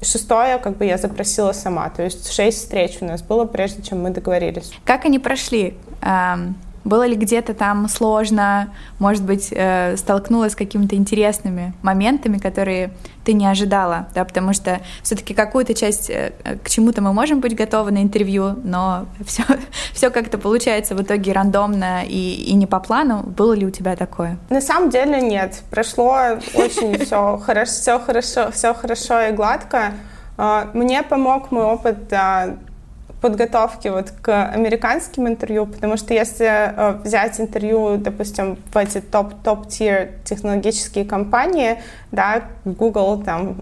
шестое 0.00 0.58
как 0.58 0.76
бы 0.76 0.84
я 0.84 0.96
запросила 0.96 1.52
сама, 1.52 1.90
то 1.90 2.02
есть 2.02 2.32
шесть 2.32 2.58
встреч 2.58 2.98
у 3.00 3.04
нас 3.04 3.22
было, 3.22 3.44
прежде 3.44 3.82
чем 3.82 4.02
мы 4.02 4.10
договорились. 4.10 4.72
Как 4.84 5.04
они 5.04 5.18
прошли? 5.18 5.76
Было 6.84 7.06
ли 7.06 7.16
где-то 7.16 7.54
там 7.54 7.88
сложно, 7.88 8.72
может 8.98 9.22
быть, 9.22 9.48
э, 9.50 9.96
столкнулась 9.96 10.52
с 10.52 10.56
какими-то 10.56 10.96
интересными 10.96 11.74
моментами, 11.82 12.38
которые 12.38 12.92
ты 13.24 13.34
не 13.34 13.46
ожидала, 13.46 14.08
да, 14.14 14.24
потому 14.24 14.52
что 14.54 14.80
все-таки 15.02 15.34
какую-то 15.34 15.74
часть 15.74 16.08
э, 16.08 16.32
к 16.62 16.70
чему-то 16.70 17.02
мы 17.02 17.12
можем 17.12 17.40
быть 17.40 17.54
готовы 17.54 17.90
на 17.90 18.02
интервью, 18.02 18.56
но 18.64 19.06
все, 19.26 19.42
все 19.92 20.10
как-то 20.10 20.38
получается 20.38 20.94
в 20.94 21.02
итоге 21.02 21.32
рандомно 21.32 22.04
и, 22.06 22.34
и 22.34 22.54
не 22.54 22.66
по 22.66 22.80
плану. 22.80 23.22
Было 23.22 23.52
ли 23.52 23.66
у 23.66 23.70
тебя 23.70 23.96
такое? 23.96 24.38
На 24.50 24.60
самом 24.60 24.90
деле 24.90 25.20
нет. 25.20 25.62
Прошло 25.70 26.38
очень 26.54 26.98
все 27.04 27.38
хорошо, 27.38 27.72
все 27.72 27.98
хорошо, 27.98 28.50
все 28.50 28.74
хорошо 28.74 29.20
и 29.22 29.32
гладко. 29.32 29.92
А, 30.36 30.70
мне 30.72 31.02
помог 31.02 31.50
мой 31.50 31.64
опыт 31.64 32.12
подготовки 33.20 33.88
вот 33.88 34.10
к 34.10 34.46
американским 34.46 35.26
интервью, 35.26 35.66
потому 35.66 35.96
что 35.96 36.14
если 36.14 36.46
э, 36.46 36.92
взять 37.02 37.40
интервью, 37.40 37.96
допустим, 37.96 38.58
в 38.72 38.76
эти 38.76 39.00
топ-топ-тир 39.00 40.10
технологические 40.24 41.04
компании, 41.04 41.82
да, 42.12 42.44
Google, 42.64 43.22
там, 43.22 43.56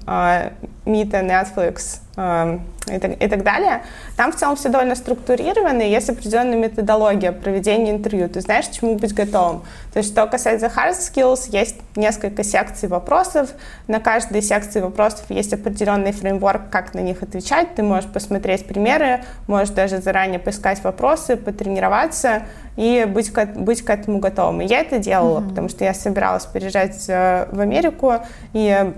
э, 0.86 0.90
Meta, 0.90 1.22
Netflix, 1.22 2.00
Эм, 2.18 2.62
и 2.90 2.98
так, 2.98 3.22
и 3.22 3.28
так 3.28 3.42
далее. 3.42 3.82
Там 4.16 4.32
в 4.32 4.36
целом 4.36 4.56
все 4.56 4.70
довольно 4.70 4.94
структурировано, 4.94 5.82
и 5.82 5.90
есть 5.90 6.08
определенная 6.08 6.56
методология 6.56 7.30
проведения 7.30 7.90
интервью. 7.90 8.26
Ты 8.30 8.40
знаешь, 8.40 8.68
чему 8.68 8.94
быть 8.94 9.12
готовым. 9.12 9.64
То 9.92 9.98
есть, 9.98 10.12
что 10.12 10.26
касается 10.26 10.66
hard 10.68 10.92
skills, 10.92 11.50
есть 11.50 11.76
несколько 11.94 12.42
секций 12.42 12.88
вопросов. 12.88 13.50
На 13.86 14.00
каждой 14.00 14.40
секции 14.40 14.80
вопросов 14.80 15.26
есть 15.28 15.52
определенный 15.52 16.12
фреймворк, 16.12 16.70
как 16.70 16.94
на 16.94 17.00
них 17.00 17.22
отвечать. 17.22 17.74
Ты 17.74 17.82
можешь 17.82 18.10
посмотреть 18.10 18.66
примеры, 18.66 19.22
можешь 19.46 19.74
даже 19.74 20.00
заранее 20.00 20.38
поискать 20.38 20.82
вопросы, 20.84 21.36
потренироваться 21.36 22.44
и 22.76 23.04
быть 23.06 23.30
к, 23.30 23.44
быть 23.56 23.82
к 23.82 23.90
этому 23.90 24.20
готовым. 24.20 24.62
И 24.62 24.66
я 24.66 24.80
это 24.80 24.98
делала, 24.98 25.40
mm-hmm. 25.40 25.48
потому 25.50 25.68
что 25.68 25.84
я 25.84 25.92
собиралась 25.92 26.46
переезжать 26.46 27.04
э, 27.08 27.46
в 27.52 27.60
Америку, 27.60 28.14
и 28.54 28.92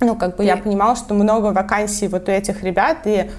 ну, 0.00 0.16
как 0.16 0.36
бы 0.36 0.44
я 0.44 0.56
понимала, 0.56 0.96
что 0.96 1.14
много 1.14 1.46
вакансий 1.46 2.08
вот 2.08 2.28
у 2.28 2.32
этих 2.32 2.62
ребят, 2.62 2.98
и 3.04 3.30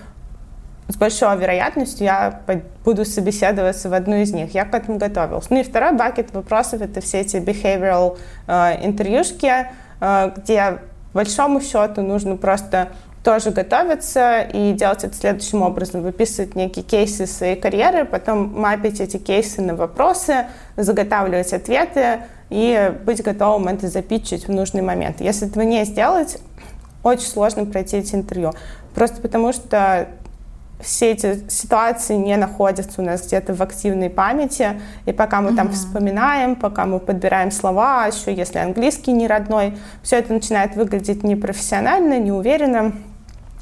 с 0.88 0.96
большой 0.96 1.38
вероятностью 1.38 2.06
я 2.06 2.42
буду 2.86 3.06
собеседоваться 3.06 3.90
в 3.90 3.94
одну 3.94 4.16
из 4.16 4.32
них. 4.32 4.54
Я 4.54 4.66
к 4.66 4.74
этому 4.74 4.98
готовилась. 4.98 5.50
Ну 5.50 5.60
и 5.60 5.64
второй 5.64 5.94
бакет 5.94 6.34
вопросов— 6.34 6.82
это 6.82 7.02
все 7.02 7.22
эти 7.22 7.38
behavioral 7.38 8.18
э, 8.48 8.86
интервьюшки, 8.86 9.68
э, 10.00 10.32
где, 10.38 10.80
большому 11.14 11.62
счету, 11.62 12.02
нужно 12.02 12.38
просто 12.38 12.90
тоже 13.24 13.52
готовиться 13.52 14.40
и 14.40 14.72
делать 14.72 15.04
это 15.04 15.14
следующим 15.14 15.62
образом. 15.62 16.02
Выписывать 16.02 16.56
некие 16.56 16.84
кейсы 16.84 17.28
своей 17.28 17.58
карьеры, 17.58 18.06
потом 18.06 18.58
мапить 18.58 19.02
эти 19.02 19.18
кейсы 19.18 19.62
на 19.62 19.76
вопросы, 19.76 20.48
заготавливать 20.78 21.52
ответы, 21.52 22.22
и 22.50 22.94
быть 23.06 23.22
готовым 23.24 23.68
это 23.68 23.88
запитчить 23.88 24.48
в 24.48 24.52
нужный 24.52 24.82
момент. 24.82 25.22
Если 25.22 25.48
этого 25.48 25.64
не 25.64 25.84
сделать, 25.86 26.38
очень 27.04 27.28
сложно 27.28 27.66
пройти 27.66 27.98
эти 27.98 28.16
интервью. 28.16 28.54
Просто 28.94 29.22
потому 29.22 29.54
что 29.54 30.08
все 30.80 31.12
эти 31.12 31.50
ситуации 31.50 32.16
не 32.16 32.38
находятся 32.38 33.02
у 33.02 33.06
нас 33.06 33.26
где-то 33.26 33.54
в 33.56 33.62
активной 33.62 34.10
памяти, 34.10 34.80
и 35.06 35.12
пока 35.12 35.42
мы 35.42 35.52
mm-hmm. 35.52 35.56
там 35.56 35.72
вспоминаем, 35.72 36.56
пока 36.56 36.86
мы 36.86 37.00
подбираем 37.00 37.52
слова, 37.52 38.06
еще 38.06 38.34
если 38.34 38.60
английский 38.60 39.12
не 39.12 39.28
родной, 39.28 39.76
все 40.04 40.18
это 40.18 40.34
начинает 40.34 40.76
выглядеть 40.76 41.24
непрофессионально, 41.24 42.20
неуверенно, 42.20 42.94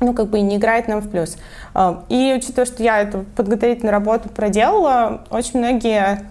ну, 0.01 0.13
как 0.13 0.29
бы 0.29 0.39
и 0.39 0.41
не 0.41 0.57
играет 0.57 0.89
нам 0.89 0.99
в 0.99 1.09
плюс. 1.09 1.37
А, 1.73 2.03
и 2.09 2.35
учитывая, 2.37 2.65
что 2.65 2.83
я 2.83 2.99
эту 3.01 3.25
подготовительную 3.35 3.93
работу 3.93 4.27
проделала, 4.27 5.23
очень 5.29 5.59
многие 5.59 6.25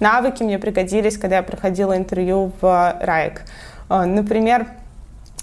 навыки 0.00 0.42
мне 0.42 0.58
пригодились, 0.58 1.16
когда 1.18 1.36
я 1.36 1.42
проходила 1.42 1.96
интервью 1.96 2.52
в 2.60 2.96
Wrike. 3.00 3.42
А, 3.88 4.06
например, 4.06 4.66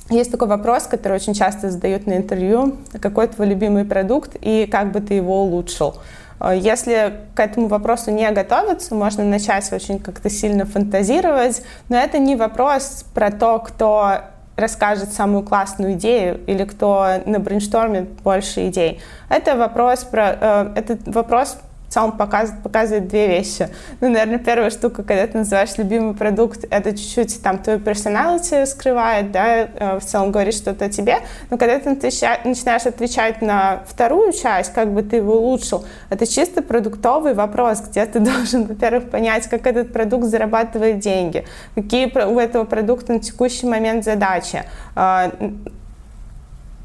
есть 0.10 0.32
такой 0.32 0.48
вопрос, 0.48 0.84
который 0.84 1.14
очень 1.14 1.34
часто 1.34 1.70
задают 1.70 2.08
на 2.08 2.18
интервью. 2.18 2.78
Какой 3.02 3.28
твой 3.28 3.48
любимый 3.48 3.86
продукт 3.86 4.36
и 4.42 4.68
как 4.70 4.92
бы 4.92 5.00
ты 5.00 5.14
его 5.16 5.44
улучшил? 5.44 5.96
А, 6.40 6.54
если 6.54 7.22
к 7.36 7.40
этому 7.40 7.68
вопросу 7.68 8.12
не 8.12 8.30
готовиться, 8.32 8.94
можно 8.96 9.24
начать 9.24 9.72
очень 9.72 10.00
как-то 10.00 10.30
сильно 10.30 10.66
фантазировать, 10.66 11.64
но 11.90 11.98
это 11.98 12.20
не 12.20 12.36
вопрос 12.36 13.06
про 13.14 13.32
то, 13.32 13.60
кто 13.60 14.20
расскажет 14.56 15.14
самую 15.14 15.44
классную 15.44 15.94
идею 15.94 16.40
или 16.46 16.64
кто 16.64 17.08
набрейнштормит 17.26 18.10
больше 18.22 18.68
идей. 18.68 19.02
Это 19.30 19.56
вопрос 19.56 20.04
про, 20.04 20.38
э, 20.40 20.74
это 20.76 20.98
вопрос 21.06 21.58
целом 21.94 22.14
показывает, 22.14 22.64
показывает 22.64 23.08
две 23.08 23.28
вещи. 23.28 23.70
Ну, 24.02 24.10
наверное, 24.10 24.40
первая 24.40 24.70
штука, 24.70 25.04
когда 25.04 25.28
ты 25.28 25.38
называешь 25.38 25.78
любимый 25.78 26.16
продукт, 26.16 26.66
это 26.70 26.98
чуть-чуть 26.98 27.42
там 27.42 27.60
твою 27.60 27.80
персоналити 27.80 28.66
скрывает, 28.66 29.32
да, 29.32 29.68
э, 29.68 30.00
в 30.00 30.06
целом 30.06 30.32
говорит 30.32 30.56
что-то 30.56 30.90
тебе, 30.90 31.18
но 31.50 31.58
когда 31.58 31.80
ты 31.80 31.90
начинаешь 31.90 32.86
отвечать 32.86 33.42
на 33.42 33.84
вторую 33.88 34.34
часть, 34.34 34.74
как 34.74 34.92
бы 34.92 35.04
ты 35.04 35.18
его 35.18 35.38
улучшил, 35.38 35.86
это 36.10 36.26
чисто 36.26 36.62
продуктовый 36.62 37.34
вопрос, 37.34 37.82
где 37.82 38.06
ты 38.06 38.20
должен, 38.32 38.66
во-первых, 38.66 39.10
понять, 39.10 39.48
как 39.48 39.68
этот 39.68 39.94
продукт 39.94 40.26
зарабатывает 40.26 41.00
деньги, 41.00 41.46
какие 41.76 42.12
у 42.26 42.40
этого 42.40 42.64
продукта 42.64 43.14
на 43.14 43.20
текущий 43.20 43.68
момент 43.68 44.04
задачи, 44.04 44.64
а, 44.96 45.32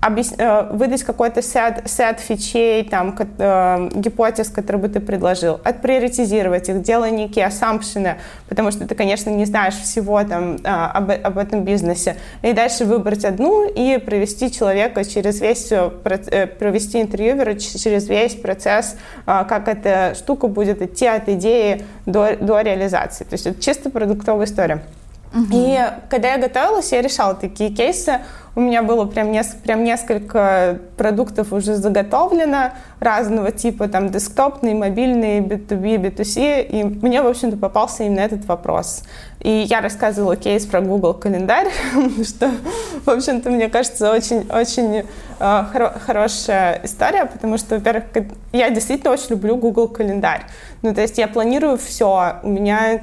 объяс... 0.00 0.32
Э, 0.38 0.68
выдать 0.70 1.02
какой-то 1.02 1.42
сет, 1.42 1.82
сет 1.86 2.20
фичей, 2.20 2.84
там, 2.84 3.16
э, 3.18 3.88
гипотез, 3.94 4.48
которые 4.48 4.82
бы 4.82 4.88
ты 4.88 5.00
предложил, 5.00 5.60
отприоритизировать 5.64 6.68
их, 6.68 6.82
делая 6.82 7.10
некие 7.10 7.46
ассампшены, 7.46 8.18
потому 8.48 8.70
что 8.70 8.86
ты, 8.86 8.94
конечно, 8.94 9.30
не 9.30 9.44
знаешь 9.44 9.74
всего 9.74 10.22
там, 10.24 10.56
э, 10.56 10.68
об, 10.68 11.10
об 11.10 11.38
этом 11.38 11.64
бизнесе, 11.64 12.16
и 12.42 12.52
дальше 12.52 12.84
выбрать 12.84 13.24
одну 13.24 13.68
и 13.68 13.98
провести 13.98 14.52
человека 14.52 15.04
через 15.04 15.40
весь, 15.40 15.72
э, 15.72 16.46
провести 16.46 17.02
интервьюера 17.02 17.54
через 17.54 18.08
весь 18.08 18.34
процесс, 18.34 18.96
э, 19.26 19.44
как 19.48 19.68
эта 19.68 20.14
штука 20.14 20.46
будет 20.46 20.80
идти 20.80 21.06
от 21.06 21.28
идеи 21.28 21.84
до, 22.06 22.36
до 22.36 22.60
реализации. 22.60 23.24
То 23.24 23.34
есть 23.34 23.46
это 23.46 23.60
чисто 23.60 23.90
продуктовая 23.90 24.46
история. 24.46 24.80
Угу. 25.34 25.46
И 25.52 25.78
когда 26.08 26.34
я 26.34 26.38
готовилась, 26.38 26.92
я 26.92 27.02
решала 27.02 27.34
такие 27.34 27.70
кейсы. 27.70 28.20
У 28.58 28.60
меня 28.60 28.82
было 28.82 29.04
прям, 29.04 29.30
нес, 29.30 29.54
прям 29.62 29.84
несколько 29.84 30.80
продуктов 30.96 31.52
уже 31.52 31.76
заготовлено 31.76 32.72
разного 32.98 33.52
типа, 33.52 33.86
там, 33.86 34.08
десктопные, 34.10 34.74
мобильные, 34.74 35.40
B2B, 35.40 35.94
B2C, 36.02 36.66
и 36.66 36.82
мне, 36.82 37.22
в 37.22 37.28
общем-то, 37.28 37.56
попался 37.56 38.02
именно 38.02 38.18
этот 38.18 38.46
вопрос. 38.46 39.04
И 39.38 39.48
я 39.48 39.80
рассказывала 39.80 40.34
кейс 40.34 40.66
про 40.66 40.80
Google 40.80 41.14
календарь, 41.14 41.68
что, 42.26 42.50
в 43.04 43.08
общем-то, 43.08 43.48
мне 43.48 43.68
кажется, 43.68 44.10
очень-очень 44.10 44.96
э, 44.96 45.04
хоро- 45.38 45.96
хорошая 45.96 46.80
история, 46.82 47.26
потому 47.26 47.58
что, 47.58 47.76
во-первых, 47.76 48.06
я 48.50 48.70
действительно 48.70 49.12
очень 49.12 49.28
люблю 49.30 49.54
Google 49.54 49.86
календарь. 49.86 50.42
Ну, 50.82 50.92
то 50.92 51.00
есть 51.00 51.16
я 51.16 51.28
планирую 51.28 51.78
все, 51.78 52.40
у 52.42 52.48
меня 52.48 53.02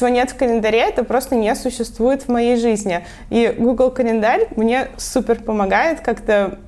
чего 0.00 0.08
нет 0.08 0.30
в 0.30 0.36
календаре, 0.36 0.80
это 0.80 1.04
просто 1.04 1.36
не 1.36 1.54
существует 1.54 2.22
в 2.22 2.28
моей 2.28 2.56
жизни. 2.56 3.04
И 3.28 3.54
Google 3.58 3.90
календарь 3.90 4.48
мне 4.56 4.88
супер 4.96 5.42
помогает 5.42 6.00
как-то 6.00 6.58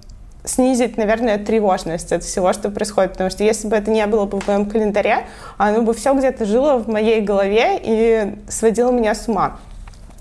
снизить, 0.45 0.99
наверное, 0.99 1.39
тревожность 1.39 2.13
от 2.13 2.25
всего, 2.25 2.53
что 2.53 2.71
происходит. 2.71 3.13
Потому 3.13 3.31
что 3.31 3.43
если 3.43 3.69
бы 3.69 3.77
это 3.77 3.91
не 3.91 4.07
было 4.07 4.27
бы 4.27 4.39
в 4.39 4.47
моем 4.47 4.69
календаре, 4.69 5.25
оно 5.57 5.81
бы 5.81 5.95
все 5.95 6.13
где-то 6.13 6.45
жило 6.45 6.77
в 6.77 6.89
моей 6.89 7.23
голове 7.23 7.81
и 7.83 8.35
сводило 8.49 8.91
меня 8.91 9.15
с 9.15 9.29
ума. 9.29 9.57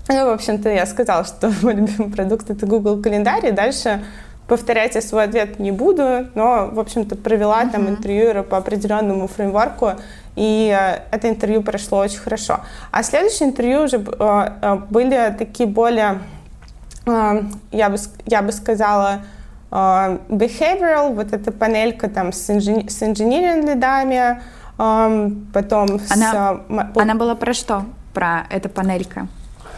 Ну, 0.08 0.26
в 0.26 0.30
общем-то, 0.30 0.70
я 0.70 0.86
сказала, 0.86 1.24
что 1.24 1.52
мой 1.62 1.74
любимый 1.74 2.10
продукт— 2.10 2.48
это 2.50 2.64
Google 2.64 3.02
календарь, 3.02 3.46
и 3.46 3.50
дальше 3.50 4.02
повторять 4.48 4.94
я 4.94 5.02
свой 5.02 5.24
ответ 5.24 5.58
не 5.58 5.70
буду, 5.70 6.28
но, 6.34 6.70
в 6.72 6.80
общем-то, 6.80 7.16
провела 7.16 7.62
uh-huh. 7.62 7.72
там 7.72 7.88
интервью 7.88 8.42
по 8.42 8.56
определенному 8.56 9.28
фреймворку, 9.28 9.92
и 10.36 10.74
э, 10.76 11.02
это 11.10 11.28
интервью 11.28 11.62
прошло 11.62 11.98
очень 11.98 12.18
хорошо. 12.18 12.60
А 12.90 13.02
следующие 13.02 13.48
интервью 13.48 13.82
уже 13.82 13.98
э, 13.98 14.52
э, 14.62 14.74
были 14.90 15.34
такие 15.38 15.68
более, 15.68 16.20
я 17.04 17.90
бы, 17.90 17.96
я 18.26 18.42
бы 18.42 18.52
сказала, 18.52 19.22
behavioral, 19.70 21.14
вот 21.14 21.32
эта 21.32 21.50
панелька 21.50 22.08
там 22.08 22.32
с, 22.32 22.48
инжи, 22.48 22.88
с 22.88 23.02
engineering 23.02 23.66
лидами, 23.66 24.40
потом 24.76 26.00
она, 26.10 26.32
с... 26.32 26.60
Она 26.94 27.14
была 27.16 27.34
про 27.34 27.52
что? 27.52 27.86
Про 28.14 28.46
эта 28.50 28.68
панелька? 28.68 29.26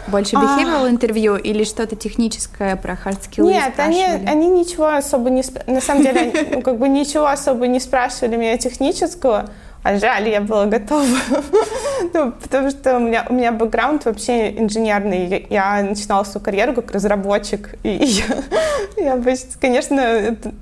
Больше 0.08 0.36
behavioral 0.36 0.86
а... 0.86 0.90
интервью 0.90 1.36
или 1.36 1.64
что-то 1.64 1.96
техническое 1.96 2.76
про 2.76 2.92
hard 2.92 3.20
skills? 3.20 3.46
Нет, 3.46 3.72
они, 3.78 4.04
они 4.04 4.48
ничего 4.48 4.88
особо 4.88 5.30
не... 5.30 5.42
На 5.66 5.80
самом 5.80 6.02
деле, 6.02 6.32
ну, 6.50 6.60
как 6.60 6.78
бы 6.78 6.88
ничего 6.88 7.26
особо 7.26 7.66
не 7.66 7.80
спрашивали 7.80 8.36
меня 8.36 8.58
технического. 8.58 9.48
А 9.84 9.98
жаль, 9.98 10.30
я 10.30 10.40
была 10.40 10.64
готова. 10.64 11.04
ну, 12.14 12.32
потому 12.32 12.70
что 12.70 12.96
у 12.96 13.00
меня, 13.00 13.26
у 13.28 13.34
меня 13.34 13.52
бэкграунд 13.52 14.06
вообще 14.06 14.58
инженерный. 14.58 15.46
Я 15.50 15.82
начинала 15.82 16.24
свою 16.24 16.42
карьеру 16.42 16.72
как 16.72 16.90
разработчик. 16.90 17.76
И 17.82 17.90
я, 18.96 19.16
я 19.16 19.36
конечно, 19.60 20.00
это, 20.00 20.52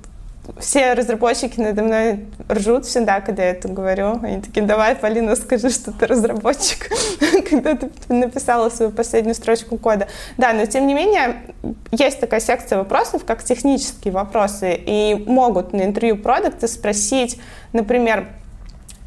все 0.59 0.91
разработчики 0.91 1.57
надо 1.57 1.83
мной 1.83 2.25
ржут 2.51 2.85
всегда, 2.85 3.21
когда 3.21 3.43
я 3.43 3.51
это 3.51 3.69
говорю. 3.69 4.19
Они 4.21 4.41
такие, 4.41 4.65
давай, 4.65 4.93
Полина, 4.93 5.37
скажи, 5.37 5.69
что 5.69 5.93
ты 5.93 6.05
разработчик, 6.05 6.89
когда 7.49 7.75
ты 7.75 7.89
написала 8.09 8.69
свою 8.69 8.91
последнюю 8.91 9.35
строчку 9.35 9.77
кода. 9.77 10.09
Да, 10.37 10.51
но 10.51 10.65
тем 10.65 10.85
не 10.85 10.93
менее, 10.93 11.43
есть 11.91 12.19
такая 12.19 12.41
секция 12.41 12.77
вопросов, 12.77 13.23
как 13.23 13.41
технические 13.41 14.13
вопросы, 14.13 14.77
и 14.85 15.23
могут 15.27 15.71
на 15.71 15.83
интервью 15.83 16.17
продукта 16.17 16.67
спросить, 16.67 17.39
например, 17.71 18.27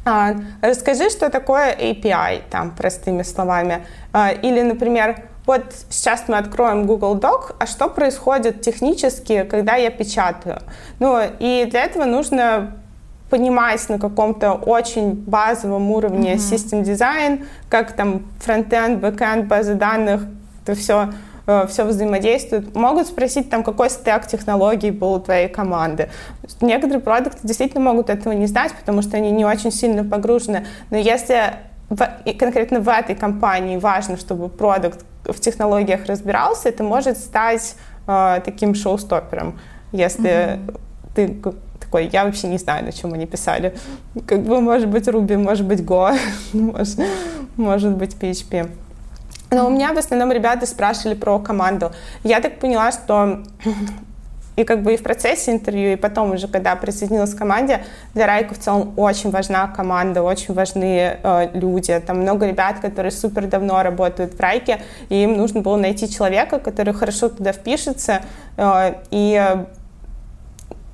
а, 0.09 0.35
расскажи, 0.61 1.09
что 1.09 1.29
такое 1.29 1.75
API, 1.75 2.43
там, 2.49 2.71
простыми 2.71 3.23
словами. 3.23 3.85
А, 4.13 4.31
или, 4.31 4.61
например, 4.61 5.23
вот 5.45 5.65
сейчас 5.89 6.23
мы 6.29 6.37
откроем 6.37 6.85
Google 6.85 7.17
Doc, 7.19 7.55
а 7.59 7.65
что 7.65 7.89
происходит 7.89 8.61
технически, 8.61 9.43
когда 9.43 9.75
я 9.75 9.89
печатаю? 9.89 10.59
Ну, 10.99 11.19
и 11.39 11.67
для 11.69 11.83
этого 11.83 12.05
нужно 12.05 12.77
понимать 13.29 13.89
на 13.89 13.99
каком-то 13.99 14.53
очень 14.53 15.13
базовом 15.13 15.91
уровне 15.91 16.35
mm-hmm. 16.35 16.39
system 16.39 16.83
design, 16.83 17.45
как 17.67 17.91
там 17.91 18.27
фронтенд, 18.39 19.01
бэкенд, 19.01 19.47
базы 19.47 19.73
данных, 19.73 20.21
это 20.63 20.75
все 20.75 21.09
все 21.67 21.85
взаимодействует. 21.85 22.75
Могут 22.75 23.07
спросить, 23.07 23.49
там, 23.49 23.63
какой 23.63 23.89
стек 23.89 24.27
технологий 24.27 24.91
был 24.91 25.13
у 25.13 25.19
твоей 25.19 25.47
команды. 25.47 26.09
Некоторые 26.59 26.99
продукты 26.99 27.39
действительно 27.43 27.81
могут 27.83 28.09
этого 28.09 28.33
не 28.33 28.47
знать, 28.47 28.73
потому 28.73 29.01
что 29.01 29.15
они 29.17 29.31
не 29.31 29.45
очень 29.45 29.71
сильно 29.71 30.03
погружены. 30.03 30.65
Но 30.89 30.97
если 30.97 31.53
в, 31.89 32.05
конкретно 32.37 32.81
в 32.81 32.89
этой 32.89 33.15
компании 33.15 33.77
важно, 33.77 34.17
чтобы 34.17 34.49
продукт 34.49 35.05
в 35.23 35.39
технологиях 35.39 36.05
разбирался, 36.05 36.69
это 36.69 36.83
может 36.83 37.17
стать 37.17 37.75
э, 38.07 38.41
таким 38.43 38.75
шоу-стоппером, 38.75 39.59
если 39.93 40.29
mm-hmm. 40.29 40.79
ты 41.15 41.41
такой, 41.79 42.09
я 42.11 42.25
вообще 42.25 42.47
не 42.47 42.57
знаю, 42.57 42.83
на 42.85 42.91
чем 42.91 43.13
они 43.13 43.25
писали. 43.25 43.73
Как 44.25 44.41
бы, 44.41 44.59
может 44.59 44.89
быть, 44.89 45.07
Ruby, 45.07 45.37
может 45.37 45.65
быть, 45.65 45.79
Go, 45.79 46.17
может, 46.53 46.99
может 47.55 47.95
быть, 47.95 48.15
PHP. 48.19 48.69
Но 49.51 49.67
у 49.67 49.69
меня 49.69 49.93
в 49.93 49.97
основном 49.97 50.31
ребята 50.31 50.65
спрашивали 50.65 51.15
про 51.15 51.39
команду. 51.39 51.91
Я 52.23 52.41
так 52.41 52.59
поняла, 52.59 52.91
что 52.91 53.43
и 54.57 54.63
как 54.63 54.81
бы 54.81 54.95
и 54.95 54.97
в 54.97 55.03
процессе 55.03 55.51
интервью, 55.51 55.93
и 55.93 55.95
потом 55.95 56.31
уже, 56.31 56.47
когда 56.47 56.75
присоединилась 56.75 57.33
к 57.33 57.37
команде, 57.37 57.85
для 58.15 58.25
Райка 58.25 58.55
в 58.55 58.59
целом 58.59 58.93
очень 58.97 59.29
важна 59.29 59.67
команда, 59.67 60.23
очень 60.23 60.53
важны 60.53 61.17
э, 61.21 61.49
люди. 61.53 61.97
Там 62.05 62.21
много 62.21 62.47
ребят, 62.47 62.79
которые 62.79 63.11
супер 63.11 63.45
давно 63.45 63.83
работают 63.83 64.33
в 64.33 64.39
Райке, 64.39 64.81
и 65.09 65.23
им 65.23 65.37
нужно 65.37 65.61
было 65.61 65.77
найти 65.77 66.11
человека, 66.11 66.57
который 66.57 66.93
хорошо 66.93 67.29
туда 67.29 67.53
впишется 67.53 68.23
э, 68.57 68.95
и 69.11 69.65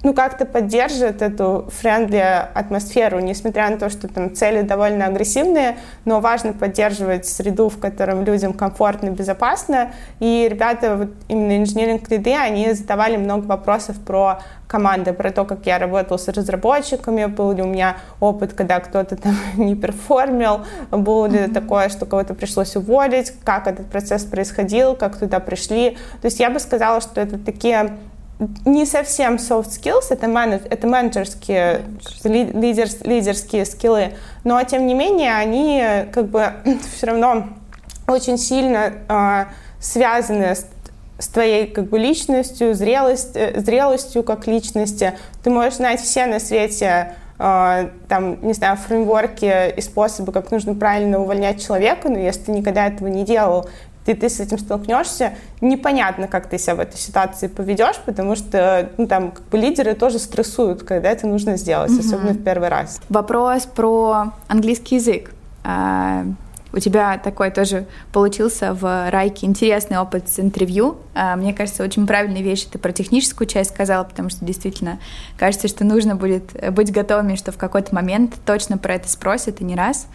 ну, 0.03 0.13
как-то 0.13 0.45
поддерживает 0.45 1.21
эту 1.21 1.69
friendly 1.71 2.23
атмосферу, 2.53 3.19
несмотря 3.19 3.69
на 3.69 3.77
то, 3.77 3.89
что 3.89 4.09
там 4.09 4.35
цели 4.35 4.61
довольно 4.61 5.05
агрессивные, 5.05 5.77
но 6.03 6.19
важно 6.19 6.51
поддерживать 6.51 7.25
среду, 7.25 7.69
в 7.69 7.79
котором 7.79 8.25
людям 8.25 8.53
комфортно 8.53 9.07
и 9.07 9.11
безопасно. 9.11 9.93
И 10.19 10.47
ребята, 10.49 10.97
вот 10.97 11.09
именно 11.29 11.57
engineering-lead 11.58 12.25
ы, 12.25 12.34
они 12.33 12.73
задавали 12.73 13.15
много 13.15 13.45
вопросов 13.45 13.97
про 13.99 14.39
команды, 14.67 15.13
про 15.13 15.31
то, 15.31 15.45
как 15.45 15.65
я 15.65 15.77
работала 15.77 16.17
с 16.17 16.27
разработчиками, 16.27 17.25
был 17.25 17.53
ли 17.53 17.61
у 17.61 17.67
меня 17.67 17.97
опыт, 18.19 18.53
когда 18.53 18.79
кто-то 18.79 19.15
там 19.15 19.35
не 19.55 19.75
перформил, 19.75 20.61
было 20.91 21.27
ли 21.27 21.39
mm-hmm. 21.39 21.53
такое, 21.53 21.89
что 21.89 22.05
кого-то 22.05 22.33
пришлось 22.33 22.75
уволить, 22.75 23.33
как 23.43 23.67
этот 23.67 23.89
процесс 23.89 24.23
происходил, 24.25 24.95
как 24.95 25.17
туда 25.17 25.39
пришли. 25.39 25.91
То 26.21 26.25
есть 26.25 26.39
я 26.39 26.49
бы 26.49 26.59
сказала, 26.59 27.01
что 27.01 27.21
это 27.21 27.37
такие 27.37 27.97
не 28.65 28.86
совсем 28.86 29.36
soft 29.36 29.69
skills, 29.69 30.06
это, 30.10 30.27
менедж, 30.27 30.62
это 30.69 30.88
менеджерские, 30.88 31.82
лидер, 32.23 32.88
лидерские 33.03 33.65
скиллы, 33.65 34.13
но 34.43 34.62
тем 34.63 34.88
не 34.88 34.93
менее 34.93 35.36
они 35.36 35.84
как 36.12 36.27
бы 36.27 36.53
все 36.95 37.08
равно 37.08 37.47
очень 38.08 38.38
сильно 38.38 38.93
э, 39.08 39.45
связаны 39.79 40.56
с, 40.56 40.67
с 41.19 41.27
твоей 41.27 41.67
как 41.67 41.89
бы 41.89 41.99
личностью, 41.99 42.73
зрелость, 42.73 43.36
э, 43.36 43.60
зрелостью 43.60 44.23
как 44.23 44.47
личности. 44.47 45.13
Ты 45.43 45.49
можешь 45.49 45.75
знать 45.75 46.01
все 46.01 46.25
на 46.25 46.39
свете 46.39 47.15
э, 47.39 47.89
там, 48.08 48.45
не 48.45 48.53
знаю, 48.53 48.77
фреймворки 48.77 49.75
и 49.75 49.82
способы, 49.82 50.32
как 50.32 50.51
нужно 50.51 50.75
правильно 50.75 51.19
увольнять 51.19 51.65
человека, 51.65 52.10
но 52.10 52.19
если 52.19 52.41
ты 52.43 52.51
никогда 52.51 52.88
этого 52.88 53.08
не 53.08 53.23
делал, 53.23 53.69
ты, 54.05 54.15
ты 54.15 54.29
с 54.29 54.39
этим 54.39 54.57
столкнешься, 54.57 55.33
непонятно, 55.61 56.27
как 56.27 56.47
ты 56.47 56.57
себя 56.57 56.75
в 56.75 56.79
этой 56.79 56.97
ситуации 56.97 57.47
поведешь, 57.47 57.97
потому 58.05 58.35
что 58.35 58.89
ну, 58.97 59.07
там 59.07 59.31
как 59.31 59.43
бы 59.45 59.57
лидеры 59.57 59.93
тоже 59.93 60.19
стрессуют, 60.19 60.83
когда 60.83 61.09
это 61.09 61.27
нужно 61.27 61.57
сделать, 61.57 61.91
угу. 61.91 61.99
особенно 61.99 62.31
в 62.31 62.43
первый 62.43 62.69
раз. 62.69 62.99
Вопрос 63.09 63.65
про 63.65 64.33
английский 64.47 64.95
язык. 64.95 65.31
А, 65.63 66.25
у 66.75 66.79
тебя 66.79 67.19
такой 67.19 67.51
тоже 67.51 67.85
получился 68.11 68.73
в 68.73 69.09
Райке 69.11 69.45
интересный 69.45 69.99
опыт 69.99 70.27
с 70.27 70.39
интервью. 70.39 70.97
А, 71.13 71.35
мне 71.35 71.53
кажется, 71.53 71.83
очень 71.83 72.07
правильные 72.07 72.41
вещи 72.41 72.67
ты 72.69 72.79
про 72.79 72.91
техническую 72.91 73.47
часть 73.47 73.69
сказала, 73.69 74.03
потому 74.03 74.29
что 74.29 74.43
действительно 74.43 74.97
кажется, 75.37 75.67
что 75.67 75.85
нужно 75.85 76.15
будет 76.15 76.51
быть 76.73 76.91
готовыми, 76.91 77.35
что 77.35 77.51
в 77.51 77.57
какой-то 77.57 77.93
момент 77.93 78.33
точно 78.45 78.79
про 78.79 78.95
это 78.95 79.07
спросят 79.07 79.61
и 79.61 79.63
не 79.63 79.75
раз. 79.75 80.07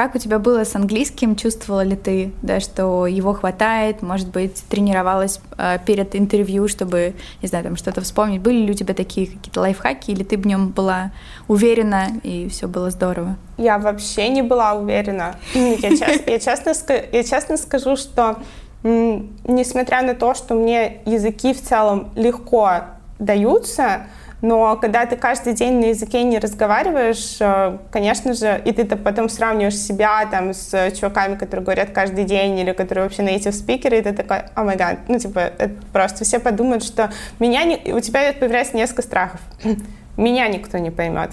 Как 0.00 0.14
у 0.14 0.18
тебя 0.18 0.38
было 0.38 0.64
с 0.64 0.74
английским? 0.74 1.36
Чувствовала 1.36 1.82
ли 1.82 1.94
ты, 1.94 2.32
да, 2.40 2.58
что 2.60 3.06
его 3.06 3.34
хватает? 3.34 4.00
Может 4.00 4.30
быть, 4.30 4.64
тренировалась 4.70 5.42
э, 5.58 5.76
перед 5.84 6.16
интервью, 6.16 6.68
чтобы, 6.68 7.12
не 7.42 7.48
знаю, 7.48 7.64
там 7.64 7.76
что-то 7.76 8.00
вспомнить? 8.00 8.40
Были 8.40 8.62
ли 8.62 8.70
у 8.70 8.74
тебя 8.74 8.94
такие 8.94 9.26
какие-то 9.26 9.60
лайфхаки, 9.60 10.10
или 10.10 10.24
ты 10.24 10.38
в 10.38 10.46
нем 10.46 10.68
была 10.68 11.12
уверена 11.48 12.12
и 12.22 12.48
все 12.48 12.66
было 12.66 12.88
здорово? 12.88 13.36
Я 13.58 13.78
вообще 13.78 14.30
не 14.30 14.40
была 14.40 14.72
уверена. 14.72 15.34
Я, 15.52 15.90
я 15.90 17.22
честно 17.22 17.58
скажу, 17.58 17.96
что 17.96 18.38
несмотря 18.82 20.00
на 20.00 20.14
то, 20.14 20.32
что 20.32 20.54
мне 20.54 21.02
языки 21.04 21.52
в 21.52 21.60
целом 21.60 22.08
легко 22.16 22.84
даются, 23.18 24.06
но 24.42 24.76
когда 24.76 25.06
ты 25.06 25.16
каждый 25.16 25.52
день 25.52 25.80
на 25.80 25.84
языке 25.86 26.22
не 26.22 26.38
разговариваешь, 26.38 27.36
э, 27.40 27.78
конечно 27.90 28.34
же, 28.34 28.60
и 28.64 28.72
ты 28.72 28.84
потом 28.84 29.28
сравниваешь 29.28 29.76
себя 29.76 30.26
там 30.30 30.54
с 30.54 30.92
чуваками, 30.92 31.36
которые 31.36 31.64
говорят 31.64 31.90
каждый 31.90 32.24
день 32.24 32.58
или 32.58 32.72
которые 32.72 33.04
вообще 33.04 33.22
native 33.22 33.52
спикеры, 33.52 33.98
и 33.98 34.02
ты 34.02 34.12
такой, 34.12 34.42
о 34.54 34.64
май 34.64 34.76
гад, 34.76 34.98
ну 35.08 35.18
типа, 35.18 35.38
это 35.38 35.74
просто 35.92 36.24
все 36.24 36.38
подумают, 36.38 36.82
что 36.82 37.10
меня 37.38 37.64
не... 37.64 37.92
у 37.92 38.00
тебя 38.00 38.32
появляется 38.32 38.76
несколько 38.76 39.02
страхов. 39.02 39.40
Меня 40.16 40.48
никто 40.48 40.76
не 40.76 40.90
поймет. 40.90 41.30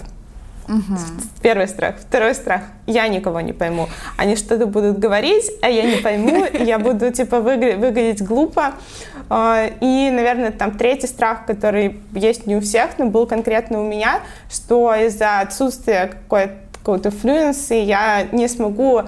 Угу. 0.68 0.98
Первый 1.42 1.66
страх. 1.66 1.96
Второй 1.98 2.34
страх. 2.34 2.62
Я 2.86 3.08
никого 3.08 3.40
не 3.40 3.52
пойму. 3.52 3.88
Они 4.16 4.36
что-то 4.36 4.66
будут 4.66 4.98
говорить, 4.98 5.50
а 5.62 5.68
я 5.68 5.84
не 5.84 5.96
пойму, 5.96 6.44
я 6.52 6.78
буду, 6.78 7.10
типа, 7.10 7.40
выглядеть 7.40 8.22
глупо. 8.22 8.74
А, 9.30 9.66
и, 9.80 10.10
наверное, 10.10 10.52
там 10.52 10.76
третий 10.76 11.06
страх, 11.06 11.46
который 11.46 12.00
есть 12.12 12.46
не 12.46 12.56
у 12.56 12.60
всех, 12.60 12.98
но 12.98 13.06
был 13.06 13.26
конкретно 13.26 13.80
у 13.80 13.86
меня, 13.86 14.20
что 14.50 14.94
из-за 14.94 15.40
отсутствия 15.40 16.06
какой-то 16.06 16.54
какой-то 16.88 17.10
флюенции 17.10 17.82
я 17.82 18.28
не 18.32 18.48
смогу 18.48 19.02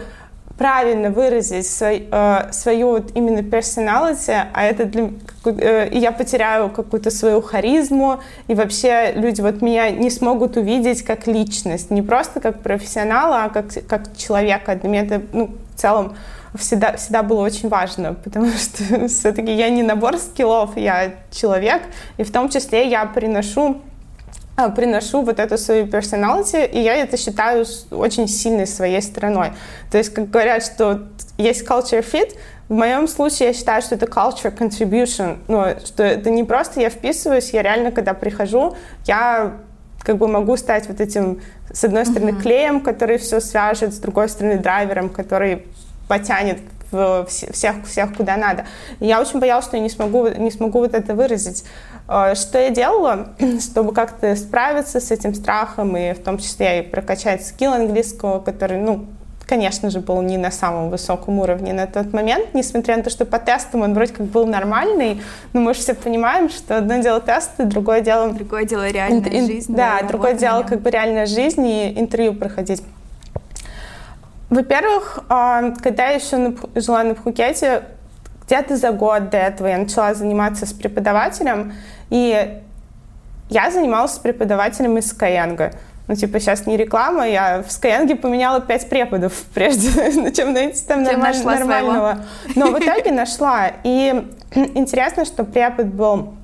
правильно 0.61 1.09
выразить 1.09 1.67
свой, 1.67 2.07
э, 2.13 2.53
свою 2.53 2.91
вот 2.91 3.13
именно 3.15 3.43
персоналити, 3.43 4.35
а 4.53 4.63
это 4.63 4.85
для, 4.85 5.09
э, 5.47 5.89
я 5.91 6.13
потеряю 6.13 6.69
какую-то 6.69 7.11
свою 7.11 7.41
харизму, 7.41 8.21
и 8.47 8.55
вообще 8.55 9.13
люди 9.17 9.41
вот 9.41 9.63
меня 9.63 9.89
не 9.91 10.11
смогут 10.11 10.59
увидеть 10.59 11.03
как 11.03 11.27
личность, 11.27 11.91
не 11.91 12.03
просто 12.03 12.41
как 12.41 12.63
профессионала, 12.63 13.45
а 13.45 13.49
как, 13.49 13.69
как 13.89 14.15
человека. 14.19 14.75
Для 14.75 14.91
меня 14.91 15.03
это 15.05 15.23
ну, 15.33 15.51
в 15.75 15.81
целом 15.81 16.15
всегда, 16.55 16.93
всегда 16.97 17.23
было 17.23 17.41
очень 17.41 17.71
важно, 17.71 18.13
потому 18.25 18.51
что 18.51 19.09
все-таки 19.09 19.55
я 19.55 19.71
не 19.71 19.83
набор 19.83 20.19
скиллов, 20.19 20.77
я 20.77 21.15
человек, 21.31 21.81
и 22.19 22.23
в 22.23 22.31
том 22.31 22.51
числе 22.51 22.87
я 22.87 23.07
приношу 23.07 23.81
приношу 24.69 25.23
вот 25.23 25.41
эту 25.41 25.57
свою 25.59 25.87
персоналити, 25.87 26.65
и 26.67 26.81
я 26.81 26.97
это 26.97 27.17
считаю 27.17 27.65
очень 27.91 28.29
сильной 28.29 28.67
своей 28.67 29.01
стороной. 29.01 29.53
То 29.91 29.99
есть, 29.99 30.13
как 30.13 30.31
говорят, 30.31 30.63
что 30.63 31.09
есть 31.39 31.67
culture 31.67 32.05
fit, 32.05 32.37
в 32.69 32.75
моем 32.75 33.09
случае 33.09 33.49
я 33.49 33.55
считаю, 33.55 33.83
что 33.83 33.97
это 33.97 34.07
culture 34.07 34.57
contribution, 34.57 35.39
ну, 35.49 35.65
что 35.85 36.05
это 36.05 36.31
не 36.31 36.45
просто 36.45 36.81
я 36.81 36.91
вписываюсь, 36.91 37.51
я 37.51 37.63
реально, 37.63 37.91
когда 37.91 38.15
прихожу, 38.15 38.77
я 39.07 39.55
как 40.03 40.19
бы 40.19 40.29
могу 40.29 40.57
стать 40.57 40.89
вот 40.89 41.01
этим, 41.01 41.41
с 41.73 41.85
одной 41.85 42.07
стороны, 42.07 42.31
mm-hmm. 42.31 42.43
клеем, 42.43 42.81
который 42.81 43.19
все 43.19 43.41
свяжет, 43.41 43.93
с 43.93 43.99
другой 43.99 44.29
стороны, 44.29 44.59
драйвером, 44.59 45.09
который 45.09 45.67
потянет 46.09 46.59
всех, 47.29 47.87
всех 47.87 48.17
куда 48.17 48.37
надо. 48.37 48.67
И 48.99 49.07
я 49.07 49.21
очень 49.21 49.39
боялась, 49.39 49.65
что 49.65 49.77
я 49.77 49.83
не 49.83 49.91
смогу, 49.91 50.29
не 50.29 50.51
смогу 50.51 50.81
вот 50.81 50.95
это 50.95 51.15
выразить. 51.15 51.65
Э, 52.11 52.35
что 52.35 52.59
я 52.59 52.71
делала, 52.71 53.29
чтобы 53.61 53.95
как-то 53.95 54.35
справиться 54.35 55.01
с 55.01 55.13
этим 55.13 55.33
страхом, 55.33 55.97
и 55.97 56.13
в 56.13 56.19
том 56.19 56.39
числе 56.39 56.81
и 56.81 56.83
прокачать 56.83 57.47
скилл 57.47 57.73
английского, 57.73 58.41
который, 58.41 58.79
ну, 58.79 59.07
конечно 59.47 59.91
же, 59.91 60.01
был 60.01 60.21
не 60.21 60.37
на 60.37 60.51
самом 60.51 60.91
высоком 60.91 61.39
уровне 61.39 61.73
на 61.73 61.87
тот 61.87 62.13
момент, 62.13 62.53
несмотря 62.53 62.97
на 62.97 63.05
то, 63.05 63.11
что 63.11 63.25
по 63.25 63.39
тестам 63.39 63.83
он 63.83 63.95
вроде 63.95 64.13
как 64.13 64.27
был 64.27 64.45
нормальный, 64.45 65.23
но 65.53 65.61
мы 65.61 65.73
же 65.73 65.81
все 65.81 65.95
понимаем, 65.95 66.51
что 66.51 66.79
одно 66.79 66.99
дело 66.99 67.21
тесты, 67.21 67.65
другое 67.65 68.01
дело... 68.01 68.33
Другое 68.33 68.65
дело 68.65 68.89
реальная 68.89 69.31
ин, 69.31 69.47
жизнь. 69.47 69.75
Да, 69.75 69.99
да 70.01 70.09
другое 70.09 70.35
дело 70.35 70.63
как 70.65 70.81
бы 70.81 70.91
реальная 70.91 71.27
жизнь 71.27 71.65
и 71.65 71.99
интервью 71.99 72.35
проходить. 72.35 72.83
Во-первых, 74.51 75.21
а, 75.29 75.75
когда 75.81 76.09
я 76.09 76.17
еще 76.17 76.57
жила 76.75 77.05
на 77.05 77.15
Пхукете, 77.15 77.85
где-то 78.47 78.77
за 78.77 78.91
год 78.91 79.31
до 79.31 79.37
этого 79.37 79.69
я 79.69 79.79
начала 79.79 80.13
заниматься 80.13 80.67
с 80.67 80.73
преподавателем, 80.73 81.73
и 82.11 82.61
я 83.49 83.71
занималась 83.71 84.13
с 84.13 84.19
преподавателем 84.19 84.99
из 84.99 85.13
Skyeng. 85.13 85.75
Ну, 86.07 86.17
типа, 86.17 86.41
сейчас 86.41 86.67
не 86.67 86.77
реклама, 86.77 87.29
я 87.29 87.63
в 87.63 87.69
Skyeng 87.69 88.17
поменяла 88.17 88.61
пять 88.61 88.89
преподов, 88.89 89.33
прежде 89.55 90.33
чем 90.33 90.53
найти 90.53 90.85
там 90.87 91.03
нормаль... 91.03 91.37
нормального. 91.45 92.25
Но 92.57 92.67
в 92.67 92.79
итоге 92.79 93.13
нашла. 93.13 93.71
И 93.85 94.29
интересно, 94.75 95.25
что 95.25 95.45
препод 95.45 95.87
был 95.87 96.35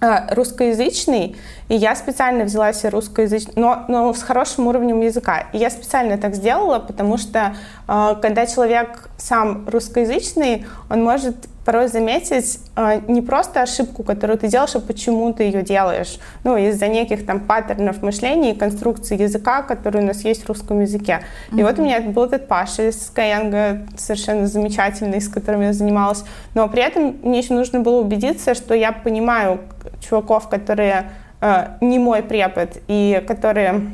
э, 0.00 0.34
русскоязычный, 0.34 1.36
и 1.68 1.74
я 1.74 1.94
специально 1.94 2.44
взяла 2.44 2.72
себе 2.72 2.90
русскоязычный, 2.90 3.54
но, 3.56 3.84
но 3.88 4.12
с 4.14 4.22
хорошим 4.22 4.66
уровнем 4.66 5.00
языка. 5.00 5.46
И 5.52 5.58
я 5.58 5.70
специально 5.70 6.16
так 6.18 6.34
сделала, 6.34 6.78
потому 6.78 7.18
что 7.18 7.54
э, 7.88 8.14
когда 8.20 8.46
человек 8.46 9.10
сам 9.16 9.68
русскоязычный, 9.68 10.66
он 10.90 11.04
может 11.04 11.36
порой 11.64 11.88
заметить 11.88 12.58
э, 12.76 13.00
не 13.08 13.22
просто 13.22 13.62
ошибку, 13.62 14.02
которую 14.02 14.38
ты 14.38 14.48
делаешь, 14.48 14.74
а 14.74 14.80
почему 14.80 15.32
ты 15.32 15.44
ее 15.44 15.62
делаешь. 15.62 16.18
Ну, 16.44 16.56
из-за 16.56 16.88
неких 16.88 17.24
там 17.24 17.40
паттернов 17.40 18.02
мышления 18.02 18.52
и 18.52 18.58
конструкции 18.58 19.20
языка, 19.20 19.62
которые 19.62 20.02
у 20.02 20.06
нас 20.06 20.24
есть 20.24 20.44
в 20.44 20.48
русском 20.48 20.80
языке. 20.80 21.20
Mm-hmm. 21.50 21.60
И 21.60 21.62
вот 21.62 21.78
у 21.78 21.82
меня 21.82 22.00
был 22.00 22.24
этот 22.24 22.48
Паша 22.48 22.88
из 22.88 22.96
Skyeng, 22.96 23.88
совершенно 23.96 24.46
замечательный, 24.46 25.20
с 25.20 25.28
которым 25.28 25.62
я 25.62 25.72
занималась. 25.72 26.24
Но 26.54 26.68
при 26.68 26.82
этом 26.82 27.16
мне 27.22 27.38
еще 27.38 27.54
нужно 27.54 27.80
было 27.80 28.00
убедиться, 28.00 28.54
что 28.54 28.74
я 28.74 28.92
понимаю 28.92 29.60
чуваков, 30.00 30.48
которые 30.48 31.10
э, 31.40 31.66
не 31.80 31.98
мой 31.98 32.22
препод 32.22 32.78
и 32.88 33.22
которые 33.26 33.92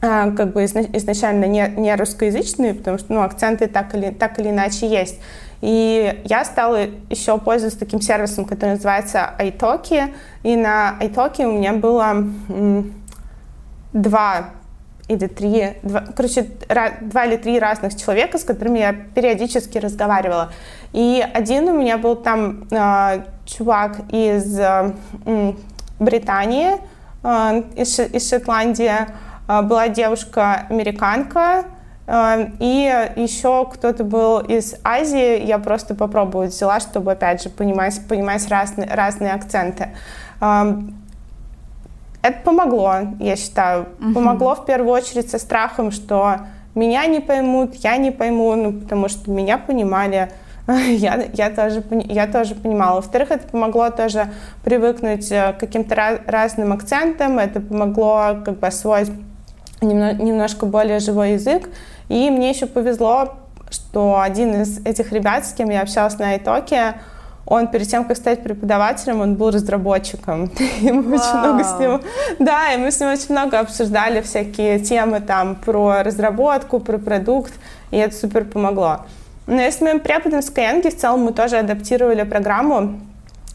э, 0.00 0.32
как 0.32 0.52
бы 0.52 0.64
изначально 0.64 1.44
не, 1.44 1.68
не 1.76 1.94
русскоязычные, 1.94 2.74
потому 2.74 2.98
что 2.98 3.12
ну, 3.12 3.22
акценты 3.22 3.66
так 3.66 3.94
или, 3.94 4.10
так 4.10 4.38
или 4.38 4.48
иначе 4.48 4.86
есть. 4.86 5.18
И 5.64 6.20
я 6.26 6.44
стала 6.44 6.88
еще 7.08 7.38
пользоваться 7.38 7.78
таким 7.78 8.02
сервисом, 8.02 8.44
который 8.44 8.72
называется 8.72 9.30
iTalki. 9.38 10.14
И 10.42 10.56
на 10.56 10.96
iTalki 11.00 11.46
у 11.46 11.52
меня 11.52 11.72
было 11.72 12.16
два 13.94 14.50
или 15.08 15.26
три, 15.26 15.78
два, 15.82 16.04
короче, 16.14 16.50
два 17.00 17.24
или 17.24 17.36
три 17.38 17.58
разных 17.58 17.96
человека, 17.96 18.36
с 18.36 18.44
которыми 18.44 18.78
я 18.78 18.92
периодически 18.92 19.78
разговаривала. 19.78 20.52
И 20.92 21.26
один 21.32 21.66
у 21.68 21.80
меня 21.80 21.96
был 21.96 22.16
там 22.16 22.66
э, 22.70 23.24
чувак 23.46 24.00
из 24.10 24.58
э, 24.58 24.92
Британии, 25.98 26.72
э, 27.22 27.62
из, 27.74 27.98
из 27.98 28.28
Шотландии, 28.28 28.92
э, 29.48 29.62
была 29.62 29.88
девушка-американка, 29.88 31.64
и 32.06 33.10
еще 33.16 33.66
кто-то 33.72 34.04
был 34.04 34.40
из 34.40 34.74
Азии, 34.84 35.42
я 35.42 35.58
просто 35.58 35.94
попробовать 35.94 36.52
взяла, 36.52 36.78
чтобы, 36.80 37.12
опять 37.12 37.42
же, 37.42 37.48
понимать, 37.48 37.98
понимать 38.06 38.46
разные, 38.48 38.88
разные 38.92 39.32
акценты. 39.32 39.88
Эм, 40.42 40.94
это 42.20 42.38
помогло, 42.44 42.94
я 43.20 43.36
считаю. 43.36 43.88
Угу. 44.00 44.12
Помогло 44.14 44.54
в 44.54 44.66
первую 44.66 44.92
очередь 44.92 45.30
со 45.30 45.38
страхом, 45.38 45.90
что 45.90 46.40
меня 46.74 47.06
не 47.06 47.20
поймут, 47.20 47.74
я 47.76 47.96
не 47.96 48.10
пойму, 48.10 48.54
ну, 48.54 48.72
потому 48.72 49.08
что 49.08 49.30
меня 49.30 49.56
понимали, 49.56 50.30
я, 50.66 51.24
я, 51.32 51.50
тоже, 51.50 51.82
я 51.90 52.26
тоже 52.26 52.54
понимала. 52.54 52.96
Во-вторых, 52.96 53.30
это 53.30 53.48
помогло 53.48 53.90
тоже 53.90 54.30
привыкнуть 54.62 55.30
э, 55.30 55.52
к 55.54 55.60
каким-то 55.60 56.20
разным 56.26 56.72
акцентам, 56.72 57.38
это 57.38 57.60
помогло 57.60 58.42
как 58.44 58.58
бы 58.58 58.66
освоить 58.66 59.10
немножко 59.80 60.66
более 60.66 60.98
живой 60.98 61.32
язык. 61.32 61.68
И 62.08 62.30
мне 62.30 62.50
еще 62.50 62.66
повезло, 62.66 63.34
что 63.70 64.20
один 64.20 64.62
из 64.62 64.84
этих 64.84 65.12
ребят, 65.12 65.46
с 65.46 65.52
кем 65.52 65.70
я 65.70 65.82
общалась 65.82 66.18
на 66.18 66.36
итоге, 66.36 66.94
он 67.46 67.68
перед 67.68 67.88
тем, 67.88 68.04
как 68.04 68.16
стать 68.16 68.42
преподавателем, 68.42 69.20
он 69.20 69.34
был 69.34 69.50
разработчиком. 69.50 70.50
И 70.80 70.90
мы 70.90 71.02
Вау. 71.02 71.20
очень 71.20 71.38
много 71.38 71.64
с 71.64 71.78
ним, 71.78 72.00
да, 72.38 72.72
и 72.72 72.78
мы 72.78 72.90
с 72.90 73.00
ним 73.00 73.10
очень 73.10 73.32
много 73.32 73.60
обсуждали 73.60 74.22
всякие 74.22 74.78
темы 74.78 75.20
там 75.20 75.56
про 75.56 76.02
разработку, 76.02 76.80
про 76.80 76.98
продукт, 76.98 77.52
и 77.90 77.98
это 77.98 78.14
супер 78.14 78.44
помогло. 78.44 79.00
Но 79.46 79.60
и 79.60 79.70
с 79.70 79.80
моим 79.82 80.00
преподом 80.00 80.40
в 80.40 80.44
Skyeng 80.44 80.90
в 80.90 80.96
целом 80.96 81.20
мы 81.20 81.32
тоже 81.32 81.58
адаптировали 81.58 82.22
программу, 82.22 83.00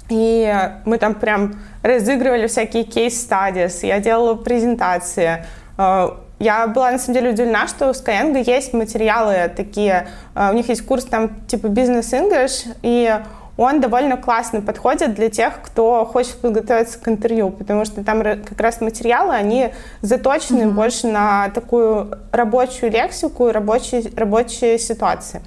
и 0.10 0.54
мы 0.86 0.98
там 0.98 1.16
прям 1.16 1.56
разыгрывали 1.82 2.48
всякие 2.48 2.84
кейс-стадис, 2.84 3.84
я 3.84 4.00
делала 4.00 4.36
презентации, 4.36 5.46
э, 5.78 6.10
я 6.40 6.68
была, 6.68 6.92
на 6.92 7.00
самом 7.00 7.16
деле, 7.16 7.32
удивлена, 7.32 7.68
что 7.68 7.90
у 7.90 7.92
Skyeng 7.92 8.42
есть 8.46 8.74
материалы 8.74 9.52
такие. 9.56 10.08
Э, 10.36 10.52
у 10.52 10.54
них 10.54 10.70
есть 10.70 10.86
курс 10.86 11.06
там 11.06 11.42
типа 11.48 11.68
Business 11.68 12.12
English, 12.12 12.76
и 12.82 13.14
он 13.58 13.82
довольно 13.82 14.16
классно 14.16 14.62
подходит 14.62 15.16
для 15.16 15.30
тех, 15.30 15.62
кто 15.62 16.06
хочет 16.06 16.36
подготовиться 16.36 16.98
к 16.98 17.10
интервью, 17.10 17.50
потому 17.50 17.84
что 17.84 18.06
там 18.06 18.22
как 18.22 18.58
раз 18.62 18.80
материалы, 18.80 19.34
они 19.34 19.72
заточены 20.02 20.62
mm-hmm. 20.62 20.72
больше 20.72 21.08
на 21.08 21.50
такую 21.50 22.18
рабочую 22.32 22.90
лексику 22.90 23.50
и 23.50 23.52
рабочие, 23.52 24.04
рабочие 24.16 24.80
ситуации. 24.80 25.42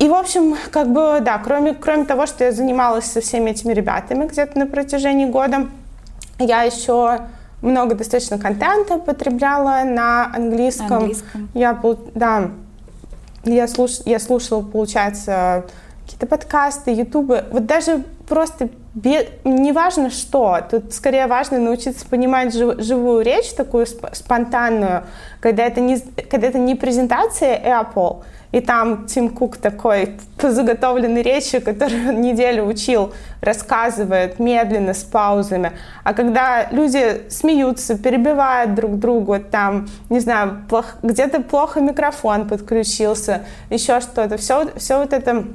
И, 0.00 0.08
в 0.08 0.14
общем, 0.14 0.56
как 0.72 0.92
бы, 0.92 1.20
да, 1.20 1.38
кроме, 1.38 1.74
кроме 1.74 2.06
того, 2.06 2.26
что 2.26 2.42
я 2.42 2.50
занималась 2.50 3.04
со 3.04 3.20
всеми 3.20 3.52
этими 3.52 3.72
ребятами 3.72 4.26
где-то 4.26 4.58
на 4.58 4.66
протяжении 4.66 5.26
года, 5.26 5.68
я 6.40 6.62
еще 6.64 7.20
много 7.64 7.94
достаточно 7.94 8.38
контента 8.38 8.98
потребляла 8.98 9.82
на 9.84 10.32
английском. 10.34 10.92
английском. 10.92 11.48
Я, 11.54 11.80
да, 12.14 12.50
я, 13.44 13.68
слуш, 13.68 14.00
я 14.04 14.18
слушала, 14.18 14.62
получается, 14.62 15.64
какие-то 16.04 16.26
подкасты, 16.26 16.92
ютубы. 16.92 17.44
Вот 17.50 17.66
даже 17.66 18.04
просто 18.28 18.68
не 18.94 19.72
важно 19.72 20.10
что, 20.10 20.60
тут 20.70 20.94
скорее 20.94 21.26
важно 21.26 21.58
научиться 21.58 22.06
понимать 22.06 22.54
жив, 22.54 22.80
живую 22.80 23.24
речь, 23.24 23.50
такую 23.50 23.86
сп, 23.86 24.06
спонтанную, 24.12 25.04
когда 25.40 25.64
это 25.64 25.80
не, 25.80 25.98
когда 26.30 26.46
это 26.46 26.58
не 26.58 26.76
презентация 26.76 27.58
Apple, 27.58 28.22
и 28.52 28.60
там 28.60 29.06
Тим 29.06 29.30
Кук 29.30 29.56
такой 29.56 30.16
по 30.38 30.52
заготовленной 30.52 31.22
речи, 31.22 31.58
которую 31.58 32.10
он 32.10 32.20
неделю 32.20 32.66
учил, 32.66 33.12
рассказывает 33.40 34.38
медленно, 34.38 34.94
с 34.94 35.02
паузами. 35.02 35.72
А 36.04 36.14
когда 36.14 36.68
люди 36.70 37.28
смеются, 37.30 37.98
перебивают 37.98 38.74
друг 38.74 39.00
друга, 39.00 39.40
там, 39.40 39.88
не 40.08 40.20
знаю, 40.20 40.62
плох, 40.68 40.98
где-то 41.02 41.42
плохо 41.42 41.80
микрофон 41.80 42.46
подключился, 42.46 43.42
еще 43.70 43.98
что-то, 43.98 44.36
все, 44.36 44.68
все 44.76 44.98
вот 44.98 45.12
это 45.12 45.46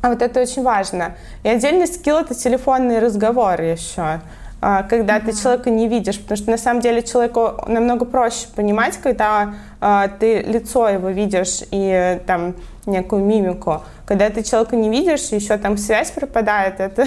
а 0.00 0.10
вот 0.10 0.22
это 0.22 0.40
очень 0.40 0.62
важно. 0.62 1.16
И 1.42 1.48
отдельный 1.48 1.86
скилл— 1.86 2.18
это 2.20 2.34
телефонный 2.34 2.98
разговор 2.98 3.60
еще 3.60 4.20
а, 4.60 4.82
когда 4.82 5.18
mm-hmm. 5.18 5.24
ты 5.24 5.40
человека 5.40 5.70
не 5.70 5.88
видишь, 5.88 6.18
потому 6.20 6.36
что 6.36 6.50
на 6.50 6.58
самом 6.58 6.80
деле 6.80 7.02
человеку 7.02 7.52
намного 7.66 8.04
проще 8.04 8.48
понимать, 8.54 8.96
когда 8.96 9.54
э, 9.80 10.08
ты 10.18 10.40
лицо 10.40 10.88
его 10.88 11.10
видишь 11.10 11.60
и 11.70 12.20
там 12.26 12.56
некую 12.88 13.24
мимику. 13.24 13.82
Когда 14.06 14.30
ты 14.30 14.42
человека 14.42 14.74
не 14.74 14.88
видишь, 14.88 15.28
еще 15.28 15.56
там 15.58 15.76
связь 15.76 16.10
пропадает, 16.10 16.74
это, 16.80 17.06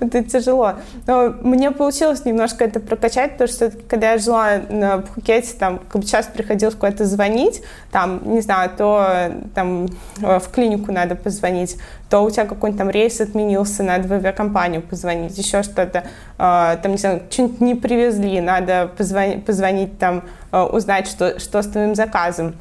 это 0.00 0.24
тяжело. 0.24 0.74
Но 1.06 1.34
мне 1.42 1.70
получилось 1.70 2.24
немножко 2.24 2.64
это 2.64 2.80
прокачать, 2.80 3.32
потому 3.32 3.48
что 3.48 3.72
когда 3.88 4.12
я 4.12 4.18
жила 4.18 4.60
на 4.68 4.98
Пхукете, 4.98 5.54
там 5.58 5.78
как 5.78 6.02
бы 6.02 6.06
часто 6.06 6.32
приходилось 6.32 6.74
куда-то 6.74 7.04
звонить, 7.04 7.62
там, 7.90 8.20
не 8.24 8.40
знаю, 8.40 8.70
то 8.76 9.32
там 9.54 9.88
в 10.16 10.42
клинику 10.52 10.92
надо 10.92 11.14
позвонить, 11.14 11.76
то 12.12 12.20
у 12.24 12.30
тебя 12.30 12.44
какой-нибудь 12.44 12.78
там 12.78 12.90
рейс 12.90 13.20
отменился, 13.22 13.82
надо 13.82 14.06
в 14.06 14.12
авиакомпанию 14.12 14.82
позвонить, 14.82 15.38
еще 15.38 15.62
что-то, 15.62 16.04
а, 16.36 16.76
там, 16.76 16.92
не 16.92 16.98
знаю, 16.98 17.22
что-нибудь 17.30 17.60
не 17.60 17.74
привезли, 17.74 18.40
надо 18.40 18.90
позвонить, 18.98 19.46
позвонить 19.46 19.98
там, 19.98 20.24
а, 20.50 20.66
узнать, 20.66 21.06
что, 21.06 21.38
что 21.40 21.62
с 21.62 21.68
твоим 21.68 21.94
заказом. 21.94 22.54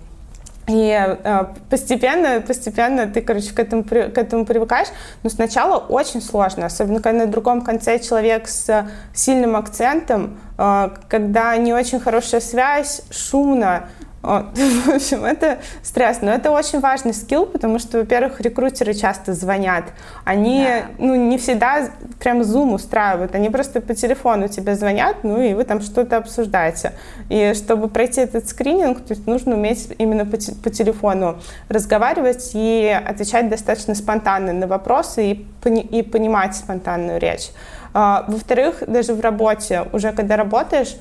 И 0.67 0.91
э, 0.91 1.45
постепенно, 1.69 2.41
постепенно 2.41 3.07
ты, 3.07 3.21
короче, 3.21 3.53
к 3.53 3.59
этому, 3.59 3.83
к 3.83 4.17
этому 4.17 4.45
привыкаешь. 4.45 4.87
Но 5.23 5.29
сначала 5.29 5.77
очень 5.77 6.21
сложно, 6.21 6.67
особенно 6.67 7.01
когда 7.01 7.25
на 7.25 7.31
другом 7.31 7.61
конце 7.61 7.99
человек 7.99 8.47
с 8.47 8.87
сильным 9.13 9.55
акцентом, 9.55 10.39
э, 10.57 10.89
когда 11.09 11.57
не 11.57 11.73
очень 11.73 11.99
хорошая 11.99 12.41
связь, 12.41 13.01
шумно, 13.09 13.89
в 14.53 14.89
общем, 14.89 15.25
это 15.25 15.59
стресс. 15.81 16.19
Но 16.21 16.31
это 16.31 16.51
очень 16.51 16.79
важный 16.79 17.13
скилл, 17.13 17.45
потому 17.45 17.79
что, 17.79 17.99
во-первых, 17.99 18.39
рекрутеры 18.41 18.93
часто 18.93 19.33
звонят. 19.33 19.85
Они 20.25 20.63
да. 20.63 20.85
ну, 20.99 21.15
не 21.15 21.37
всегда 21.37 21.89
прям 22.19 22.43
зум 22.43 22.73
устраивают. 22.73 23.33
Они 23.33 23.49
просто 23.49 23.81
по 23.81 23.95
телефону 23.95 24.47
тебе 24.47 24.75
звонят, 24.75 25.23
ну 25.23 25.41
и 25.41 25.53
вы 25.53 25.63
там 25.63 25.81
что-то 25.81 26.17
обсуждаете. 26.17 26.93
И 27.29 27.53
чтобы 27.55 27.87
пройти 27.87 28.21
этот 28.21 28.47
скрининг, 28.47 28.99
то 29.01 29.13
есть 29.13 29.25
нужно 29.25 29.55
уметь 29.55 29.89
именно 29.97 30.25
по, 30.25 30.37
по 30.63 30.69
телефону 30.69 31.39
разговаривать 31.67 32.51
и 32.53 32.95
отвечать 33.07 33.49
достаточно 33.49 33.95
спонтанно 33.95 34.53
на 34.53 34.67
вопросы 34.67 35.31
и, 35.31 35.45
пони, 35.63 35.81
и 35.81 36.03
понимать 36.03 36.55
спонтанную 36.55 37.19
речь. 37.19 37.49
А, 37.93 38.25
во-вторых, 38.27 38.83
даже 38.87 39.13
в 39.13 39.19
работе, 39.19 39.85
уже 39.91 40.11
когда 40.11 40.37
работаешь, 40.37 40.95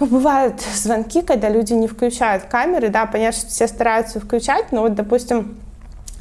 ну, 0.00 0.06
бывают 0.06 0.60
звонки, 0.60 1.22
когда 1.22 1.48
люди 1.48 1.72
не 1.72 1.88
включают 1.88 2.44
камеры, 2.44 2.88
да, 2.88 3.06
понятно, 3.06 3.40
что 3.40 3.50
все 3.50 3.66
стараются 3.66 4.20
включать, 4.20 4.70
но 4.70 4.82
вот, 4.82 4.94
допустим, 4.94 5.56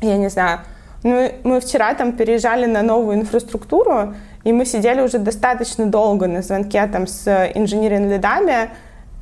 я 0.02 0.18
не 0.18 0.30
знаю, 0.30 0.62
ну, 1.04 1.32
мы 1.44 1.60
вчера 1.60 1.94
там 1.94 2.14
переезжали 2.14 2.66
на 2.66 2.82
новую 2.82 3.18
инфраструктуру, 3.18 4.16
и 4.44 4.52
мы 4.52 4.66
сидели 4.66 5.02
уже 5.02 5.20
достаточно 5.20 5.86
долго 5.86 6.28
на 6.28 6.42
звонке 6.42 6.86
там 6.88 7.06
с 7.06 7.28
инженеринг-лидами, 7.54 8.72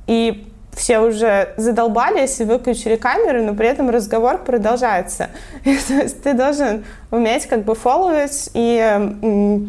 и 0.08 0.48
все 0.74 1.00
уже 1.00 1.54
задолбались 1.58 2.40
и 2.40 2.44
выключили 2.44 2.96
камеры, 2.96 3.42
но 3.42 3.54
при 3.56 3.68
этом 3.68 3.90
разговор 3.90 4.38
продолжается. 4.38 5.30
И, 5.64 5.76
то 5.88 5.94
есть 5.96 6.22
ты 6.22 6.34
должен 6.34 6.86
уметь 7.12 7.46
как 7.48 7.64
бы 7.64 7.76
фолловить 7.76 8.50
и 8.54 9.68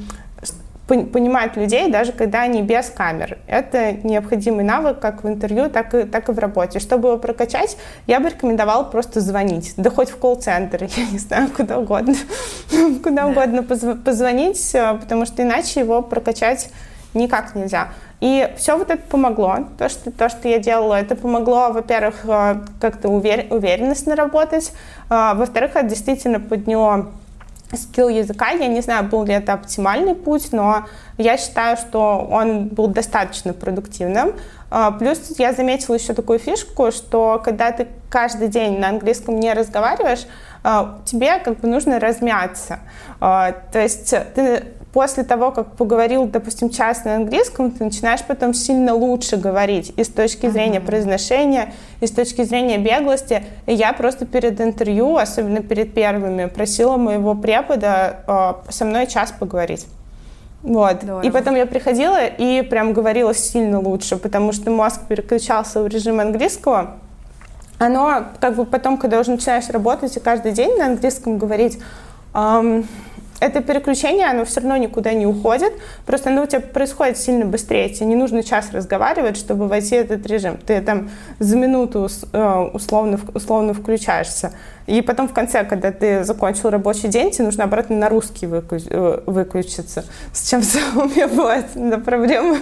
понимать 0.87 1.57
людей, 1.57 1.91
даже 1.91 2.13
когда 2.13 2.43
они 2.43 2.63
без 2.63 2.91
камер. 2.91 3.39
Это 3.47 3.93
необходимый 3.93 4.65
навык 4.65 5.01
как 5.01 5.25
в 5.25 5.29
интервью, 5.29 5.69
так 5.69 5.95
и, 5.95 6.05
так 6.05 6.29
и 6.29 6.33
в 6.33 6.39
работе. 6.39 6.79
Чтобы 6.79 7.09
его 7.09 7.19
прокачать, 7.19 7.77
я 8.07 8.21
бы 8.21 8.29
рекомендовала 8.29 8.85
просто 8.85 9.21
звонить. 9.21 9.75
Да 9.77 9.91
хоть 9.91 10.11
в 10.11 10.17
колл-центр, 10.17 10.85
я 10.97 11.07
не 11.11 11.19
знаю, 11.19 11.51
куда 11.51 11.79
угодно. 11.79 12.15
куда 13.03 13.23
да. 13.23 13.27
угодно 13.27 13.63
позвонить, 13.63 14.75
э, 14.75 14.95
потому 14.95 15.27
что 15.27 15.43
иначе 15.43 15.81
его 15.81 16.03
прокачать 16.03 16.71
никак 17.15 17.55
нельзя. 17.55 17.89
И 18.21 18.49
все 18.57 18.79
вот 18.79 18.91
это 18.91 19.03
помогло. 19.03 19.59
То, 19.79 19.89
что, 19.89 20.11
то, 20.11 20.29
что 20.29 20.49
я 20.49 20.59
делала, 20.59 20.95
это 20.95 21.17
помогло, 21.17 21.71
во-первых, 21.71 22.25
э, 22.25 22.61
как-то 22.81 23.09
увер, 23.09 23.47
уверенность 23.51 24.07
наработать. 24.07 24.73
Э, 25.11 25.33
во-вторых, 25.35 25.75
это 25.75 25.89
действительно 25.89 26.39
подняло 26.39 27.11
скилл 27.75 28.09
языка. 28.09 28.51
Я 28.51 28.69
не 28.69 28.81
знаю, 28.81 29.05
был 29.05 29.25
ли 29.25 29.35
это 29.35 29.55
оптимальный 29.55 30.15
путь, 30.15 30.53
но 30.53 30.87
я 31.19 31.37
считаю, 31.37 31.77
что 31.77 32.27
он 32.31 32.69
был 32.69 32.87
достаточно 32.89 33.53
продуктивным. 33.53 34.35
А, 34.71 34.91
плюс 34.93 35.35
я 35.39 35.53
заметила 35.53 35.95
еще 35.95 36.13
такую 36.13 36.39
фишку, 36.39 36.91
что 36.93 37.41
когда 37.45 37.73
ты 37.73 37.89
каждый 38.11 38.49
день 38.49 38.79
на 38.79 38.89
английском 38.91 39.39
не 39.39 39.53
разговариваешь, 39.53 40.27
а, 40.63 41.01
тебе 41.05 41.39
как 41.39 41.61
бы 41.61 41.69
нужно 41.69 42.01
размяться. 42.01 42.81
А, 43.21 43.53
то 43.53 43.81
есть 43.81 44.15
ты 44.35 44.65
после 44.97 45.25
того, 45.25 45.51
как 45.51 45.73
поговорил, 45.73 46.25
допустим, 46.25 46.71
час 46.71 47.05
на 47.05 47.17
английском, 47.17 47.71
ты 47.71 47.85
начинаешь 47.85 48.23
потом 48.27 48.55
сильно 48.55 48.95
лучше 48.95 49.37
говорить 49.37 49.93
и 49.95 50.03
с 50.03 50.09
точки 50.09 50.49
зрения 50.49 50.79
uh-huh. 50.79 50.87
произношения, 50.87 51.75
и 52.01 52.07
с 52.07 52.11
точки 52.11 52.45
зрения 52.45 52.79
беглости. 52.79 53.45
И 53.67 53.75
я 53.75 53.93
просто 53.93 54.25
перед 54.25 54.59
интервью, 54.59 55.19
особенно 55.19 55.61
перед 55.61 55.93
первыми, 55.93 56.47
просила 56.47 56.97
моего 56.97 57.35
препода 57.35 58.21
э, 58.27 58.73
со 58.73 58.87
мной 58.87 59.07
час 59.07 59.35
поговорить. 59.39 59.85
Вот. 60.63 61.05
И 61.23 61.31
потом 61.31 61.57
я 61.57 61.67
приходила 61.67 62.25
и 62.25 62.63
прям 62.63 62.95
говорила 62.95 63.35
сильно 63.35 63.79
лучше, 63.79 64.17
потому 64.17 64.53
что 64.53 64.71
мозг 64.71 65.03
переключался 65.07 65.83
в 65.83 65.89
режим 65.89 66.21
английского. 66.21 66.93
Оно, 67.79 68.25
как 68.41 68.57
бы 68.57 68.65
потом, 68.65 68.97
когда 68.97 69.21
уже 69.21 69.33
начинаешь 69.33 69.69
работать 69.69 70.17
и 70.17 70.21
каждый 70.21 70.53
день 70.53 70.75
на 70.79 70.87
английском 70.87 71.37
говорить, 71.37 71.79
эм, 72.33 72.87
это 73.41 73.61
переключение, 73.61 74.27
оно 74.27 74.45
все 74.45 74.61
равно 74.61 74.77
никуда 74.77 75.13
не 75.13 75.27
уходит, 75.27 75.73
просто 76.07 76.31
оно 76.31 76.45
у 76.45 76.47
тебя 76.47 76.61
происходит 76.61 77.19
сильно 77.19 77.45
быстрее, 77.45 77.89
тебе 77.89 78.07
не 78.07 78.17
нужно 78.17 78.43
час 78.43 78.71
разговаривать, 78.73 79.37
чтобы 79.37 79.69
войти 79.69 79.99
в 79.99 80.11
этот 80.11 80.27
режим. 80.27 80.57
Ты 80.57 80.81
там 80.81 81.11
за 81.39 81.57
минуту 81.57 82.09
э, 82.33 82.71
условно, 82.73 83.21
условно 83.35 83.75
включаешься. 83.75 84.53
И 84.87 85.03
потом 85.03 85.29
в 85.29 85.33
конце, 85.33 85.65
когда 85.65 85.91
ты 85.91 86.23
закончил 86.23 86.71
рабочий 86.71 87.09
день, 87.09 87.33
тебе 87.33 87.47
нужно 87.47 87.65
обратно 87.65 87.97
на 87.97 88.09
русский 88.09 88.47
э, 88.47 89.21
выключиться. 89.27 90.05
С 90.33 90.49
чем 90.49 90.63
у 90.97 91.05
меня 91.07 91.27
бывает 91.27 91.67
да, 91.75 91.99
проблема. 91.99 92.59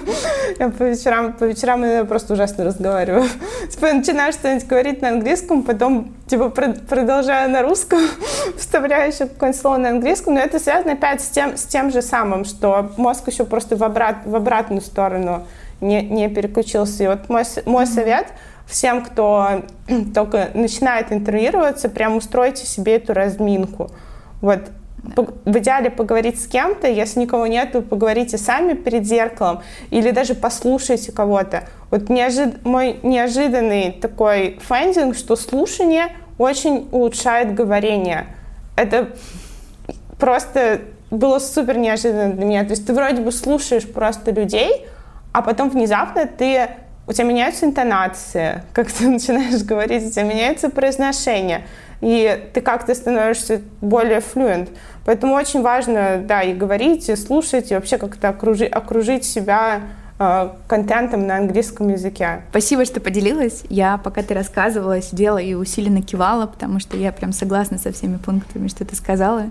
Я 0.59 0.71
по 0.71 0.85
вечерам, 0.85 1.35
по 1.35 1.45
вечерам 1.45 1.85
я 1.85 2.05
просто 2.05 2.33
ужасно 2.33 2.65
разговариваю. 2.65 3.29
Типа, 3.71 3.93
начинаю 3.93 4.33
что-нибудь 4.33 4.67
говорить 4.67 5.03
на 5.03 5.11
английском, 5.11 5.63
потом 5.63 6.15
типа 6.27 6.49
продолжаю 6.49 7.51
на 7.51 7.63
русском, 7.63 8.01
вставляю 8.57 9.13
еще 9.13 9.27
какое-нибудь 9.27 9.61
слово 9.61 9.77
на 9.77 9.91
английском, 9.91 10.35
но 10.35 10.41
это 10.41 10.59
связано 10.59 10.93
опять 10.93 11.21
с 11.21 11.29
тем, 11.29 11.57
с 11.59 11.65
тем 11.65 11.91
же 11.91 12.01
самым, 12.01 12.47
что 12.47 12.93
мозг 12.97 13.29
еще 13.29 13.45
просто 13.45 13.77
в, 13.77 13.85
обрат, 13.85 14.17
в 14.25 14.35
обратную 14.35 14.81
сторону 14.81 15.47
не, 15.83 16.01
не 16.03 16.29
переключился. 16.31 17.05
И 17.05 17.07
вот 17.07 17.29
мой, 17.29 17.45
мой 17.67 17.87
совет— 17.87 18.29
всем, 18.67 19.05
кто 19.05 19.65
только 20.15 20.51
начинает 20.55 21.13
интервьюироваться, 21.13 21.89
прям 21.89 22.17
устройте 22.17 22.67
себе 22.67 22.97
эту 22.97 23.15
разминку. 23.15 23.91
Вот 24.41 24.71
в 25.45 25.59
идеале 25.59 25.91
поговорить 25.91 26.41
с 26.41 26.47
кем-то, 26.47 26.89
если 26.89 27.21
никого 27.21 27.47
нет, 27.47 27.73
то 27.73 27.83
поговорите 27.83 28.39
сами 28.39 28.73
перед 28.73 29.05
зеркалом 29.05 29.63
или 29.91 30.11
даже 30.11 30.35
послушайте 30.35 31.13
кого-то. 31.13 31.65
Вот 31.91 32.09
неожид... 32.09 32.65
мой 32.65 32.99
неожиданный 33.03 33.93
такой 33.93 34.59
finding, 34.63 35.15
что 35.15 35.37
слушание 35.37 36.09
очень 36.39 36.89
улучшает 36.91 37.55
говорение. 37.55 38.27
Это 38.77 39.11
просто 40.19 40.81
было 41.11 41.39
супер 41.39 41.77
неожиданно 41.77 42.33
для 42.33 42.45
меня. 42.45 42.65
То 42.65 42.71
есть 42.71 42.87
ты 42.87 42.95
вроде 42.95 43.21
бы 43.21 43.31
слушаешь 43.31 43.87
просто 43.87 44.31
людей, 44.31 44.87
а 45.33 45.43
потом 45.43 45.69
внезапно 45.69 46.27
ты 46.27 46.69
у 47.07 47.13
тебя 47.13 47.27
меняются 47.27 47.67
интонации, 47.67 48.63
как 48.73 48.91
ты 48.91 49.09
начинаешь 49.09 49.63
говорить, 49.63 50.07
у 50.07 50.11
тебя 50.11 50.25
меняется 50.25 50.71
произношение, 50.71 51.67
и 52.01 52.51
ты 52.53 52.61
как-то 52.61 52.95
становишься 52.95 53.63
более 53.81 54.21
флюент. 54.21 54.71
Поэтому 55.05 55.35
очень 55.35 55.63
важно, 55.63 56.23
да, 56.25 56.43
и 56.43 56.55
говорить, 56.55 57.09
и 57.09 57.17
слушать, 57.17 57.71
и 57.71 57.75
вообще 57.75 57.99
как-то 57.99 58.31
окружить, 58.31 58.73
окружить 58.73 59.25
себя 59.25 59.83
контентом 60.17 61.27
на 61.27 61.39
английском 61.39 61.89
языке. 61.89 62.43
Спасибо, 62.51 62.85
что 62.85 63.01
поделилась. 63.01 63.65
Я, 63.69 63.99
пока 63.99 64.23
ты 64.23 64.33
рассказывала, 64.33 65.03
сидела 65.03 65.39
и 65.39 65.55
усиленно 65.55 66.03
кивала, 66.03 66.47
потому 66.47 66.79
что 66.79 66.97
я 66.97 67.11
прям 67.11 67.33
согласна 67.33 67.79
со 67.79 67.91
всеми 67.91 68.19
пунктами, 68.19 68.69
что 68.69 68.85
ты 68.85 68.95
сказала. 68.95 69.47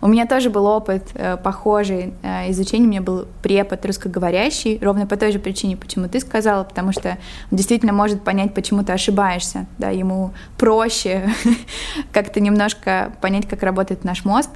У 0.00 0.08
меня 0.08 0.26
тоже 0.26 0.50
был 0.50 0.66
опыт 0.66 1.10
э, 1.14 1.36
похожий 1.36 2.14
э, 2.22 2.50
изучения. 2.50 2.86
У 2.86 2.90
меня 2.90 3.00
был 3.00 3.28
препод 3.42 3.86
русскоговорящий, 3.86 4.78
ровно 4.82 5.06
по 5.06 5.16
той 5.16 5.30
же 5.30 5.38
причине, 5.38 5.76
почему 5.76 6.08
ты 6.08 6.18
сказала, 6.18 6.64
потому 6.64 6.90
что 6.92 7.16
он 7.50 7.56
действительно 7.56 7.92
может 7.92 8.24
понять, 8.24 8.54
почему 8.54 8.82
ты 8.82 8.92
ошибаешься. 8.92 9.66
Да, 9.78 9.90
ему 9.90 10.32
проще 10.56 11.30
как-то 12.12 12.40
немножко 12.40 13.12
понять, 13.20 13.48
как 13.48 13.62
работает 13.62 14.02
наш 14.02 14.24
мозг. 14.24 14.50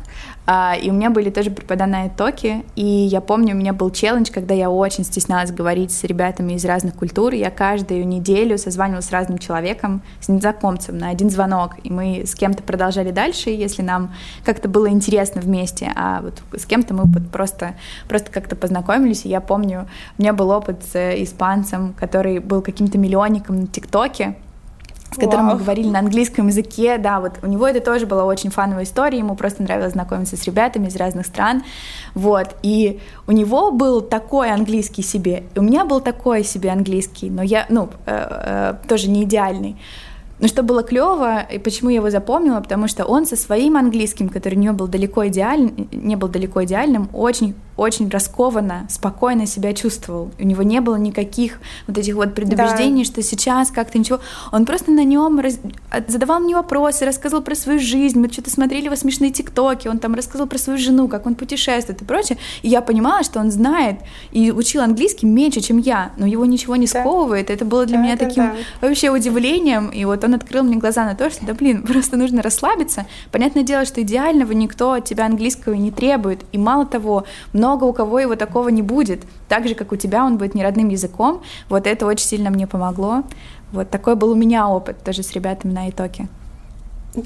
А, 0.44 0.74
и 0.74 0.90
у 0.90 0.92
меня 0.92 1.10
были 1.10 1.30
тоже 1.30 1.50
преподавания 1.50 2.10
токи, 2.16 2.64
и 2.74 2.84
я 2.84 3.20
помню, 3.20 3.54
у 3.54 3.58
меня 3.58 3.72
был 3.72 3.90
челлендж, 3.90 4.30
когда 4.32 4.54
я 4.54 4.70
очень 4.70 5.04
стеснялась 5.04 5.51
говорить 5.53 5.92
с 5.92 6.05
ребятами 6.05 6.55
из 6.55 6.64
разных 6.64 6.94
культур. 6.94 7.32
Я 7.32 7.50
каждую 7.50 8.07
неделю 8.07 8.59
созванивалась 8.59 9.07
с 9.07 9.11
разным 9.11 9.38
человеком, 9.38 10.03
с 10.20 10.28
незнакомцем 10.28 10.98
на 10.98 11.11
один 11.11 11.30
звонок, 11.30 11.72
и 11.82 11.90
мы 11.90 12.24
с 12.26 12.34
кем-то 12.34 12.62
продолжали 12.62 13.11
дальше, 13.11 13.50
если 13.50 13.82
нам 13.82 14.14
как-то 14.44 14.68
было 14.68 14.88
интересно 14.88 15.40
вместе, 15.40 15.92
а 15.94 16.22
вот 16.22 16.42
с 16.59 16.66
кем-то 16.66 16.94
мы 16.94 17.05
просто, 17.30 17.74
просто 18.09 18.30
как-то 18.30 18.57
познакомились, 18.57 19.24
и 19.24 19.28
я 19.28 19.40
помню, 19.40 19.88
у 20.18 20.22
меня 20.22 20.32
был 20.32 20.50
опыт 20.50 20.84
с 20.84 21.22
испанцем, 21.22 21.94
который 21.94 22.38
был 22.38 22.62
каким-то 22.62 22.98
миллионником 22.98 23.61
на 23.61 23.66
ТикТоке, 23.66 24.36
с 25.12 25.16
которым 25.18 25.46
Вау. 25.46 25.54
мы 25.54 25.62
говорили 25.62 25.88
на 25.88 25.98
английском 25.98 26.48
языке, 26.48 26.98
да, 26.98 27.20
вот 27.20 27.32
у 27.42 27.46
него 27.46 27.66
это 27.66 27.80
тоже 27.80 28.06
была 28.06 28.24
очень 28.24 28.50
фановая 28.50 28.84
история, 28.84 29.18
ему 29.18 29.34
просто 29.34 29.62
нравилось 29.62 29.92
знакомиться 29.92 30.36
с 30.36 30.44
ребятами 30.44 30.88
из 30.88 30.96
разных 30.96 31.26
стран, 31.26 31.62
вот, 32.14 32.56
и 32.62 33.00
у 33.26 33.32
него 33.32 33.70
был 33.70 34.00
такой 34.00 34.50
английский 34.50 35.02
себе, 35.02 35.44
и 35.54 35.58
у 35.58 35.62
меня 35.62 35.84
был 35.84 36.00
такой 36.00 36.44
себе 36.44 36.70
английский, 36.70 37.30
но 37.30 37.42
я, 37.42 37.66
ну, 37.68 37.90
э, 38.06 38.74
э, 38.82 38.88
тоже 38.88 39.10
не 39.10 39.24
идеальный, 39.24 39.76
но 40.42 40.48
что 40.48 40.64
было 40.64 40.82
клево, 40.82 41.40
и 41.40 41.58
почему 41.58 41.90
я 41.90 41.96
его 41.96 42.10
запомнила, 42.10 42.60
потому 42.60 42.88
что 42.88 43.04
он 43.04 43.26
со 43.26 43.36
своим 43.36 43.76
английским, 43.76 44.28
который 44.28 44.56
не 44.56 44.72
был 44.72 44.88
далеко 44.88 45.28
идеальным, 45.28 45.88
не 45.92 46.16
был 46.16 46.26
далеко 46.26 46.64
идеальным, 46.64 47.08
очень 47.12 47.54
очень 47.76 48.08
раскованно, 48.08 48.86
спокойно 48.90 49.46
себя 49.46 49.72
чувствовал. 49.72 50.30
У 50.38 50.44
него 50.44 50.62
не 50.62 50.80
было 50.80 50.96
никаких 50.96 51.58
вот 51.86 51.96
этих 51.98 52.14
вот 52.14 52.34
предубеждений, 52.34 53.04
да. 53.04 53.10
что 53.10 53.22
сейчас 53.22 53.70
как-то 53.70 53.98
ничего. 53.98 54.20
Он 54.50 54.66
просто 54.66 54.90
на 54.90 55.04
нем 55.04 55.40
раз... 55.40 55.58
задавал 56.06 56.40
мне 56.40 56.54
вопросы, 56.54 57.04
рассказывал 57.04 57.42
про 57.42 57.54
свою 57.54 57.78
жизнь. 57.78 58.18
Мы 58.18 58.30
что-то 58.30 58.50
смотрели 58.50 58.86
его 58.86 58.96
смешные 58.96 59.30
тиктоки, 59.30 59.88
он 59.88 59.98
там 59.98 60.14
рассказывал 60.14 60.48
про 60.48 60.58
свою 60.58 60.78
жену, 60.78 61.08
как 61.08 61.26
он 61.26 61.34
путешествует 61.34 62.02
и 62.02 62.04
прочее. 62.04 62.38
И 62.62 62.68
я 62.68 62.82
понимала, 62.82 63.22
что 63.22 63.40
он 63.40 63.50
знает 63.50 63.96
и 64.32 64.50
учил 64.50 64.82
английский 64.82 65.26
меньше, 65.26 65.60
чем 65.60 65.78
я, 65.78 66.12
но 66.16 66.26
его 66.26 66.44
ничего 66.44 66.76
не 66.76 66.86
да. 66.86 67.00
сковывает. 67.00 67.50
Это 67.50 67.64
было 67.64 67.86
для 67.86 67.96
да, 67.96 68.02
меня 68.02 68.16
таким 68.16 68.44
да. 68.44 68.86
вообще 68.86 69.10
удивлением. 69.10 69.88
И 69.88 70.04
вот 70.04 70.22
он 70.24 70.34
открыл 70.34 70.62
мне 70.62 70.76
глаза 70.76 71.04
на 71.04 71.14
то, 71.14 71.30
что, 71.30 71.46
да 71.46 71.54
блин, 71.54 71.82
просто 71.86 72.16
нужно 72.16 72.42
расслабиться. 72.42 73.06
Понятное 73.30 73.62
дело, 73.62 73.84
что 73.84 74.02
идеального 74.02 74.52
никто 74.52 74.92
от 74.92 75.04
тебя 75.04 75.26
английского 75.26 75.74
не 75.74 75.90
требует. 75.90 76.40
И 76.52 76.58
мало 76.58 76.86
того, 76.86 77.24
много 77.62 77.84
у 77.84 77.92
кого 77.92 78.18
его 78.18 78.34
такого 78.34 78.70
не 78.70 78.82
будет. 78.82 79.20
Так 79.48 79.68
же, 79.68 79.74
как 79.74 79.92
у 79.92 79.96
тебя 79.96 80.24
он 80.24 80.36
будет 80.36 80.54
не 80.56 80.64
родным 80.64 80.88
языком. 80.88 81.42
Вот 81.68 81.86
это 81.86 82.06
очень 82.06 82.26
сильно 82.26 82.50
мне 82.50 82.66
помогло. 82.66 83.22
Вот 83.72 83.88
такой 83.88 84.16
был 84.16 84.30
у 84.32 84.34
меня 84.34 84.68
опыт 84.68 85.04
тоже 85.04 85.22
с 85.22 85.32
ребятами 85.32 85.72
на 85.72 85.88
italki. 85.88 86.26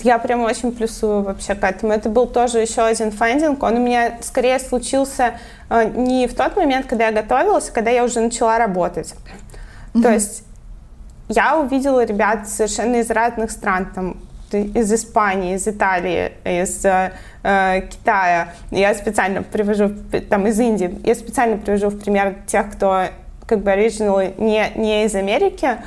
Я 0.02 0.18
прям 0.18 0.40
очень 0.42 0.72
плюсую 0.72 1.22
вообще 1.22 1.54
к 1.54 1.64
этому. 1.64 1.92
Это 1.92 2.10
был 2.10 2.26
тоже 2.26 2.58
еще 2.58 2.82
один 2.82 3.12
finding. 3.12 3.62
Он 3.62 3.76
у 3.76 3.80
меня 3.80 4.18
скорее 4.20 4.58
случился 4.58 5.38
э, 5.70 5.88
не 5.88 6.26
в 6.26 6.34
тот 6.34 6.56
момент, 6.56 6.86
когда 6.86 7.06
я 7.06 7.12
готовилась, 7.12 7.70
а 7.70 7.72
когда 7.72 7.90
я 7.90 8.04
уже 8.04 8.20
начала 8.20 8.58
работать. 8.58 9.14
Mm-hmm. 9.94 10.02
То 10.02 10.12
есть 10.12 10.42
я 11.28 11.58
увидела 11.58 12.04
ребят 12.04 12.48
совершенно 12.48 12.96
из 12.96 13.10
разных 13.10 13.50
стран, 13.50 13.86
там 13.94 14.16
из 14.52 14.92
Испании, 14.92 15.54
из 15.54 15.66
Италии, 15.66 16.32
из 16.44 16.84
э, 16.84 17.12
э, 17.42 17.80
Китая. 17.82 18.52
Я 18.70 18.94
специально 18.94 19.42
привожу, 19.42 19.90
там, 20.28 20.46
из 20.46 20.58
Индии. 20.58 20.98
Я 21.04 21.14
специально 21.14 21.56
привожу 21.56 21.88
в 21.88 21.98
пример 21.98 22.36
тех, 22.46 22.70
кто 22.72 23.06
как 23.46 23.60
бы 23.60 23.70
оригиналы 23.70 24.34
не, 24.38 24.70
не 24.76 25.04
из 25.04 25.14
Америки. 25.14 25.78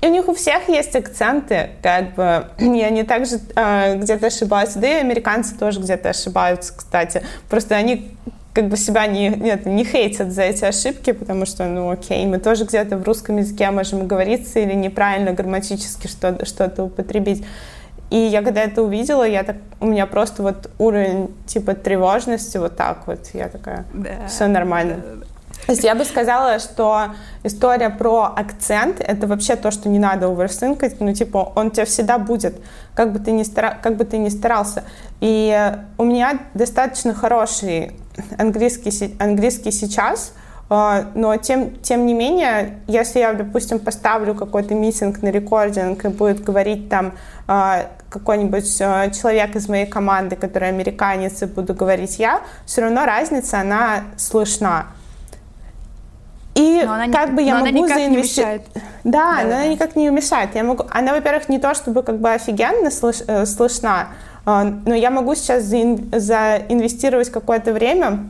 И 0.00 0.06
у 0.06 0.10
них 0.10 0.28
у 0.28 0.34
всех 0.34 0.68
есть 0.68 0.94
акценты, 0.94 1.70
как 1.82 2.14
бы, 2.14 2.46
и 2.58 2.82
они 2.82 3.04
также 3.04 3.40
э, 3.56 3.96
где-то 3.96 4.26
ошибаются, 4.26 4.78
да 4.78 4.86
и 4.86 5.00
американцы 5.00 5.56
тоже 5.56 5.80
где-то 5.80 6.10
ошибаются, 6.10 6.74
кстати. 6.76 7.22
Просто 7.48 7.74
они 7.74 8.14
как 8.54 8.68
бы 8.68 8.76
себя 8.76 9.06
не, 9.06 9.28
нет, 9.28 9.66
не 9.66 9.84
хейтят 9.84 10.32
за 10.32 10.42
эти 10.42 10.64
ошибки, 10.64 11.12
потому 11.12 11.44
что, 11.44 11.64
ну, 11.64 11.90
окей, 11.90 12.24
мы 12.24 12.38
тоже 12.38 12.64
где-то 12.64 12.96
в 12.96 13.02
русском 13.02 13.36
языке 13.36 13.70
можем 13.72 14.06
говориться 14.06 14.60
или 14.60 14.74
неправильно 14.74 15.32
грамматически 15.32 16.06
что-то 16.06 16.46
что 16.46 16.84
употребить. 16.84 17.44
И 18.10 18.16
я 18.16 18.42
когда 18.42 18.62
это 18.62 18.82
увидела, 18.82 19.24
я 19.26 19.42
так, 19.42 19.56
у 19.80 19.86
меня 19.86 20.06
просто 20.06 20.44
вот 20.44 20.70
уровень 20.78 21.34
типа 21.46 21.74
тревожности 21.74 22.56
вот 22.58 22.76
так 22.76 23.08
вот, 23.08 23.30
я 23.32 23.48
такая, 23.48 23.86
да. 23.92 24.28
все 24.28 24.46
нормально. 24.46 24.98
Да. 25.02 25.26
То 25.66 25.72
есть 25.72 25.82
я 25.82 25.94
бы 25.94 26.04
сказала, 26.04 26.58
что 26.58 27.14
история 27.42 27.90
про 27.90 28.32
акцент— 28.36 28.96
это 29.00 29.26
вообще 29.26 29.56
то, 29.56 29.70
что 29.70 29.88
не 29.88 29.98
надо 29.98 30.26
оверсинкать. 30.26 31.00
Ну, 31.00 31.14
типа, 31.14 31.52
он 31.56 31.68
у 31.68 31.70
тебя 31.70 31.86
всегда 31.86 32.18
будет, 32.18 32.56
как 32.94 33.12
бы 33.12 33.18
ты 33.18 33.30
ни, 33.30 33.42
стара... 33.44 33.78
как 33.82 33.96
бы 33.96 34.04
ты 34.04 34.18
ни 34.18 34.28
старался. 34.28 34.84
И 35.20 35.72
у 35.96 36.04
меня 36.04 36.38
достаточно 36.52 37.14
хороший 37.14 37.92
английский, 38.38 39.16
английский 39.18 39.70
сейчас, 39.70 40.32
а, 40.70 41.10
но 41.14 41.36
тем, 41.36 41.76
тем 41.82 42.06
не 42.06 42.14
менее, 42.14 42.80
если 42.86 43.18
я, 43.18 43.32
допустим, 43.34 43.78
поставлю 43.78 44.34
какой-то 44.34 44.74
митинг 44.74 45.22
на 45.22 45.28
рекординг 45.28 46.04
и 46.04 46.08
будет 46.08 46.42
говорить 46.42 46.88
там 46.88 47.12
а, 47.46 47.86
какой-нибудь 48.08 48.80
а, 48.80 49.10
человек 49.10 49.56
из 49.56 49.68
моей 49.68 49.86
команды, 49.86 50.36
который 50.36 50.68
американец, 50.68 51.42
и 51.42 51.46
буду 51.46 51.74
говорить 51.74 52.18
я, 52.18 52.40
все 52.64 52.82
равно 52.82 53.04
разница, 53.04 53.60
она 53.60 54.04
слышна. 54.16 54.86
И 56.54 56.82
но 56.84 56.94
она 56.94 57.08
как 57.08 57.30
не, 57.30 57.34
бы 57.34 57.42
я 57.42 57.58
могу 57.58 57.88
заинвестировать. 57.88 58.62
Да, 59.02 59.38
да, 59.42 59.42
но 59.42 59.54
она 59.56 59.66
никак 59.66 59.96
не 59.96 60.08
мешает. 60.08 60.50
Я 60.54 60.62
могу... 60.62 60.84
Она, 60.90 61.12
во-первых, 61.12 61.48
не 61.48 61.58
то 61.58 61.74
чтобы 61.74 62.02
как 62.04 62.20
бы 62.20 62.30
офигенно 62.30 62.92
слыш... 62.92 63.22
Э, 63.26 63.44
слышна, 63.44 64.08
но 64.44 64.94
я 64.94 65.10
могу 65.10 65.34
сейчас 65.34 65.64
заин... 65.64 66.10
заинвестировать 66.12 67.30
какое-то 67.30 67.72
время 67.72 68.26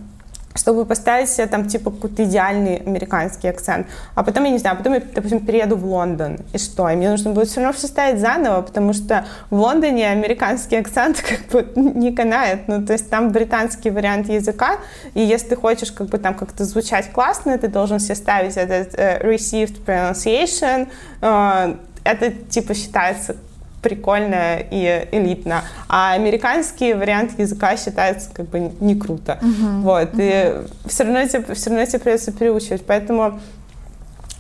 чтобы 0.55 0.85
поставить 0.87 1.29
себе 1.29 1.47
там 1.47 1.67
типа 1.67 1.91
какой-то 1.91 2.25
идеальный 2.25 2.77
американский 2.77 3.49
акцент. 3.49 3.87
А 4.15 4.23
потом, 4.23 4.45
я 4.45 4.51
не 4.51 4.59
знаю, 4.59 4.77
потом 4.77 4.95
я, 4.95 5.01
допустим, 5.01 5.45
перееду 5.45 5.77
в 5.77 5.85
Лондон. 5.85 6.39
И 6.53 6.59
что? 6.59 6.89
И 6.89 6.97
мне 6.97 7.11
нужно 7.11 7.33
будет 7.33 7.49
все 7.49 7.61
равно 7.61 7.77
все 7.77 7.89
ставить 7.89 8.21
заново, 8.21 8.63
потому 8.63 8.93
что 8.93 9.27
в 9.51 9.57
Лондоне 9.57 10.11
американский 10.11 10.77
акцент 10.77 11.23
как 11.29 11.49
бы 11.49 11.73
не 11.75 12.13
канает. 12.13 12.69
Ну, 12.69 12.85
то 12.87 12.93
есть 12.93 13.11
там 13.11 13.33
британский 13.33 13.91
вариант 13.91 14.29
языка, 14.29 14.79
и 15.15 15.21
если 15.21 15.51
ты 15.51 15.57
хочешь 15.57 15.91
как 15.91 16.09
бы 16.09 16.19
там 16.19 16.35
как-то 16.35 16.65
звучать 16.65 17.11
классно, 17.11 17.59
ты 17.59 17.69
должен 17.69 17.99
себе 17.99 18.15
ставить 18.15 18.57
этот 18.57 18.95
uh, 18.95 19.25
received 19.25 19.85
pronunciation. 19.85 20.89
Uh, 21.21 21.77
это 22.05 22.31
типа 22.31 22.75
считается 22.75 23.37
прикольно 23.85 24.57
и 24.59 25.07
элитно. 25.13 25.63
А 25.89 26.15
американский 26.15 26.95
вариант 26.95 27.39
языка 27.39 27.77
считается 27.77 28.31
как 28.33 28.49
бы 28.49 28.73
не 28.81 28.97
круто. 28.97 29.39
Uh-huh. 29.43 29.81
Вот. 29.83 30.15
Uh-huh. 30.15 30.65
И 30.87 30.89
все 30.89 31.05
равно, 31.05 31.27
тебе, 31.29 31.55
все 31.55 31.71
равно 31.71 31.85
тебе 31.85 31.99
придется 31.99 32.33
переучивать. 32.33 32.85
Поэтому 32.87 33.41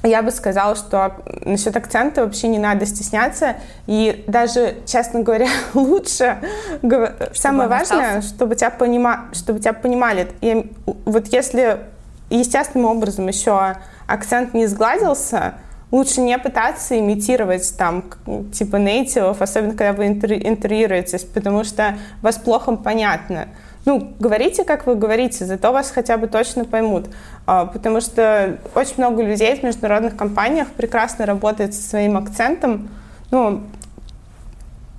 я 0.03 0.23
бы 0.23 0.31
сказала, 0.31 0.77
что 0.77 1.17
насчет 1.45 1.77
акцента 1.77 2.25
вообще 2.25 2.49
не 2.49 2.59
надо 2.59 2.87
стесняться. 2.87 3.57
И 3.87 4.25
даже, 4.27 4.77
честно 4.87 5.21
говоря, 5.21 5.49
лучше... 5.75 6.39
Чтобы 6.79 7.13
Самое 7.35 7.69
важное, 7.69 8.23
чтобы 8.23 8.55
тебя, 8.55 8.71
понима... 8.71 9.27
чтобы 9.33 9.61
тебя 9.61 9.75
понимали. 9.75 10.29
И 10.41 10.73
вот 11.05 11.27
если 11.29 11.81
естественным 12.31 12.87
образом 12.87 13.29
еще 13.29 13.77
акцент 14.07 14.55
не 14.55 14.67
сгладился, 14.67 15.55
лучше 15.95 16.21
не 16.21 16.37
пытаться 16.39 16.99
имитировать 16.99 17.73
там 17.79 18.03
типа 18.53 18.77
нейтивов, 18.77 19.41
особенно 19.41 19.77
когда 19.77 19.93
вы 19.93 20.09
интервьюируетесь, 20.09 21.23
потому 21.23 21.63
что 21.63 21.97
вас 22.21 22.37
плохо 22.37 22.75
понятно. 22.75 23.47
Ну, 23.85 24.13
говорите, 24.19 24.65
как 24.65 24.87
вы 24.87 24.97
говорите, 24.97 25.45
зато 25.45 25.73
вас 25.73 25.93
хотя 25.93 26.17
бы 26.17 26.27
точно 26.27 26.65
поймут. 26.65 27.07
А, 27.47 27.67
потому 27.67 28.01
что 28.01 28.59
очень 28.75 28.95
много 28.97 29.23
людей 29.23 29.55
в 29.55 29.63
международных 29.63 30.17
компаниях 30.17 30.69
прекрасно 30.73 31.27
работает 31.27 31.75
со 31.75 31.83
своим 31.83 32.17
акцентом. 32.17 32.89
Ну, 33.31 33.63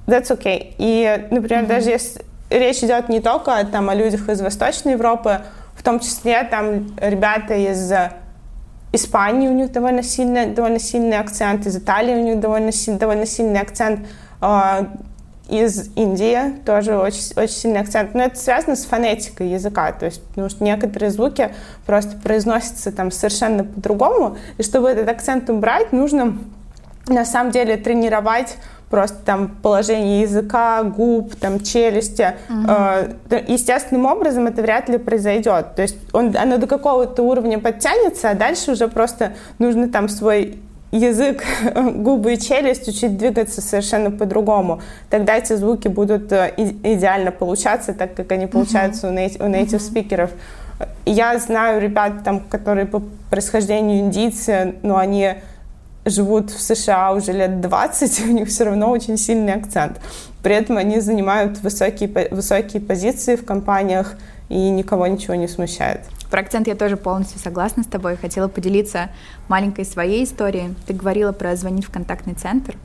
that's 0.07 0.29
okay. 0.29 0.75
И, 0.77 1.27
например, 1.29 1.63
mm-hmm. 1.63 1.67
даже 1.67 1.89
если 1.89 2.21
речь 2.49 2.77
идет 2.83 3.09
не 3.09 3.19
только 3.19 3.65
там, 3.69 3.89
о 3.89 3.95
людях 3.95 4.29
из 4.29 4.39
Восточной 4.39 4.93
Европы, 4.93 5.41
в 5.75 5.83
том 5.83 5.99
числе 5.99 6.43
там 6.43 6.95
ребята 7.01 7.55
из 7.55 7.91
Испании 8.95 9.47
у 9.47 9.53
них 9.53 9.71
довольно 9.71 10.03
сильный, 10.03 10.47
довольно 10.47 10.79
сильный 10.79 11.19
акцент, 11.19 11.65
из 11.65 11.75
Италии 11.77 12.15
у 12.15 12.23
них 12.23 12.39
довольно, 12.39 12.71
довольно 12.87 13.25
сильный 13.25 13.59
акцент, 13.59 14.07
э, 14.41 14.85
из 15.49 15.95
Индии 15.95 16.57
тоже 16.65 16.97
очень, 16.97 17.33
очень 17.35 17.53
сильный 17.53 17.79
акцент. 17.79 18.15
Но 18.15 18.23
это 18.23 18.37
связано 18.37 18.75
с 18.75 18.85
фонетикой 18.85 19.49
языка, 19.49 19.91
то 19.91 20.05
есть 20.05 20.23
потому 20.29 20.49
что 20.49 20.63
некоторые 20.63 21.11
звуки 21.11 21.53
просто 21.85 22.17
произносятся 22.17 22.91
там 22.91 23.11
совершенно 23.11 23.63
по-другому, 23.63 24.37
и 24.57 24.63
чтобы 24.63 24.89
этот 24.89 25.07
акцент 25.07 25.49
убрать, 25.49 25.91
нужно 25.91 26.37
на 27.07 27.25
самом 27.25 27.51
деле 27.51 27.77
тренировать 27.77 28.57
просто 28.89 29.17
там 29.25 29.49
положение 29.61 30.21
языка, 30.21 30.83
губ, 30.83 31.35
там 31.35 31.59
челюсти. 31.59 32.35
Угу. 32.49 33.35
Естественным 33.47 34.05
образом 34.05 34.47
это 34.47 34.61
вряд 34.61 34.89
ли 34.89 34.97
произойдет. 34.97 35.75
То 35.75 35.81
есть 35.81 35.97
он, 36.13 36.35
оно 36.37 36.57
до 36.57 36.67
какого-то 36.67 37.23
уровня 37.23 37.59
подтянется, 37.59 38.29
а 38.29 38.35
дальше 38.35 38.71
уже 38.71 38.87
просто 38.87 39.33
нужно 39.59 39.89
там 39.89 40.09
свой 40.09 40.59
язык, 40.91 41.43
губы 41.95 42.33
и 42.33 42.39
челюсть 42.39 42.87
учить 42.87 43.17
двигаться 43.17 43.61
совершенно 43.61 44.11
по-другому. 44.11 44.81
Тогда 45.09 45.35
эти 45.35 45.53
звуки 45.53 45.87
будут 45.87 46.31
э, 46.31 46.53
идеально 46.57 47.31
получаться, 47.31 47.93
так 47.93 48.13
как 48.15 48.31
они 48.31 48.47
получаются 48.47 49.07
uh-huh. 49.07 49.45
у 49.45 49.49
native 49.49 49.79
спикеров. 49.79 50.31
Я 51.05 51.37
знаю 51.39 51.81
ребят, 51.81 52.23
там, 52.23 52.41
которые 52.41 52.85
по 52.85 53.01
происхождению 53.29 53.99
индийцы, 53.99 54.75
но 54.81 54.97
они 54.97 55.35
живут 56.05 56.51
в 56.51 56.61
США 56.61 57.13
уже 57.13 57.33
лет 57.33 57.61
20, 57.61 58.25
у 58.27 58.31
них 58.31 58.47
все 58.47 58.65
равно 58.65 58.89
очень 58.89 59.17
сильный 59.17 59.53
акцент. 59.53 59.99
При 60.43 60.55
этом 60.55 60.77
они 60.77 60.99
занимают 60.99 61.59
высокие, 61.59 62.29
высокие 62.31 62.81
позиции 62.81 63.35
в 63.35 63.45
компаниях, 63.45 64.15
и 64.47 64.69
никого 64.69 65.07
ничего 65.07 65.33
не 65.35 65.47
смущает. 65.47 66.01
Про 66.29 66.41
акцент 66.41 66.67
я 66.67 66.75
тоже 66.75 66.97
полностью 66.97 67.39
согласна 67.39 67.83
с 67.83 67.87
тобой. 67.87 68.15
Хотела 68.17 68.47
поделиться 68.47 69.09
маленькой 69.47 69.85
своей 69.85 70.23
историей. 70.23 70.75
Ты 70.87 70.93
говорила 70.93 71.31
про 71.31 71.55
звонить 71.55 71.85
в 71.85 71.91
контактный 71.91 72.33
центр. 72.33 72.75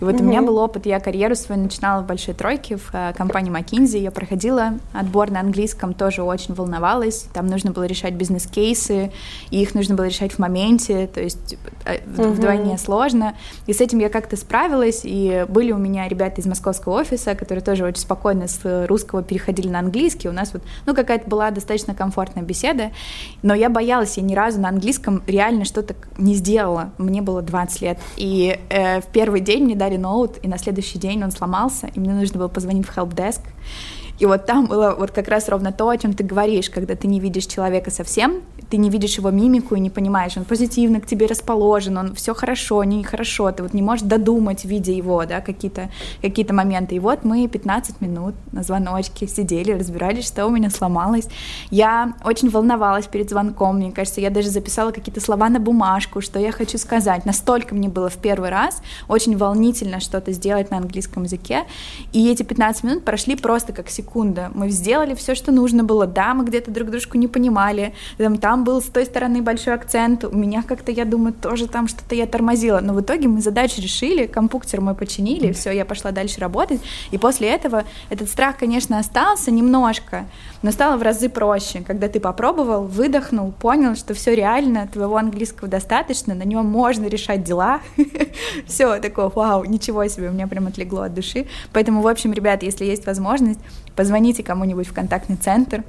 И 0.00 0.04
вот 0.04 0.14
mm-hmm. 0.14 0.20
у 0.20 0.24
меня 0.24 0.42
был 0.42 0.58
опыт, 0.58 0.86
я 0.86 1.00
карьеру 1.00 1.34
свою 1.34 1.62
начинала 1.62 2.02
в 2.02 2.06
большой 2.06 2.34
тройке 2.34 2.76
в 2.76 2.90
э, 2.92 3.14
компании 3.16 3.50
McKinsey, 3.50 3.98
я 3.98 4.10
проходила 4.10 4.74
отбор 4.92 5.30
на 5.30 5.40
английском, 5.40 5.94
тоже 5.94 6.22
очень 6.22 6.54
волновалась, 6.54 7.26
там 7.32 7.46
нужно 7.46 7.70
было 7.70 7.84
решать 7.84 8.14
бизнес-кейсы, 8.14 9.10
и 9.50 9.62
их 9.62 9.74
нужно 9.74 9.94
было 9.94 10.06
решать 10.06 10.32
в 10.32 10.38
моменте, 10.38 11.06
то 11.06 11.20
есть 11.20 11.56
mm-hmm. 11.84 12.30
вдвойне 12.32 12.78
сложно, 12.78 13.34
и 13.66 13.72
с 13.72 13.80
этим 13.80 13.98
я 13.98 14.10
как-то 14.10 14.36
справилась, 14.36 15.00
и 15.04 15.46
были 15.48 15.72
у 15.72 15.78
меня 15.78 16.08
ребята 16.08 16.40
из 16.40 16.46
московского 16.46 17.00
офиса, 17.00 17.34
которые 17.34 17.64
тоже 17.64 17.84
очень 17.84 18.02
спокойно 18.02 18.48
с 18.48 18.86
русского 18.86 19.22
переходили 19.22 19.68
на 19.68 19.78
английский, 19.78 20.28
у 20.28 20.32
нас 20.32 20.52
вот, 20.52 20.62
ну, 20.84 20.94
какая-то 20.94 21.28
была 21.28 21.50
достаточно 21.50 21.94
комфортная 21.94 22.42
беседа, 22.42 22.90
но 23.42 23.54
я 23.54 23.70
боялась, 23.70 24.18
я 24.18 24.22
ни 24.22 24.34
разу 24.34 24.60
на 24.60 24.68
английском 24.68 25.22
реально 25.26 25.64
что-то 25.64 25.94
не 26.18 26.34
сделала, 26.34 26.92
мне 26.98 27.22
было 27.22 27.42
20 27.42 27.80
лет, 27.82 27.98
и 28.16 28.58
э, 28.68 29.00
в 29.00 29.06
первый 29.06 29.40
день 29.40 29.64
мне 29.64 29.74
дали 29.74 29.96
ноут, 29.96 30.38
и 30.42 30.48
на 30.48 30.58
следующий 30.58 30.98
день 30.98 31.22
он 31.22 31.30
сломался, 31.30 31.88
и 31.94 32.00
мне 32.00 32.12
нужно 32.12 32.38
было 32.38 32.48
позвонить 32.48 32.86
в 32.86 32.96
helpdesk, 32.96 33.40
и 34.18 34.26
вот 34.26 34.46
там 34.46 34.66
было 34.66 34.94
вот 34.98 35.10
как 35.10 35.28
раз 35.28 35.48
ровно 35.48 35.72
то, 35.72 35.88
о 35.88 35.96
чем 35.96 36.14
ты 36.14 36.24
говоришь, 36.24 36.70
когда 36.70 36.94
ты 36.94 37.06
не 37.06 37.20
видишь 37.20 37.46
человека 37.46 37.90
совсем, 37.90 38.42
ты 38.70 38.78
не 38.78 38.90
видишь 38.90 39.16
его 39.16 39.30
мимику 39.30 39.74
и 39.74 39.80
не 39.80 39.90
понимаешь, 39.90 40.36
он 40.36 40.44
позитивно 40.44 41.00
к 41.00 41.06
тебе 41.06 41.26
расположен, 41.26 41.96
он 41.98 42.14
все 42.14 42.34
хорошо, 42.34 42.82
не 42.84 43.04
хорошо, 43.04 43.52
ты 43.52 43.62
вот 43.62 43.74
не 43.74 43.82
можешь 43.82 44.04
додумать, 44.06 44.64
видя 44.64 44.92
его, 44.92 45.24
да, 45.24 45.40
какие-то 45.40 45.90
какие 46.22 46.50
моменты. 46.50 46.96
И 46.96 46.98
вот 46.98 47.24
мы 47.24 47.46
15 47.46 48.00
минут 48.00 48.34
на 48.52 48.62
звоночке 48.62 49.26
сидели, 49.28 49.72
разбирались, 49.72 50.26
что 50.26 50.46
у 50.46 50.50
меня 50.50 50.70
сломалось. 50.70 51.28
Я 51.70 52.14
очень 52.24 52.50
волновалась 52.50 53.06
перед 53.06 53.30
звонком, 53.30 53.76
мне 53.76 53.92
кажется, 53.92 54.20
я 54.20 54.30
даже 54.30 54.48
записала 54.48 54.90
какие-то 54.90 55.20
слова 55.20 55.48
на 55.48 55.60
бумажку, 55.60 56.20
что 56.20 56.38
я 56.38 56.52
хочу 56.52 56.78
сказать. 56.78 57.24
Настолько 57.24 57.74
мне 57.74 57.88
было 57.88 58.08
в 58.08 58.16
первый 58.16 58.50
раз 58.50 58.82
очень 59.08 59.36
волнительно 59.36 60.00
что-то 60.00 60.32
сделать 60.32 60.70
на 60.70 60.78
английском 60.78 61.24
языке, 61.24 61.64
и 62.12 62.30
эти 62.30 62.42
15 62.42 62.84
минут 62.84 63.04
прошли 63.04 63.36
просто 63.36 63.72
как 63.72 63.88
секунда. 64.06 64.50
Мы 64.54 64.70
сделали 64.70 65.14
все, 65.14 65.34
что 65.34 65.52
нужно 65.52 65.84
было. 65.84 66.06
Да, 66.06 66.34
мы 66.34 66.44
где-то 66.44 66.70
друг 66.70 66.90
дружку 66.90 67.18
не 67.18 67.28
понимали, 67.28 67.92
там, 68.18 68.36
там 68.38 68.64
был 68.64 68.80
с 68.80 68.86
той 68.86 69.04
стороны 69.04 69.42
большой 69.42 69.74
акцент, 69.74 70.24
у 70.24 70.36
меня 70.36 70.62
как-то, 70.62 70.92
я 70.92 71.04
думаю, 71.04 71.32
тоже 71.32 71.66
там 71.66 71.88
что-то 71.88 72.14
я 72.14 72.26
тормозила, 72.26 72.80
но 72.80 72.94
в 72.94 73.00
итоге 73.00 73.28
мы 73.28 73.40
задачу 73.40 73.80
решили, 73.80 74.26
компьютер 74.26 74.80
мы 74.80 74.94
починили, 74.94 75.52
все, 75.52 75.70
я 75.70 75.84
пошла 75.84 76.12
дальше 76.12 76.40
работать, 76.40 76.80
и 77.10 77.18
после 77.18 77.48
этого 77.48 77.84
этот 78.10 78.28
страх, 78.28 78.56
конечно, 78.58 78.98
остался 78.98 79.50
немножко, 79.50 80.26
но 80.62 80.70
стало 80.70 80.96
в 80.96 81.02
разы 81.02 81.28
проще, 81.28 81.80
когда 81.80 82.08
ты 82.08 82.20
попробовал, 82.20 82.84
выдохнул, 82.84 83.52
понял, 83.52 83.96
что 83.96 84.14
все 84.14 84.34
реально, 84.34 84.88
твоего 84.92 85.16
английского 85.16 85.68
достаточно, 85.68 86.34
на 86.34 86.44
нем 86.44 86.66
можно 86.66 87.06
решать 87.06 87.42
дела, 87.44 87.80
все, 88.66 88.98
такое, 89.00 89.30
вау, 89.34 89.64
ничего 89.64 90.06
себе, 90.08 90.28
у 90.28 90.32
меня 90.32 90.46
прям 90.46 90.66
отлегло 90.66 91.04
от 91.04 91.14
души, 91.14 91.46
поэтому, 91.72 92.02
в 92.02 92.08
общем, 92.08 92.32
ребят, 92.32 92.62
если 92.62 92.84
есть 92.84 93.06
возможность, 93.06 93.60
позвоните 93.96 94.42
кому-нибудь 94.42 94.86
в 94.86 94.92
контактный 94.92 95.36
центр, 95.36 95.82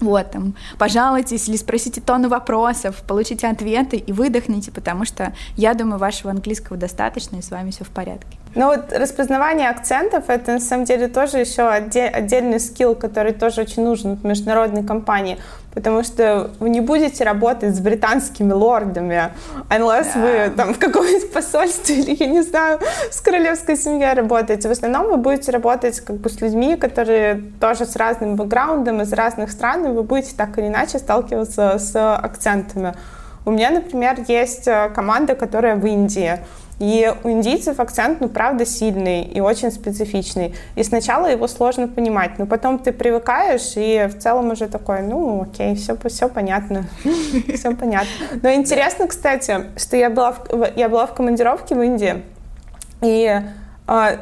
вот, 0.00 0.30
там, 0.30 0.54
пожалуйтесь 0.78 1.48
или 1.48 1.56
спросите 1.56 2.00
тонну 2.00 2.28
вопросов, 2.28 3.02
получите 3.06 3.46
ответы 3.48 3.96
и 3.96 4.12
выдохните, 4.12 4.70
потому 4.72 5.04
что, 5.04 5.34
я 5.56 5.74
думаю, 5.74 5.98
вашего 5.98 6.30
английского 6.30 6.78
достаточно, 6.78 7.36
и 7.36 7.42
с 7.42 7.50
вами 7.50 7.70
все 7.70 7.84
в 7.84 7.90
порядке. 7.90 8.38
Ну 8.54 8.66
вот 8.66 8.92
распознавание 8.92 9.68
акцентов— 9.68 10.24
это 10.28 10.52
на 10.52 10.60
самом 10.60 10.84
деле 10.84 11.06
тоже 11.06 11.38
еще 11.38 11.68
отдельный 11.68 12.58
скилл, 12.58 12.96
который 12.96 13.32
тоже 13.32 13.60
очень 13.60 13.84
нужен 13.84 14.16
в 14.16 14.24
международной 14.24 14.82
компании, 14.82 15.38
потому 15.72 16.02
что 16.02 16.50
вы 16.58 16.70
не 16.70 16.80
будете 16.80 17.22
работать 17.22 17.76
с 17.76 17.78
британскими 17.78 18.52
лордами, 18.52 19.30
unless 19.68 20.08
да. 20.14 20.20
вы 20.20 20.50
там 20.56 20.74
в 20.74 20.80
каком-нибудь 20.80 21.32
посольстве 21.32 22.00
или, 22.00 22.16
я 22.18 22.26
не 22.26 22.42
знаю, 22.42 22.80
с 23.12 23.20
королевской 23.20 23.76
семьей 23.76 24.14
работаете. 24.14 24.68
В 24.68 24.72
основном 24.72 25.06
вы 25.06 25.16
будете 25.16 25.52
работать 25.52 26.00
как 26.00 26.16
бы 26.16 26.28
с 26.28 26.40
людьми, 26.40 26.74
которые 26.74 27.44
тоже 27.60 27.86
с 27.86 27.94
разным 27.94 28.34
бэкграундом, 28.34 29.00
из 29.02 29.12
разных 29.12 29.52
стран, 29.52 29.86
и 29.86 29.88
вы 29.90 30.02
будете 30.02 30.34
так 30.34 30.58
или 30.58 30.66
иначе 30.66 30.98
сталкиваться 30.98 31.78
с 31.78 32.16
акцентами. 32.16 32.94
У 33.46 33.52
меня, 33.52 33.70
например, 33.70 34.18
есть 34.28 34.68
э, 34.68 34.90
команда, 34.94 35.34
которая 35.34 35.74
в 35.74 35.86
Индии. 35.86 36.40
И 36.80 37.12
у 37.24 37.28
индийцев 37.28 37.78
акцент, 37.78 38.22
ну, 38.22 38.28
правда, 38.30 38.64
сильный 38.64 39.22
и 39.22 39.38
очень 39.40 39.70
специфичный. 39.70 40.54
И 40.76 40.82
сначала 40.82 41.26
его 41.26 41.46
сложно 41.46 41.86
понимать, 41.86 42.38
но 42.38 42.46
потом 42.46 42.78
ты 42.78 42.92
привыкаешь, 42.92 43.74
и 43.76 44.08
в 44.08 44.18
целом 44.18 44.50
уже 44.50 44.66
такой, 44.66 45.02
ну, 45.02 45.42
окей, 45.42 45.74
все, 45.74 45.94
все 46.08 46.30
понятно, 46.30 46.86
все 47.54 47.76
понятно. 47.76 48.10
Но 48.42 48.50
интересно, 48.50 49.06
кстати, 49.08 49.66
что 49.76 49.98
я 49.98 50.08
была 50.08 50.32
в, 50.32 50.72
я 50.74 50.88
была 50.88 51.06
в 51.06 51.14
командировке 51.14 51.74
в 51.74 51.82
Индии, 51.82 52.22
и 53.02 53.40
а, 53.86 54.16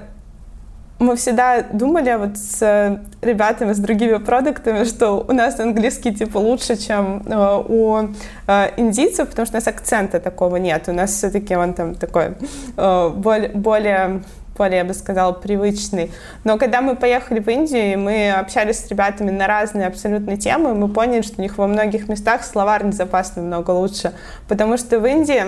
мы 0.98 1.14
всегда 1.16 1.62
думали 1.62 2.14
вот 2.18 2.36
с 2.36 3.00
ребятами, 3.22 3.72
с 3.72 3.78
другими 3.78 4.16
продуктами, 4.18 4.84
что 4.84 5.24
у 5.28 5.32
нас 5.32 5.60
английский 5.60 6.12
типа 6.12 6.38
лучше, 6.38 6.76
чем 6.76 7.22
э, 7.26 7.62
у 7.68 8.08
э, 8.46 8.70
индийцев, 8.76 9.28
потому 9.28 9.46
что 9.46 9.56
у 9.56 9.58
нас 9.58 9.68
акцента 9.68 10.18
такого 10.18 10.56
нет. 10.56 10.88
У 10.88 10.92
нас 10.92 11.12
все-таки 11.12 11.54
он 11.54 11.74
там 11.74 11.94
такой 11.94 12.34
э, 12.76 13.08
более, 13.10 13.50
более 13.50 14.22
я 14.58 14.84
бы 14.84 14.92
сказала, 14.92 15.32
привычный. 15.32 16.10
Но 16.42 16.58
когда 16.58 16.80
мы 16.80 16.96
поехали 16.96 17.38
в 17.38 17.48
Индию, 17.48 17.92
и 17.92 17.96
мы 17.96 18.32
общались 18.32 18.80
с 18.80 18.88
ребятами 18.88 19.30
на 19.30 19.46
разные 19.46 19.86
абсолютно 19.86 20.36
темы, 20.36 20.74
мы 20.74 20.88
поняли, 20.88 21.22
что 21.22 21.36
у 21.38 21.42
них 21.42 21.58
во 21.58 21.68
многих 21.68 22.08
местах 22.08 22.42
словарный 22.42 22.92
запас 22.92 23.36
намного 23.36 23.70
лучше. 23.70 24.12
Потому 24.48 24.76
что 24.76 24.98
в 24.98 25.06
Индии, 25.06 25.44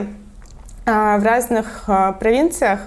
э, 0.86 1.18
в 1.18 1.24
разных 1.24 1.84
э, 1.88 2.12
провинциях, 2.20 2.80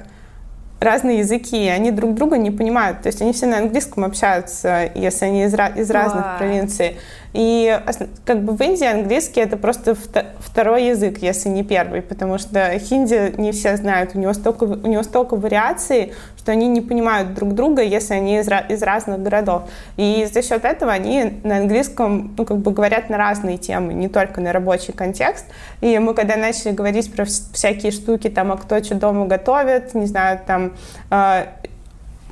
разные 0.84 1.20
языки, 1.20 1.66
и 1.66 1.70
они 1.70 1.92
друг 1.92 2.14
друга 2.14 2.38
не 2.38 2.52
понимают. 2.52 3.02
То 3.02 3.08
есть 3.08 3.22
они 3.22 3.34
все 3.34 3.46
на 3.46 3.58
английском 3.58 4.04
общаются, 4.04 4.92
если 4.94 5.26
они 5.26 5.44
из, 5.44 5.54
из 5.54 5.92
разных 5.92 6.26
wow. 6.26 6.38
провинций. 6.38 6.98
И 7.34 7.80
как 8.26 8.44
бы 8.44 8.54
в 8.54 8.62
Индии 8.62 8.86
английский 8.86 9.42
это 9.42 9.58
просто 9.58 9.96
второй 10.40 10.86
язык, 10.86 11.18
если 11.18 11.50
не 11.50 11.64
первый, 11.64 12.04
потому 12.04 12.38
что 12.38 12.78
хинди 12.78 13.34
не 13.38 13.52
все 13.52 13.76
знают, 13.76 14.12
у 14.14 14.20
него 14.20 14.34
столько, 14.34 14.64
у 14.66 14.88
него 14.88 15.02
столько 15.02 15.36
вариаций, 15.36 16.14
что 16.38 16.52
они 16.52 16.68
не 16.68 16.82
понимают 16.82 17.34
друг 17.34 17.54
друга, 17.54 17.82
если 17.82 18.14
они 18.14 18.38
из, 18.38 18.48
из 18.70 18.84
разных 18.84 19.24
городов. 19.24 19.64
И 19.98 20.28
за 20.32 20.44
счет 20.44 20.64
этого 20.64 20.92
они 20.92 21.40
на 21.44 21.58
английском 21.58 22.36
ну, 22.38 22.46
как 22.46 22.58
бы 22.58 22.72
говорят 22.72 23.10
на 23.10 23.18
разные 23.18 23.58
темы, 23.58 23.94
не 23.94 24.10
только 24.10 24.40
на 24.40 24.54
рабочий 24.54 24.94
контекст. 24.94 25.46
И 25.82 25.98
мы 25.98 26.14
когда 26.14 26.36
начали 26.36 26.72
говорить 26.72 27.12
про 27.14 27.26
всякие 27.26 27.92
штуки, 27.92 28.30
там, 28.30 28.52
а 28.52 28.58
кто 28.58 28.84
что 28.84 28.96
дома 28.96 29.26
готовит, 29.26 29.96
не 29.96 30.06
знаю, 30.06 30.40
там, 30.46 30.74
э, 31.10 31.46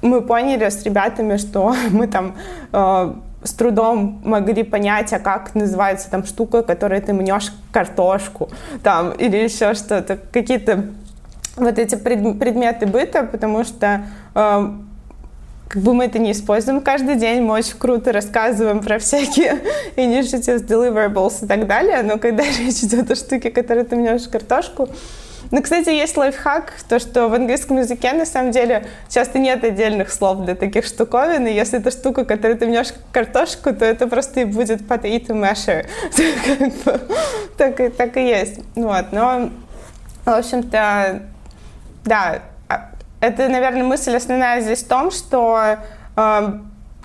мы 0.02 0.22
поняли 0.22 0.70
с 0.70 0.84
ребятами, 0.84 1.38
что 1.38 1.74
мы 1.92 2.08
там 2.08 2.36
э, 2.72 3.14
с 3.44 3.54
трудом 3.54 4.22
могли 4.24 4.64
понять, 4.64 5.14
а 5.14 5.20
как 5.20 5.56
называется 5.56 6.10
там 6.10 6.26
штука, 6.26 6.62
которой 6.62 7.02
ты 7.02 7.14
мнешь 7.14 7.52
картошку, 7.72 8.50
там, 8.84 9.12
или 9.12 9.38
еще 9.38 9.74
что-то, 9.74 10.18
какие-то 10.32 10.86
вот 11.58 11.78
эти 11.80 11.96
предметы 11.96 12.86
быта, 12.86 13.24
потому 13.24 13.64
что 13.64 14.06
э, 14.36 14.72
как 15.68 15.82
бы 15.82 15.94
мы 15.94 16.06
это 16.06 16.20
не 16.20 16.34
используем 16.34 16.82
каждый 16.82 17.16
день, 17.16 17.42
мы 17.42 17.54
очень 17.56 17.78
круто 17.78 18.12
рассказываем 18.12 18.82
про 18.82 19.00
всякие 19.00 19.62
initiatives, 19.96 20.66
deliverables 20.66 21.44
и 21.46 21.48
так 21.48 21.68
далее, 21.68 22.04
но 22.04 22.18
когда 22.18 22.44
речь 22.60 22.84
идет 22.84 23.10
о 23.10 23.16
штуке, 23.16 23.52
которой 23.52 23.86
ты 23.86 23.96
мнешь 23.96 24.28
картошку, 24.28 24.90
ну, 25.50 25.62
кстати, 25.62 25.90
есть 25.90 26.16
лайфхак, 26.18 26.74
то, 26.88 27.00
что 27.00 27.28
в 27.28 27.34
английском 27.34 27.78
языке, 27.78 28.14
на 28.14 28.26
самом 28.26 28.52
деле, 28.52 28.88
часто 29.10 29.40
нет 29.40 29.64
отдельных 29.64 30.12
слов 30.12 30.46
для 30.46 30.56
таких 30.56 30.86
штуковин, 30.86 31.48
и 31.48 31.54
если 31.54 31.80
это 31.80 31.92
штука, 31.92 32.26
которую 32.26 32.58
ты 32.58 32.68
мнешь 32.68 32.94
картошку, 33.12 33.74
то 33.74 33.86
это 33.86 34.08
просто 34.08 34.42
и 34.42 34.46
будет 34.46 34.82
potato 34.82 35.30
masher. 35.30 35.88
так, 37.58 37.80
и, 37.80 37.90
так 37.90 38.18
и 38.18 38.28
есть. 38.28 38.60
Вот, 38.76 39.12
но, 39.12 39.50
в 40.26 40.30
общем-то, 40.30 41.24
да, 42.06 42.40
а, 42.70 42.90
это, 43.20 43.48
наверное, 43.48 43.84
мысль 43.84 44.16
основная 44.16 44.62
здесь 44.62 44.84
в 44.84 44.88
том, 44.88 45.12
что 45.12 45.78
э, 46.16 46.54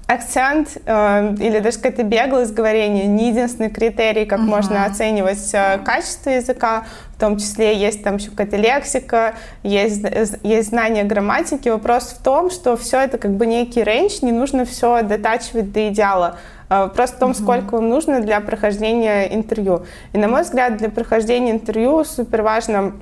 акцент 0.06 0.76
э, 0.86 1.34
или 1.40 1.58
даже 1.58 1.78
какая-то 1.78 2.04
беглость 2.04 2.54
говорения 2.54 3.06
не 3.06 3.30
единственный 3.30 3.70
критерий, 3.70 4.24
как 4.24 4.40
uh-huh. 4.40 4.44
можно 4.44 4.84
оценивать 4.84 5.50
э, 5.52 5.78
качество 5.84 6.30
языка. 6.30 6.84
В 7.16 7.20
том 7.20 7.38
числе 7.38 7.74
есть 7.74 8.04
там 8.04 8.16
еще 8.16 8.30
какая-то 8.30 8.58
лексика, 8.58 9.36
есть, 9.62 10.04
есть 10.42 10.68
знание 10.68 11.02
грамматики. 11.04 11.70
Вопрос 11.70 12.16
в 12.18 12.22
том, 12.22 12.50
что 12.50 12.76
все 12.76 13.00
это 13.00 13.16
как 13.16 13.30
бы 13.32 13.46
некий 13.46 13.82
рейндж, 13.82 14.18
не 14.20 14.32
нужно 14.32 14.66
все 14.66 15.02
дотачивать 15.02 15.72
до 15.72 15.88
идеала. 15.88 16.36
Э, 16.68 16.82
вопрос 16.82 17.10
в 17.12 17.18
том, 17.18 17.30
uh-huh. 17.30 17.42
сколько 17.42 17.76
вам 17.76 17.88
нужно 17.88 18.20
для 18.20 18.40
прохождения 18.40 19.34
интервью. 19.34 19.86
И, 20.12 20.18
на 20.18 20.28
мой 20.28 20.42
взгляд, 20.42 20.76
для 20.76 20.90
прохождения 20.90 21.52
интервью 21.52 22.04
супер 22.04 22.42
важно 22.42 22.92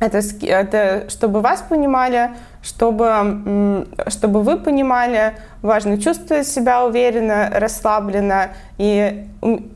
это, 0.00 0.20
это 0.42 1.08
чтобы 1.08 1.40
вас 1.40 1.64
понимали, 1.68 2.30
чтобы, 2.68 3.86
чтобы 4.08 4.42
вы 4.42 4.58
понимали, 4.58 5.34
важно 5.62 5.98
чувствовать 5.98 6.46
себя 6.46 6.84
уверенно, 6.84 7.48
расслабленно 7.50 8.48
и 8.76 9.26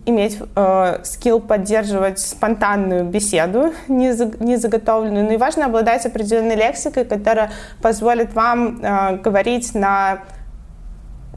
иметь 0.05 0.39
э, 0.55 0.99
скилл 1.03 1.41
поддерживать 1.41 2.19
спонтанную 2.19 3.05
беседу, 3.05 3.73
не, 3.89 4.13
за, 4.13 4.31
не 4.41 4.57
заготовленную. 4.57 5.25
Ну 5.25 5.33
и 5.33 5.37
важно 5.39 5.67
обладать 5.67 6.05
определенной 6.05 6.55
лексикой, 6.55 7.07
которая 7.07 7.51
позволит 7.81 8.35
вам 8.35 8.81
э, 8.83 9.17
говорить 9.17 9.75
на 9.75 10.19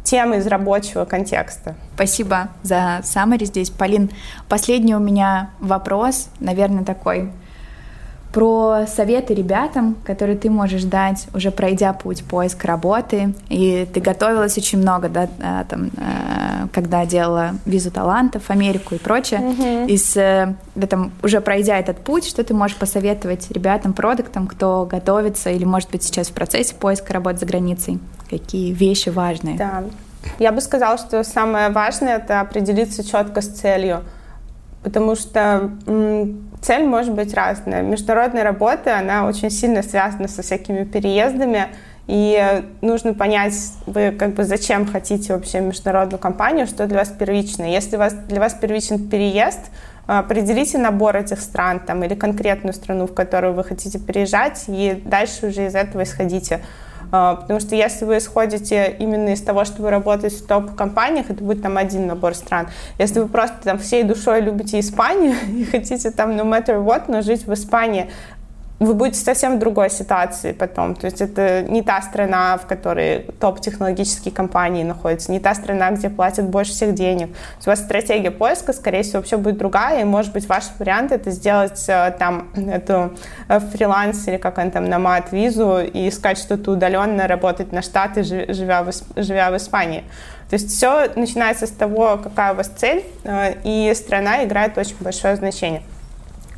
темы 0.03 0.37
из 0.37 0.47
рабочего 0.47 1.05
контекста. 1.05 1.75
Спасибо 1.95 2.49
за 2.63 2.99
summary 3.03 3.45
здесь. 3.45 3.69
Полин, 3.69 4.11
последний 4.49 4.93
у 4.93 4.99
меня 4.99 5.51
вопрос, 5.59 6.27
наверное, 6.41 6.83
такой 6.83 7.31
про 8.35 8.85
советы 8.85 9.33
ребятам, 9.33 9.95
которые 10.03 10.37
ты 10.37 10.49
можешь 10.49 10.83
дать, 10.83 11.25
уже 11.33 11.51
пройдя 11.51 11.93
путь 11.93 12.25
поиска 12.25 12.67
работы. 12.67 13.33
И 13.47 13.87
ты 13.93 14.01
готовилась 14.01 14.57
очень 14.57 14.79
много, 14.79 15.07
да, 15.07 15.29
а, 15.41 15.63
там, 15.63 15.89
а, 15.95 16.67
когда 16.73 17.05
делала 17.05 17.51
визу 17.65 17.91
талантов 17.91 18.43
в 18.43 18.49
Америку 18.49 18.95
и 18.95 18.97
прочее. 18.97 19.39
Mm-hmm. 19.39 19.87
И 19.87 19.97
с, 19.97 20.57
да, 20.75 20.87
там, 20.87 21.13
уже 21.23 21.39
пройдя 21.39 21.79
этот 21.79 21.99
путь, 21.99 22.27
что 22.27 22.43
ты 22.43 22.53
можешь 22.53 22.75
посоветовать 22.75 23.49
ребятам, 23.51 23.93
продуктам, 23.93 24.47
кто 24.47 24.85
готовится 24.85 25.51
или, 25.51 25.63
может 25.63 25.89
быть, 25.91 26.03
сейчас 26.03 26.27
в 26.27 26.33
процессе 26.33 26.75
поиска 26.75 27.13
работы 27.13 27.37
за 27.37 27.45
границей? 27.45 27.99
Какие 28.29 28.73
вещи 28.73 29.07
важные? 29.07 29.55
Да. 29.55 29.85
Я 30.39 30.51
бы 30.51 30.59
сказала, 30.59 30.97
что 30.97 31.23
самое 31.23 31.69
важное— 31.69 32.17
это 32.17 32.41
определиться 32.41 33.01
четко 33.01 33.39
с 33.39 33.47
целью 33.47 34.03
потому 34.85 35.15
что 35.15 35.71
цель 36.61 36.83
может 36.85 37.11
быть 37.11 37.33
разная. 37.33 37.81
Международная 37.81 38.43
работа, 38.43 38.99
она 38.99 39.25
очень 39.25 39.49
сильно 39.49 39.81
связана 39.81 40.27
со 40.27 40.43
всякими 40.43 40.83
переездами, 40.83 41.69
и 42.05 42.61
нужно 42.81 43.15
понять, 43.15 43.55
вы 43.87 44.11
как 44.11 44.35
бы 44.35 44.43
зачем 44.43 44.85
хотите 44.85 45.33
вообще 45.33 45.59
международную 45.61 46.19
компанию, 46.19 46.67
что 46.67 46.85
для 46.85 46.99
вас 46.99 47.09
первично. 47.09 47.63
Если 47.63 47.97
вас, 47.97 48.13
для 48.13 48.39
вас 48.39 48.53
первичен 48.53 49.09
переезд, 49.09 49.71
определите 50.05 50.77
набор 50.77 51.15
этих 51.15 51.41
стран 51.41 51.79
там, 51.79 52.03
или 52.03 52.13
конкретную 52.13 52.75
страну, 52.75 53.07
в 53.07 53.13
которую 53.15 53.55
вы 53.55 53.63
хотите 53.63 53.97
переезжать, 53.97 54.65
и 54.67 55.01
дальше 55.03 55.47
уже 55.47 55.65
из 55.65 55.73
этого 55.73 56.03
исходите. 56.03 56.61
А, 57.11 57.35
потому 57.35 57.59
что 57.59 57.75
если 57.75 58.05
вы 58.05 58.17
исходите 58.17 58.95
именно 58.99 59.29
из 59.29 59.41
того, 59.41 59.65
что 59.65 59.81
вы 59.81 59.89
работаете 59.89 60.37
в 60.37 60.47
топ-компаниях, 60.47 61.29
это 61.29 61.43
будет 61.43 61.61
там 61.61 61.77
один 61.77 62.07
набор 62.07 62.35
стран. 62.35 62.67
Если 62.97 63.19
вы 63.19 63.27
просто 63.27 63.57
там 63.63 63.79
всей 63.79 64.03
душой 64.03 64.41
любите 64.41 64.79
Испанию 64.79 65.35
и 65.49 65.63
хотите 65.65 66.11
там 66.11 66.31
no 66.31 66.43
matter 66.43 66.83
what, 66.83 67.03
но 67.07 67.21
жить 67.21 67.45
в 67.47 67.53
Испании, 67.53 68.09
вы 68.79 68.93
будете 68.93 69.19
совсем 69.19 69.55
в 69.55 69.59
другой 69.59 69.89
ситуации 69.89 70.51
потом. 70.51 70.95
То 70.95 71.05
есть 71.05 71.21
это 71.21 71.63
не 71.63 71.81
та 71.81 72.01
страна, 72.01 72.57
в 72.57 72.65
которой 72.65 73.21
топ-технологические 73.39 74.33
компании 74.33 74.83
находятся, 74.83 75.31
не 75.31 75.39
та 75.39 75.55
страна, 75.55 75.91
где 75.91 76.09
платят 76.09 76.45
больше 76.45 76.71
всех 76.71 76.93
денег. 76.93 77.29
у 77.65 77.69
вас 77.69 77.79
стратегия 77.79 78.31
поиска, 78.31 78.73
скорее 78.73 79.03
всего, 79.03 79.19
вообще 79.19 79.37
будет 79.37 79.57
другая, 79.57 80.01
и, 80.01 80.03
может 80.03 80.33
быть, 80.33 80.47
ваш 80.49 80.65
вариант 80.77 81.13
это 81.13 81.31
сделать 81.31 81.85
э, 81.87 82.13
там 82.19 82.49
эту 82.55 83.13
э, 83.47 83.59
фриланс 83.59 84.27
или 84.27 84.37
как 84.37 84.57
он 84.57 84.71
там, 84.71 84.85
намат 84.85 85.31
визу 85.31 85.79
и 85.79 86.09
искать 86.09 86.37
что-то 86.37 86.71
удаленно, 86.71 87.27
работать 87.27 87.71
на 87.71 87.81
Штаты, 87.81 88.23
живя 88.23 88.83
в, 88.83 88.91
живя 89.15 89.51
в 89.51 89.57
Испании. 89.57 90.03
То 90.49 90.55
есть 90.55 90.69
все 90.69 91.09
начинается 91.15 91.65
с 91.65 91.71
того, 91.71 92.19
какая 92.21 92.53
у 92.53 92.57
вас 92.57 92.67
цель, 92.67 93.05
э, 93.23 93.53
и 93.63 93.93
страна 93.95 94.43
играет 94.43 94.77
очень 94.77 94.97
большое 94.99 95.37
значение. 95.37 95.81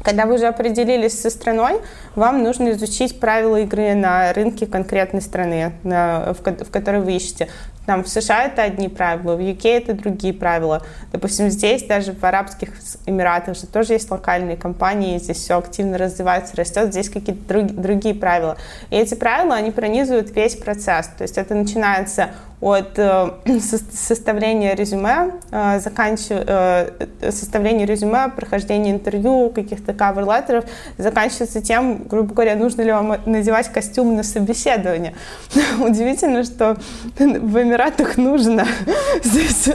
Когда 0.08 0.26
вы 0.26 0.36
уже 0.36 0.48
определились 0.48 1.20
со 1.20 1.30
страной, 1.30 1.82
вам 2.16 2.42
нужно 2.42 2.72
изучить 2.72 3.20
правила 3.20 3.58
игры 3.58 3.94
на 3.94 4.32
рынке 4.32 4.66
конкретной 4.66 5.22
страны, 5.22 5.74
на, 5.84 6.34
в, 6.34 6.40
в 6.40 6.72
которой 6.72 7.02
вы 7.02 7.18
ищете. 7.18 7.50
Там 7.88 8.04
в 8.04 8.10
США 8.10 8.44
это 8.44 8.64
одни 8.64 8.90
правила, 8.90 9.38
в 9.38 9.40
UK 9.40 9.78
это 9.78 9.94
другие 9.94 10.34
правила. 10.34 10.84
Допустим, 11.14 11.50
здесь 11.50 11.84
даже 11.84 12.12
в 12.12 12.22
Арабских 12.22 12.74
Эмиратах 13.06 13.56
же 13.56 13.66
тоже 13.66 13.94
есть 13.94 14.12
локальные 14.12 14.58
компании, 14.58 15.18
здесь 15.20 15.38
все 15.38 15.58
активно 15.58 15.98
развивается, 15.98 16.58
растет, 16.58 16.92
здесь 16.92 17.10
какие-то 17.10 17.42
друг, 17.48 17.68
другие 17.68 18.14
правила. 18.14 18.58
И 18.90 18.98
эти 18.98 19.16
правила, 19.16 19.56
они 19.56 19.72
пронизывают 19.72 20.36
весь 20.36 20.58
процесс. 20.58 21.08
То 21.18 21.22
есть 21.22 21.38
это 21.38 21.56
начинается 21.56 22.32
от 22.60 22.98
э, 22.98 23.32
составления 23.94 24.74
резюме, 24.74 25.34
э, 25.52 25.80
заканчивая 25.80 26.92
э, 27.22 27.32
составление 27.32 27.86
резюме, 27.86 28.30
прохождение 28.36 28.94
интервью, 28.94 29.52
каких-то 29.54 29.94
кавер-леттеров, 29.94 30.66
заканчивается 30.98 31.62
тем, 31.62 32.04
грубо 32.08 32.34
говоря, 32.34 32.56
нужно 32.56 32.82
ли 32.82 32.92
вам 32.92 33.18
надевать 33.26 33.72
костюм 33.72 34.16
на 34.16 34.24
собеседование. 34.24 35.14
Удивительно, 35.80 36.44
что 36.44 36.78
в 37.20 37.62
Эмиратах 37.62 37.77
нужно. 38.18 38.66
Здесь, 39.24 39.70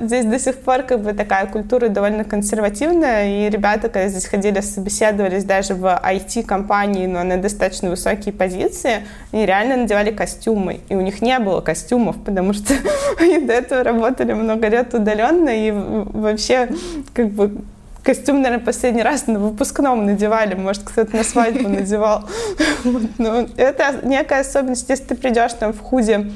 здесь 0.00 0.24
до 0.24 0.38
сих 0.38 0.56
пор 0.56 0.82
как 0.82 1.00
бы 1.00 1.12
такая 1.12 1.46
культура 1.46 1.88
довольно 1.88 2.24
консервативная, 2.24 3.46
и 3.46 3.50
ребята, 3.50 3.88
когда 3.88 4.08
здесь 4.08 4.26
ходили, 4.26 4.60
собеседовались 4.60 5.44
даже 5.44 5.74
в 5.74 5.84
IT-компании, 5.84 7.06
но 7.06 7.22
на 7.22 7.36
достаточно 7.36 7.90
высокие 7.90 8.34
позиции, 8.34 9.06
они 9.32 9.46
реально 9.46 9.76
надевали 9.76 10.10
костюмы, 10.10 10.80
и 10.88 10.96
у 10.96 11.00
них 11.00 11.22
не 11.22 11.38
было 11.38 11.60
костюмов, 11.60 12.16
потому 12.24 12.52
что 12.52 12.74
они 13.20 13.38
до 13.38 13.52
этого 13.52 13.84
работали 13.84 14.32
много 14.32 14.68
лет 14.68 14.94
удаленно, 14.94 15.50
и 15.50 15.70
вообще 15.70 16.68
как 17.14 17.28
бы 17.28 17.62
костюм, 18.02 18.42
наверное, 18.42 18.64
последний 18.64 19.02
раз 19.02 19.26
на 19.26 19.38
выпускном 19.38 20.04
надевали, 20.04 20.54
может, 20.54 20.82
кто-то 20.82 21.16
на 21.16 21.24
свадьбу 21.24 21.68
надевал. 21.68 22.28
Но 23.18 23.46
это 23.56 24.00
некая 24.02 24.40
особенность, 24.40 24.88
если 24.88 25.04
ты 25.04 25.14
придешь 25.14 25.52
там 25.52 25.72
в 25.72 25.80
худе 25.80 26.30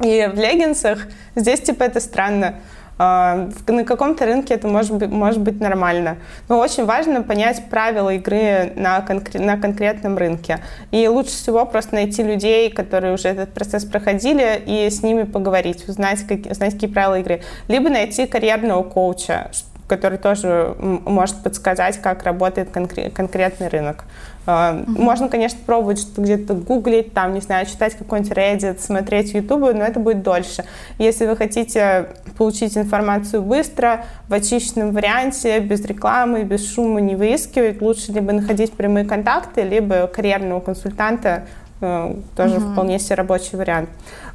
и 0.00 0.28
в 0.32 0.38
леггинсах, 0.38 1.06
здесь 1.34 1.60
типа 1.60 1.84
это 1.84 2.00
странно. 2.00 2.56
А, 3.02 3.48
на 3.66 3.84
каком-то 3.84 4.26
рынке 4.26 4.52
это 4.52 4.68
может 4.68 4.92
быть, 4.94 5.08
может 5.08 5.40
быть 5.40 5.58
нормально. 5.58 6.18
Но 6.50 6.58
очень 6.58 6.84
важно 6.84 7.22
понять 7.22 7.64
правила 7.70 8.10
игры 8.10 8.74
на, 8.76 8.98
конкре- 8.98 9.40
на 9.40 9.56
конкретном 9.56 10.18
рынке. 10.18 10.58
И 10.90 11.08
лучше 11.08 11.30
всего 11.30 11.64
просто 11.64 11.94
найти 11.94 12.22
людей, 12.22 12.70
которые 12.70 13.14
уже 13.14 13.28
этот 13.28 13.54
процесс 13.54 13.86
проходили, 13.86 14.62
и 14.66 14.90
с 14.90 15.02
ними 15.02 15.22
поговорить, 15.22 15.88
узнать, 15.88 16.26
как, 16.26 16.40
узнать 16.50 16.74
какие 16.74 16.90
правила 16.90 17.18
игры. 17.18 17.40
Либо 17.68 17.88
найти 17.88 18.26
карьерного 18.26 18.82
коуча, 18.82 19.50
который 19.88 20.18
тоже 20.18 20.76
может 20.78 21.42
подсказать, 21.42 22.02
как 22.02 22.24
работает 22.24 22.68
конкре- 22.68 23.10
конкретный 23.10 23.68
рынок. 23.68 24.04
Uh-huh. 24.50 24.84
Можно, 25.00 25.28
конечно, 25.28 25.58
пробовать 25.64 26.00
что-то 26.00 26.22
где-то 26.22 26.54
гуглить, 26.54 27.12
там, 27.12 27.34
не 27.34 27.40
знаю, 27.40 27.66
читать 27.66 27.94
какой-нибудь 27.94 28.32
Reddit, 28.32 28.80
смотреть 28.80 29.32
YouTube, 29.32 29.74
но 29.74 29.84
это 29.84 30.00
будет 30.00 30.22
дольше. 30.22 30.64
Если 30.98 31.26
вы 31.26 31.36
хотите 31.36 32.08
получить 32.36 32.76
информацию 32.76 33.42
быстро, 33.42 34.04
в 34.28 34.34
очищенном 34.34 34.92
варианте, 34.92 35.60
без 35.60 35.84
рекламы, 35.84 36.42
без 36.42 36.72
шума, 36.72 37.00
не 37.00 37.16
выискивать, 37.16 37.80
лучше 37.80 38.12
либо 38.12 38.32
находить 38.32 38.72
прямые 38.72 39.04
контакты, 39.04 39.62
либо 39.62 40.06
карьерного 40.06 40.60
консультанта, 40.60 41.46
э, 41.80 42.14
тоже 42.36 42.56
uh-huh. 42.56 42.72
вполне 42.72 42.98
себе 42.98 43.16
рабочий 43.16 43.56
вариант. 43.56 43.88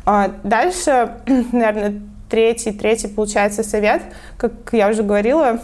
А 0.05 0.32
дальше, 0.43 1.16
наверное, 1.51 2.01
третий, 2.30 2.72
третий, 2.72 3.07
получается, 3.07 3.63
совет, 3.63 4.01
как 4.38 4.53
я 4.72 4.89
уже 4.89 5.03
говорила, 5.03 5.59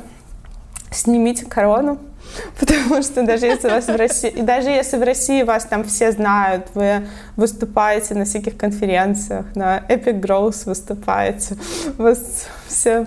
снимите 0.92 1.46
корону, 1.46 2.00
потому 2.60 3.02
что 3.02 3.24
даже 3.24 3.46
если 3.46 3.70
вас 3.70 3.88
в 3.88 3.96
России, 3.96 4.42
даже 4.42 4.70
если 4.70 4.98
в 4.98 5.04
России 5.04 5.44
вас 5.44 5.66
там 5.66 5.84
все 5.84 6.12
знают, 6.12 6.68
вы 6.74 7.08
выступаете 7.36 8.16
на 8.16 8.26
всяких 8.26 8.58
конференциях, 8.58 9.46
на 9.56 9.80
Epic 9.80 10.22
Growth 10.22 10.66
выступаете, 10.66 11.56
вас 11.98 12.48
все 12.68 13.06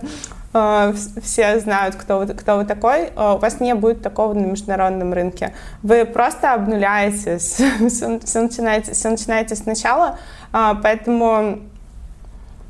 Uh, 0.56 0.96
все 1.20 1.58
знают, 1.58 1.96
кто 1.96 2.18
вы, 2.18 2.26
кто 2.28 2.58
вы 2.58 2.64
такой, 2.64 3.06
uh, 3.06 3.34
у 3.34 3.38
вас 3.38 3.58
не 3.58 3.74
будет 3.74 4.02
такого 4.02 4.34
на 4.34 4.46
международном 4.46 5.12
рынке. 5.12 5.52
Вы 5.82 6.04
просто 6.04 6.54
обнуляетесь, 6.54 7.60
все, 7.88 8.20
все, 8.20 8.40
начинаете, 8.40 8.92
все 8.92 9.10
начинаете 9.10 9.56
сначала, 9.56 10.16
uh, 10.52 10.78
поэтому 10.80 11.58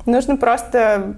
Нужно 0.05 0.37
просто 0.37 1.15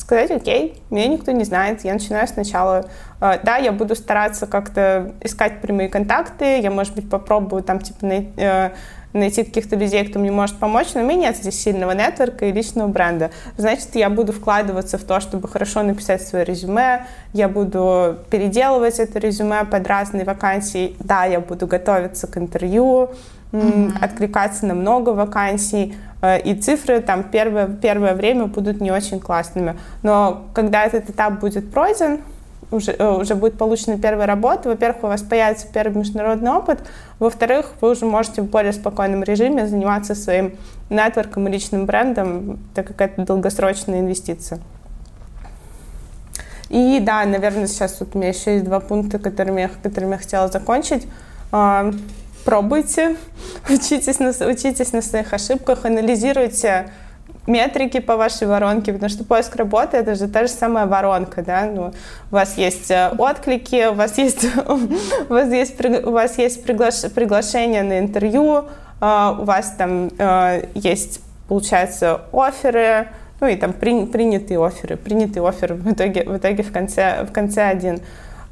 сказать, 0.00 0.30
окей, 0.30 0.80
меня 0.90 1.08
никто 1.08 1.32
не 1.32 1.44
знает, 1.44 1.84
я 1.84 1.92
начинаю 1.92 2.26
сначала. 2.28 2.86
А, 3.20 3.38
да, 3.42 3.56
я 3.56 3.72
буду 3.72 3.94
стараться 3.94 4.46
как-то 4.46 5.12
искать 5.22 5.60
прямые 5.60 5.88
контакты, 5.88 6.60
я, 6.60 6.70
может 6.70 6.94
быть, 6.94 7.08
попробую 7.08 7.62
там, 7.62 7.80
типа, 7.80 8.06
найти, 8.06 8.32
э, 8.36 8.70
найти 9.12 9.44
каких-то 9.44 9.76
людей, 9.76 10.06
кто 10.06 10.18
мне 10.18 10.30
может 10.30 10.56
помочь, 10.56 10.88
но 10.94 11.00
у 11.00 11.04
меня 11.04 11.28
нет 11.28 11.36
здесь 11.36 11.60
сильного 11.60 11.92
нетворка 11.92 12.46
и 12.46 12.52
личного 12.52 12.88
бренда. 12.88 13.30
Значит, 13.56 13.94
я 13.94 14.10
буду 14.10 14.32
вкладываться 14.32 14.98
в 14.98 15.04
то, 15.04 15.20
чтобы 15.20 15.48
хорошо 15.48 15.82
написать 15.82 16.22
свое 16.22 16.44
резюме, 16.44 17.06
я 17.32 17.48
буду 17.48 18.18
переделывать 18.30 18.98
это 18.98 19.18
резюме 19.18 19.64
под 19.64 19.86
разные 19.86 20.24
вакансии, 20.24 20.96
да, 21.00 21.24
я 21.24 21.40
буду 21.40 21.66
готовиться 21.66 22.26
к 22.26 22.36
интервью, 22.36 23.10
mm-hmm. 23.52 23.98
откликаться 24.00 24.66
на 24.66 24.74
много 24.74 25.10
вакансий, 25.10 25.94
э, 26.15 26.15
и 26.34 26.54
цифры 26.54 27.00
там 27.00 27.24
первое, 27.24 27.68
первое 27.68 28.14
время 28.14 28.46
будут 28.46 28.80
не 28.80 28.90
очень 28.90 29.20
классными. 29.20 29.76
Но 30.02 30.46
когда 30.54 30.84
этот 30.84 31.10
этап 31.10 31.40
будет 31.40 31.70
пройден, 31.70 32.20
уже, 32.70 32.92
э, 32.92 33.08
уже 33.08 33.34
будет 33.34 33.58
получена 33.58 33.98
первая 33.98 34.26
работа, 34.26 34.68
во-первых, 34.68 35.04
у 35.04 35.06
вас 35.06 35.22
появится 35.22 35.66
первый 35.72 35.98
международный 35.98 36.50
опыт, 36.50 36.80
во-вторых, 37.18 37.72
вы 37.80 37.90
уже 37.90 38.04
можете 38.06 38.42
в 38.42 38.46
более 38.46 38.72
спокойном 38.72 39.22
режиме 39.22 39.66
заниматься 39.66 40.14
своим 40.14 40.56
нетворком 40.90 41.46
и 41.48 41.50
личным 41.50 41.86
брендом, 41.86 42.58
так 42.74 42.88
как 42.88 43.00
это 43.00 43.22
долгосрочная 43.22 44.00
инвестиция. 44.00 44.60
И 46.68 46.98
да, 47.00 47.24
наверное, 47.24 47.68
сейчас 47.68 48.00
вот 48.00 48.14
у 48.14 48.18
меня 48.18 48.30
еще 48.30 48.54
есть 48.54 48.64
два 48.64 48.80
пункта, 48.80 49.18
которыми 49.18 49.60
я, 49.60 49.70
которыми 49.82 50.12
я 50.12 50.18
хотела 50.18 50.48
закончить. 50.48 51.06
Пробуйте, 52.46 53.16
учитесь 53.68 54.20
на, 54.20 54.28
учитесь 54.28 54.92
на 54.92 55.02
своих 55.02 55.32
ошибках, 55.32 55.84
анализируйте 55.84 56.90
метрики 57.48 57.98
по 57.98 58.16
вашей 58.16 58.46
воронке, 58.46 58.92
потому 58.92 59.10
что 59.10 59.24
поиск 59.24 59.56
работы 59.56 59.96
это 59.96 60.14
же 60.14 60.28
та 60.28 60.46
же 60.46 60.52
самая 60.52 60.86
воронка, 60.86 61.42
да, 61.42 61.64
ну, 61.64 61.92
у 62.30 62.34
вас 62.34 62.56
есть 62.56 62.88
э, 62.92 63.10
отклики, 63.18 63.88
у 63.88 63.94
вас 63.94 64.16
есть, 64.16 64.46
у 65.28 65.32
вас 65.32 65.50
есть, 65.50 65.84
у 65.84 66.10
вас 66.12 66.38
есть 66.38 66.62
приглаш, 66.62 67.10
приглашение 67.12 67.82
на 67.82 67.98
интервью, 67.98 68.66
а, 69.00 69.36
у 69.40 69.44
вас 69.44 69.74
там 69.76 70.10
э, 70.16 70.68
есть, 70.74 71.22
получается, 71.48 72.20
оферы, 72.32 73.08
ну 73.40 73.48
и 73.48 73.56
там 73.56 73.72
принятые 73.72 74.64
оферы, 74.64 74.96
принятый 74.96 75.42
офер 75.42 75.74
в 75.74 75.92
итоге, 75.92 76.22
в 76.22 76.36
итоге 76.36 76.62
в 76.62 76.70
конце, 76.70 77.24
в 77.24 77.32
конце 77.32 77.64
один. 77.64 78.00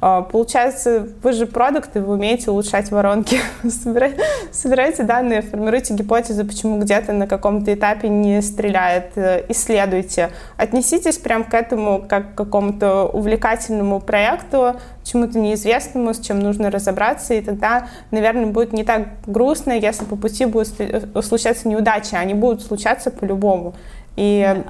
А, 0.01 0.21
получается, 0.21 1.07
вы 1.23 1.31
же 1.33 1.45
продукты, 1.45 2.01
вы 2.01 2.13
умеете 2.13 2.51
улучшать 2.51 2.91
воронки. 2.91 3.39
Собираете 4.51 5.03
данные, 5.03 5.41
формируйте 5.41 5.93
гипотезы, 5.93 6.43
почему 6.43 6.79
где-то 6.79 7.13
на 7.13 7.27
каком-то 7.27 7.73
этапе 7.73 8.09
не 8.09 8.41
стреляет. 8.41 9.17
Э, 9.17 9.43
исследуйте. 9.49 10.31
Отнеситесь 10.57 11.17
прям 11.17 11.43
к 11.43 11.53
этому 11.53 12.05
как 12.07 12.33
к 12.33 12.37
какому-то 12.37 13.05
увлекательному 13.05 13.99
проекту, 13.99 14.75
чему-то 15.03 15.39
неизвестному, 15.39 16.13
с 16.13 16.19
чем 16.19 16.39
нужно 16.39 16.71
разобраться, 16.71 17.33
и 17.33 17.41
тогда, 17.41 17.87
наверное, 18.11 18.47
будет 18.47 18.73
не 18.73 18.83
так 18.83 19.07
грустно, 19.25 19.71
если 19.73 20.05
по 20.05 20.15
пути 20.15 20.45
будут 20.45 20.73
э, 20.79 21.21
случаться 21.21 21.67
неудачи, 21.67 22.15
они 22.15 22.33
будут 22.33 22.61
случаться 22.61 23.11
по-любому. 23.11 23.75
И 24.17 24.63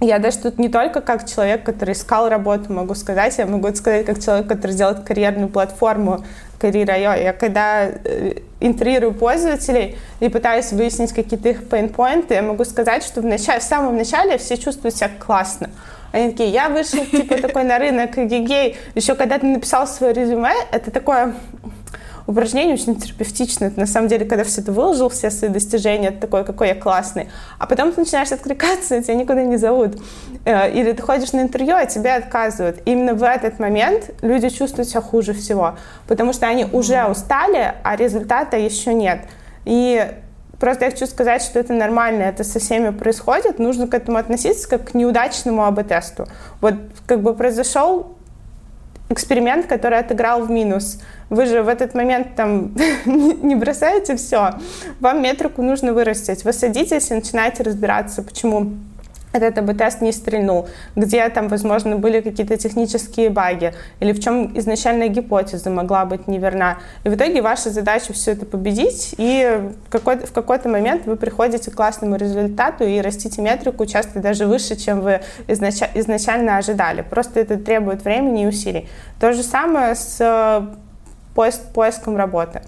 я 0.00 0.18
даже 0.18 0.38
тут 0.38 0.58
не 0.58 0.68
только 0.68 1.00
как 1.00 1.28
человек, 1.28 1.62
который 1.62 1.92
искал 1.92 2.28
работу, 2.28 2.72
могу 2.72 2.94
сказать, 2.94 3.36
я 3.38 3.46
могу 3.46 3.74
сказать 3.74 4.06
как 4.06 4.22
человек, 4.22 4.46
который 4.46 4.72
делает 4.72 5.00
карьерную 5.00 5.48
платформу 5.48 6.24
Career.io. 6.58 7.22
Я 7.22 7.32
когда 7.32 7.86
э, 7.86 8.34
интервьюирую 8.60 9.12
пользователей 9.12 9.98
и 10.20 10.28
пытаюсь 10.28 10.72
выяснить 10.72 11.12
какие-то 11.12 11.50
их 11.50 11.68
пейнпоинты, 11.68 12.34
я 12.34 12.42
могу 12.42 12.64
сказать, 12.64 13.02
что 13.02 13.20
в, 13.20 13.24
начале, 13.24 13.60
в 13.60 13.62
самом 13.62 13.96
начале 13.96 14.38
все 14.38 14.56
чувствуют 14.56 14.96
себя 14.96 15.10
классно. 15.18 15.70
Они 16.12 16.30
такие, 16.30 16.50
я 16.50 16.68
вышел 16.68 17.04
типа 17.04 17.36
такой 17.36 17.64
на 17.64 17.78
рынок 17.78 18.16
гигей. 18.16 18.76
Еще 18.94 19.14
когда 19.14 19.38
ты 19.38 19.46
написал 19.46 19.86
свое 19.86 20.12
резюме, 20.12 20.52
это 20.72 20.90
такое 20.90 21.34
упражнение 22.30 22.74
очень 22.74 22.96
терапевтично. 22.96 23.66
Это 23.66 23.80
на 23.80 23.86
самом 23.86 24.08
деле, 24.08 24.24
когда 24.24 24.44
все 24.44 24.62
ты 24.62 24.72
выложил, 24.72 25.08
все 25.08 25.30
свои 25.30 25.50
достижения, 25.50 26.08
это 26.08 26.20
такой, 26.20 26.44
какой 26.44 26.68
я 26.68 26.74
классный. 26.74 27.28
А 27.58 27.66
потом 27.66 27.92
ты 27.92 28.00
начинаешь 28.00 28.30
откликаться, 28.30 28.96
и 28.96 29.02
тебя 29.02 29.14
никуда 29.14 29.42
не 29.42 29.56
зовут. 29.56 30.00
Э, 30.44 30.70
или 30.70 30.92
ты 30.92 31.02
ходишь 31.02 31.32
на 31.32 31.40
интервью, 31.40 31.74
а 31.74 31.86
тебе 31.86 32.14
отказывают. 32.14 32.78
И 32.84 32.92
именно 32.92 33.14
в 33.14 33.22
этот 33.22 33.58
момент 33.58 34.10
люди 34.22 34.48
чувствуют 34.48 34.88
себя 34.88 35.00
хуже 35.00 35.32
всего, 35.32 35.76
потому 36.06 36.32
что 36.32 36.46
они 36.46 36.66
уже 36.72 37.04
устали, 37.04 37.74
а 37.82 37.96
результата 37.96 38.56
еще 38.56 38.94
нет. 38.94 39.20
И 39.64 40.06
Просто 40.60 40.84
я 40.84 40.90
хочу 40.90 41.06
сказать, 41.06 41.40
что 41.40 41.58
это 41.58 41.72
нормально, 41.72 42.22
это 42.24 42.44
со 42.44 42.58
всеми 42.60 42.90
происходит. 42.90 43.58
Нужно 43.58 43.86
к 43.88 43.94
этому 43.94 44.18
относиться 44.18 44.68
как 44.68 44.90
к 44.90 44.94
неудачному 44.94 45.64
АБ-тесту. 45.64 46.28
Вот 46.60 46.74
как 47.06 47.22
бы 47.22 47.34
произошел 47.34 48.14
эксперимент, 49.10 49.66
который 49.66 49.98
отыграл 49.98 50.42
в 50.42 50.50
минус. 50.50 51.00
Вы 51.28 51.46
же 51.46 51.62
в 51.62 51.68
этот 51.68 51.94
момент 51.94 52.36
там 52.36 52.74
не 53.04 53.54
бросаете 53.56 54.16
все. 54.16 54.52
Вам 55.00 55.22
метрику 55.22 55.62
нужно 55.62 55.92
вырастить. 55.92 56.44
Вы 56.44 56.52
садитесь 56.52 57.10
и 57.10 57.14
начинаете 57.14 57.62
разбираться, 57.62 58.22
почему 58.22 58.72
этот 59.32 59.58
АБ-тест 59.58 60.00
не 60.00 60.12
стрельнул, 60.12 60.68
где 60.96 61.28
там, 61.28 61.48
возможно, 61.48 61.96
были 61.96 62.20
какие-то 62.20 62.56
технические 62.56 63.30
баги, 63.30 63.74
или 64.00 64.12
в 64.12 64.20
чем 64.20 64.56
изначальная 64.58 65.08
гипотеза 65.08 65.70
могла 65.70 66.04
быть 66.04 66.26
неверна. 66.26 66.78
И 67.04 67.08
в 67.08 67.14
итоге 67.14 67.40
ваша 67.42 67.70
задача 67.70 68.12
все 68.12 68.32
это 68.32 68.44
победить, 68.44 69.14
и 69.18 69.60
в 69.86 69.90
какой-то, 69.90 70.26
в 70.26 70.32
какой-то 70.32 70.68
момент 70.68 71.06
вы 71.06 71.16
приходите 71.16 71.70
к 71.70 71.74
классному 71.74 72.16
результату 72.16 72.84
и 72.84 73.00
растите 73.00 73.40
метрику 73.40 73.86
часто 73.86 74.20
даже 74.20 74.46
выше, 74.46 74.76
чем 74.76 75.00
вы 75.00 75.20
изнач... 75.46 75.80
изначально 75.94 76.56
ожидали. 76.56 77.02
Просто 77.02 77.40
это 77.40 77.56
требует 77.56 78.04
времени 78.04 78.44
и 78.44 78.46
усилий. 78.46 78.88
То 79.20 79.32
же 79.32 79.42
самое 79.42 79.94
с 79.94 80.68
поиск, 81.34 81.60
поиском 81.72 82.16
работы. 82.16 82.62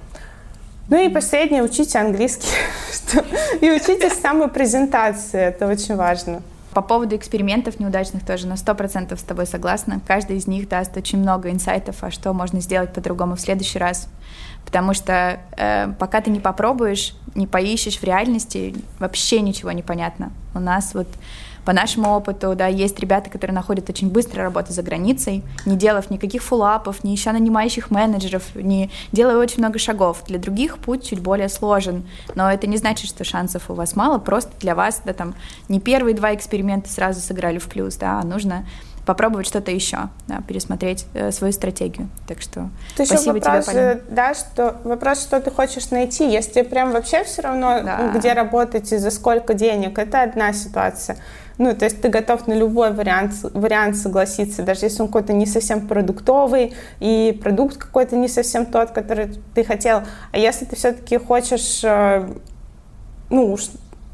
Ну 0.89 0.99
и 0.99 1.09
последнее, 1.09 1.63
учите 1.63 1.99
английский. 1.99 2.49
И 3.61 3.71
учитесь 3.71 4.21
самопрезентации, 4.21 5.41
это 5.41 5.67
очень 5.67 5.97
важно. 5.97 6.43
По 6.75 6.81
поводу 6.81 7.17
экспериментов 7.17 7.81
неудачных 7.81 8.25
тоже 8.25 8.47
на 8.47 8.55
100% 8.55 9.17
с 9.17 9.23
тобой 9.23 9.47
согласна. 9.47 10.01
Каждый 10.07 10.37
из 10.37 10.47
них 10.47 10.69
даст 10.69 10.97
очень 10.97 11.19
много 11.19 11.51
инсайтов, 11.51 11.97
а 12.01 12.11
что 12.11 12.33
можно 12.33 12.61
сделать 12.61 12.93
по-другому 12.93 13.37
в 13.37 13.41
следующий 13.41 13.79
раз. 13.79 14.09
Потому 14.65 14.95
что 14.95 15.41
э, 15.57 15.93
пока 15.99 16.21
ты 16.23 16.31
не 16.31 16.41
попробуешь, 16.41 17.15
не 17.35 17.47
поищешь 17.47 17.99
в 17.99 18.05
реальности, 18.05 18.75
вообще 18.99 19.41
ничего 19.41 19.73
не 19.73 19.83
понятно. 19.83 20.33
У 20.55 20.61
нас 20.61 20.95
вот 20.95 21.09
по 21.65 21.73
нашему 21.73 22.11
опыту, 22.11 22.55
да, 22.55 22.67
есть 22.67 22.99
ребята, 22.99 23.31
которые 23.31 23.55
находят 23.55 23.89
очень 23.89 24.11
быстро 24.11 24.43
работу 24.43 24.73
за 24.73 24.83
границей, 24.83 25.43
не 25.67 25.77
делав 25.77 26.11
никаких 26.11 26.43
фуллапов, 26.43 27.05
не 27.05 27.15
ища 27.15 27.33
нанимающих 27.33 27.91
менеджеров, 27.91 28.55
не 28.55 28.91
делая 29.13 29.37
очень 29.37 29.59
много 29.59 29.79
шагов. 29.79 30.25
Для 30.27 30.39
других 30.39 30.79
путь 30.79 31.09
чуть 31.09 31.21
более 31.21 31.49
сложен, 31.49 32.05
но 32.35 32.51
это 32.51 32.67
не 32.67 32.77
значит, 32.77 33.09
что 33.09 33.25
шансов 33.25 33.71
у 33.71 33.75
вас 33.75 33.97
мало, 33.97 34.19
просто 34.19 34.53
для 34.61 34.75
вас, 34.75 35.03
да, 35.05 35.13
там, 35.13 35.35
не 35.69 35.81
первые 35.81 36.15
два 36.15 36.35
эксперимента 36.35 36.91
сразу 36.91 37.21
сыграли 37.21 37.59
в 37.59 37.69
плюс, 37.69 37.97
да, 37.97 38.21
а 38.21 38.25
нужно 38.25 38.65
попробовать 39.07 39.47
что-то 39.47 39.71
еще, 39.71 40.09
да, 40.29 40.41
пересмотреть 40.47 41.07
э, 41.15 41.33
свою 41.33 41.53
стратегию. 41.53 42.09
Так 42.29 42.41
что 42.41 42.71
То 42.97 43.05
спасибо 43.05 43.35
вопрос, 43.35 43.67
тебе, 43.67 43.75
Полина. 43.75 44.01
Да, 44.11 44.35
что 44.35 44.77
вопрос, 44.85 45.23
что 45.23 45.41
ты 45.41 45.51
хочешь 45.51 45.91
найти. 45.91 46.31
Если 46.31 46.63
прям 46.63 46.93
вообще 46.93 47.25
все 47.25 47.43
равно, 47.43 47.81
да. 47.83 48.13
где 48.15 48.33
работать 48.33 48.93
и 48.93 48.99
за 48.99 49.11
сколько 49.11 49.55
денег, 49.55 49.99
это 49.99 50.23
одна 50.23 50.53
ситуация. 50.53 51.17
Ну, 51.63 51.77
то 51.77 51.85
есть 51.85 52.03
ты 52.03 52.09
готов 52.09 52.49
на 52.49 52.55
любой 52.55 52.93
вариант, 52.93 53.35
вариант 53.55 53.97
согласиться, 53.97 54.65
даже 54.65 54.87
если 54.87 55.03
он 55.03 55.07
какой-то 55.07 55.33
не 55.33 55.47
совсем 55.47 55.87
продуктовый, 55.87 56.75
и 56.99 57.39
продукт 57.41 57.77
какой-то 57.77 58.17
не 58.17 58.27
совсем 58.27 58.67
тот, 58.67 58.91
который 58.91 59.33
ты 59.55 59.63
хотел. 59.63 60.03
А 60.33 60.39
если 60.39 60.65
ты 60.65 60.75
все-таки 60.75 61.19
хочешь, 61.19 61.85
э, 61.85 62.29
ну, 63.31 63.57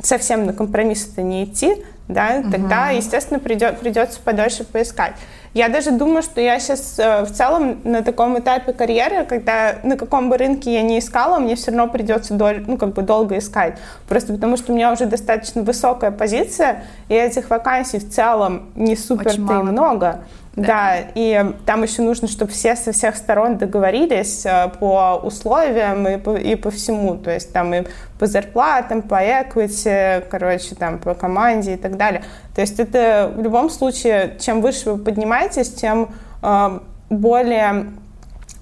совсем 0.03 0.45
на 0.45 0.53
компромисс-то 0.53 1.23
не 1.23 1.45
идти, 1.45 1.83
да, 2.07 2.41
угу. 2.41 2.51
тогда, 2.51 2.91
естественно, 2.91 3.41
придет, 3.41 3.79
придется 3.79 4.21
подольше 4.23 4.65
поискать. 4.65 5.15
Я 5.55 5.69
даже 5.69 5.91
думаю, 5.91 6.23
что 6.23 6.41
я 6.41 6.61
сейчас 6.61 6.99
э, 6.99 7.25
в 7.25 7.33
целом 7.33 7.79
на 7.85 8.03
таком 8.03 8.39
этапе 8.39 8.73
карьеры, 8.73 9.25
когда 9.25 9.77
на 9.83 9.97
каком 9.97 10.31
бы 10.31 10.37
рынке 10.37 10.73
я 10.75 10.83
не 10.83 10.99
искала, 10.99 11.39
мне 11.39 11.57
все 11.57 11.71
равно 11.71 11.89
придется 11.89 12.35
доль, 12.35 12.65
ну, 12.67 12.77
как 12.77 12.93
бы 12.95 13.03
долго 13.03 13.39
искать. 13.39 13.79
Просто 14.09 14.33
потому 14.35 14.57
что 14.57 14.73
у 14.73 14.77
меня 14.77 14.93
уже 14.93 15.07
достаточно 15.07 15.63
высокая 15.63 16.11
позиция, 16.11 16.85
и 17.09 17.15
этих 17.15 17.51
вакансий 17.51 17.99
в 17.99 18.11
целом 18.11 18.71
не 18.75 18.97
супер-то 18.97 19.61
и 19.61 19.63
много. 19.63 20.21
Да. 20.57 20.67
да, 20.67 20.97
и 21.15 21.55
там 21.67 21.85
еще 21.85 22.03
нужно, 22.03 22.27
чтобы 22.27 22.51
все 22.51 22.75
со 22.75 22.93
всех 22.93 23.17
сторон 23.17 23.59
договорились 23.59 24.45
э, 24.45 24.71
по 24.81 25.21
условиям 25.23 26.09
и 26.09 26.17
по, 26.17 26.37
и 26.37 26.57
по 26.57 26.71
всему. 26.71 27.17
То 27.17 27.31
есть 27.31 27.53
там 27.53 27.73
и 27.75 27.85
по 28.19 28.27
зарплатам, 28.27 29.03
по 29.03 29.23
equity, 29.23 30.25
короче, 30.29 30.75
там 30.75 30.99
по 30.99 31.15
команде 31.15 31.75
и 31.75 31.77
так 31.77 31.97
далее. 31.97 32.25
То 32.55 32.61
есть 32.61 32.81
это 32.81 33.33
в 33.37 33.41
любом 33.41 33.71
случае, 33.71 34.37
чем 34.41 34.61
выше 34.61 34.93
вы 34.93 34.99
поднимаетесь, 34.99 35.73
тем 35.73 36.11
э, 36.43 36.81
более 37.09 37.87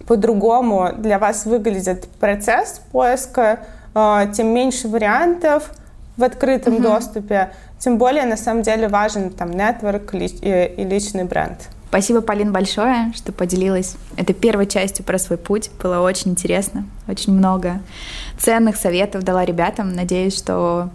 по-другому 0.07 0.91
для 0.97 1.18
вас 1.18 1.47
выглядит 1.47 2.09
процесс 2.20 2.80
поиска, 2.93 3.61
э, 3.95 4.26
тем 4.34 4.49
меньше 4.49 4.89
вариантов 4.89 5.70
в 6.16 6.24
открытом 6.24 6.74
mm-hmm. 6.74 6.82
доступе, 6.82 7.51
тем 7.78 7.99
более 7.99 8.24
на 8.24 8.37
самом 8.37 8.62
деле 8.62 8.89
важен 8.89 9.30
там 9.30 9.51
нетворк 9.51 10.14
и, 10.14 10.24
и 10.24 10.84
личный 10.84 11.24
бренд. 11.24 11.68
Спасибо, 11.89 12.20
Полин, 12.20 12.53
большое, 12.53 13.12
что 13.14 13.32
поделилась 13.32 13.97
этой 14.16 14.34
первой 14.34 14.66
частью 14.66 15.05
про 15.05 15.18
свой 15.18 15.39
путь. 15.39 15.70
Было 15.82 16.01
очень 16.01 16.32
интересно, 16.32 16.84
очень 17.07 17.32
много 17.32 17.80
ценных 18.39 18.76
советов 18.76 19.22
дала 19.22 19.45
ребятам. 19.45 19.93
Надеюсь, 19.95 20.37
что 20.37 20.91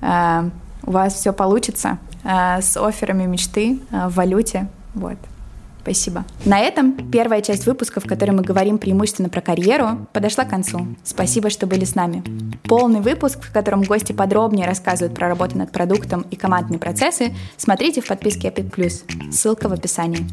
э, 0.00 0.50
у 0.82 0.90
вас 0.90 1.14
все 1.14 1.32
получится 1.32 1.98
э, 2.24 2.62
с 2.62 2.76
офферами 2.76 3.26
мечты 3.26 3.80
э, 3.90 4.08
в 4.08 4.14
валюте. 4.14 4.68
Вот. 4.94 5.18
Спасибо. 5.90 6.24
На 6.44 6.60
этом 6.60 7.10
первая 7.10 7.42
часть 7.42 7.66
выпуска, 7.66 7.98
в 7.98 8.04
которой 8.04 8.30
мы 8.30 8.42
говорим 8.42 8.78
преимущественно 8.78 9.28
про 9.28 9.40
карьеру, 9.40 10.06
подошла 10.12 10.44
к 10.44 10.50
концу. 10.50 10.86
Спасибо, 11.02 11.50
что 11.50 11.66
были 11.66 11.84
с 11.84 11.96
нами. 11.96 12.22
Полный 12.62 13.00
выпуск, 13.00 13.42
в 13.42 13.52
котором 13.52 13.82
гости 13.82 14.12
подробнее 14.12 14.68
рассказывают 14.68 15.16
про 15.16 15.26
работу 15.26 15.58
над 15.58 15.72
продуктом 15.72 16.24
и 16.30 16.36
командные 16.36 16.78
процессы, 16.78 17.34
смотрите 17.56 18.02
в 18.02 18.06
подписке 18.06 18.50
Epic 18.50 18.70
Plus. 18.70 19.32
Ссылка 19.32 19.68
в 19.68 19.72
описании. 19.72 20.28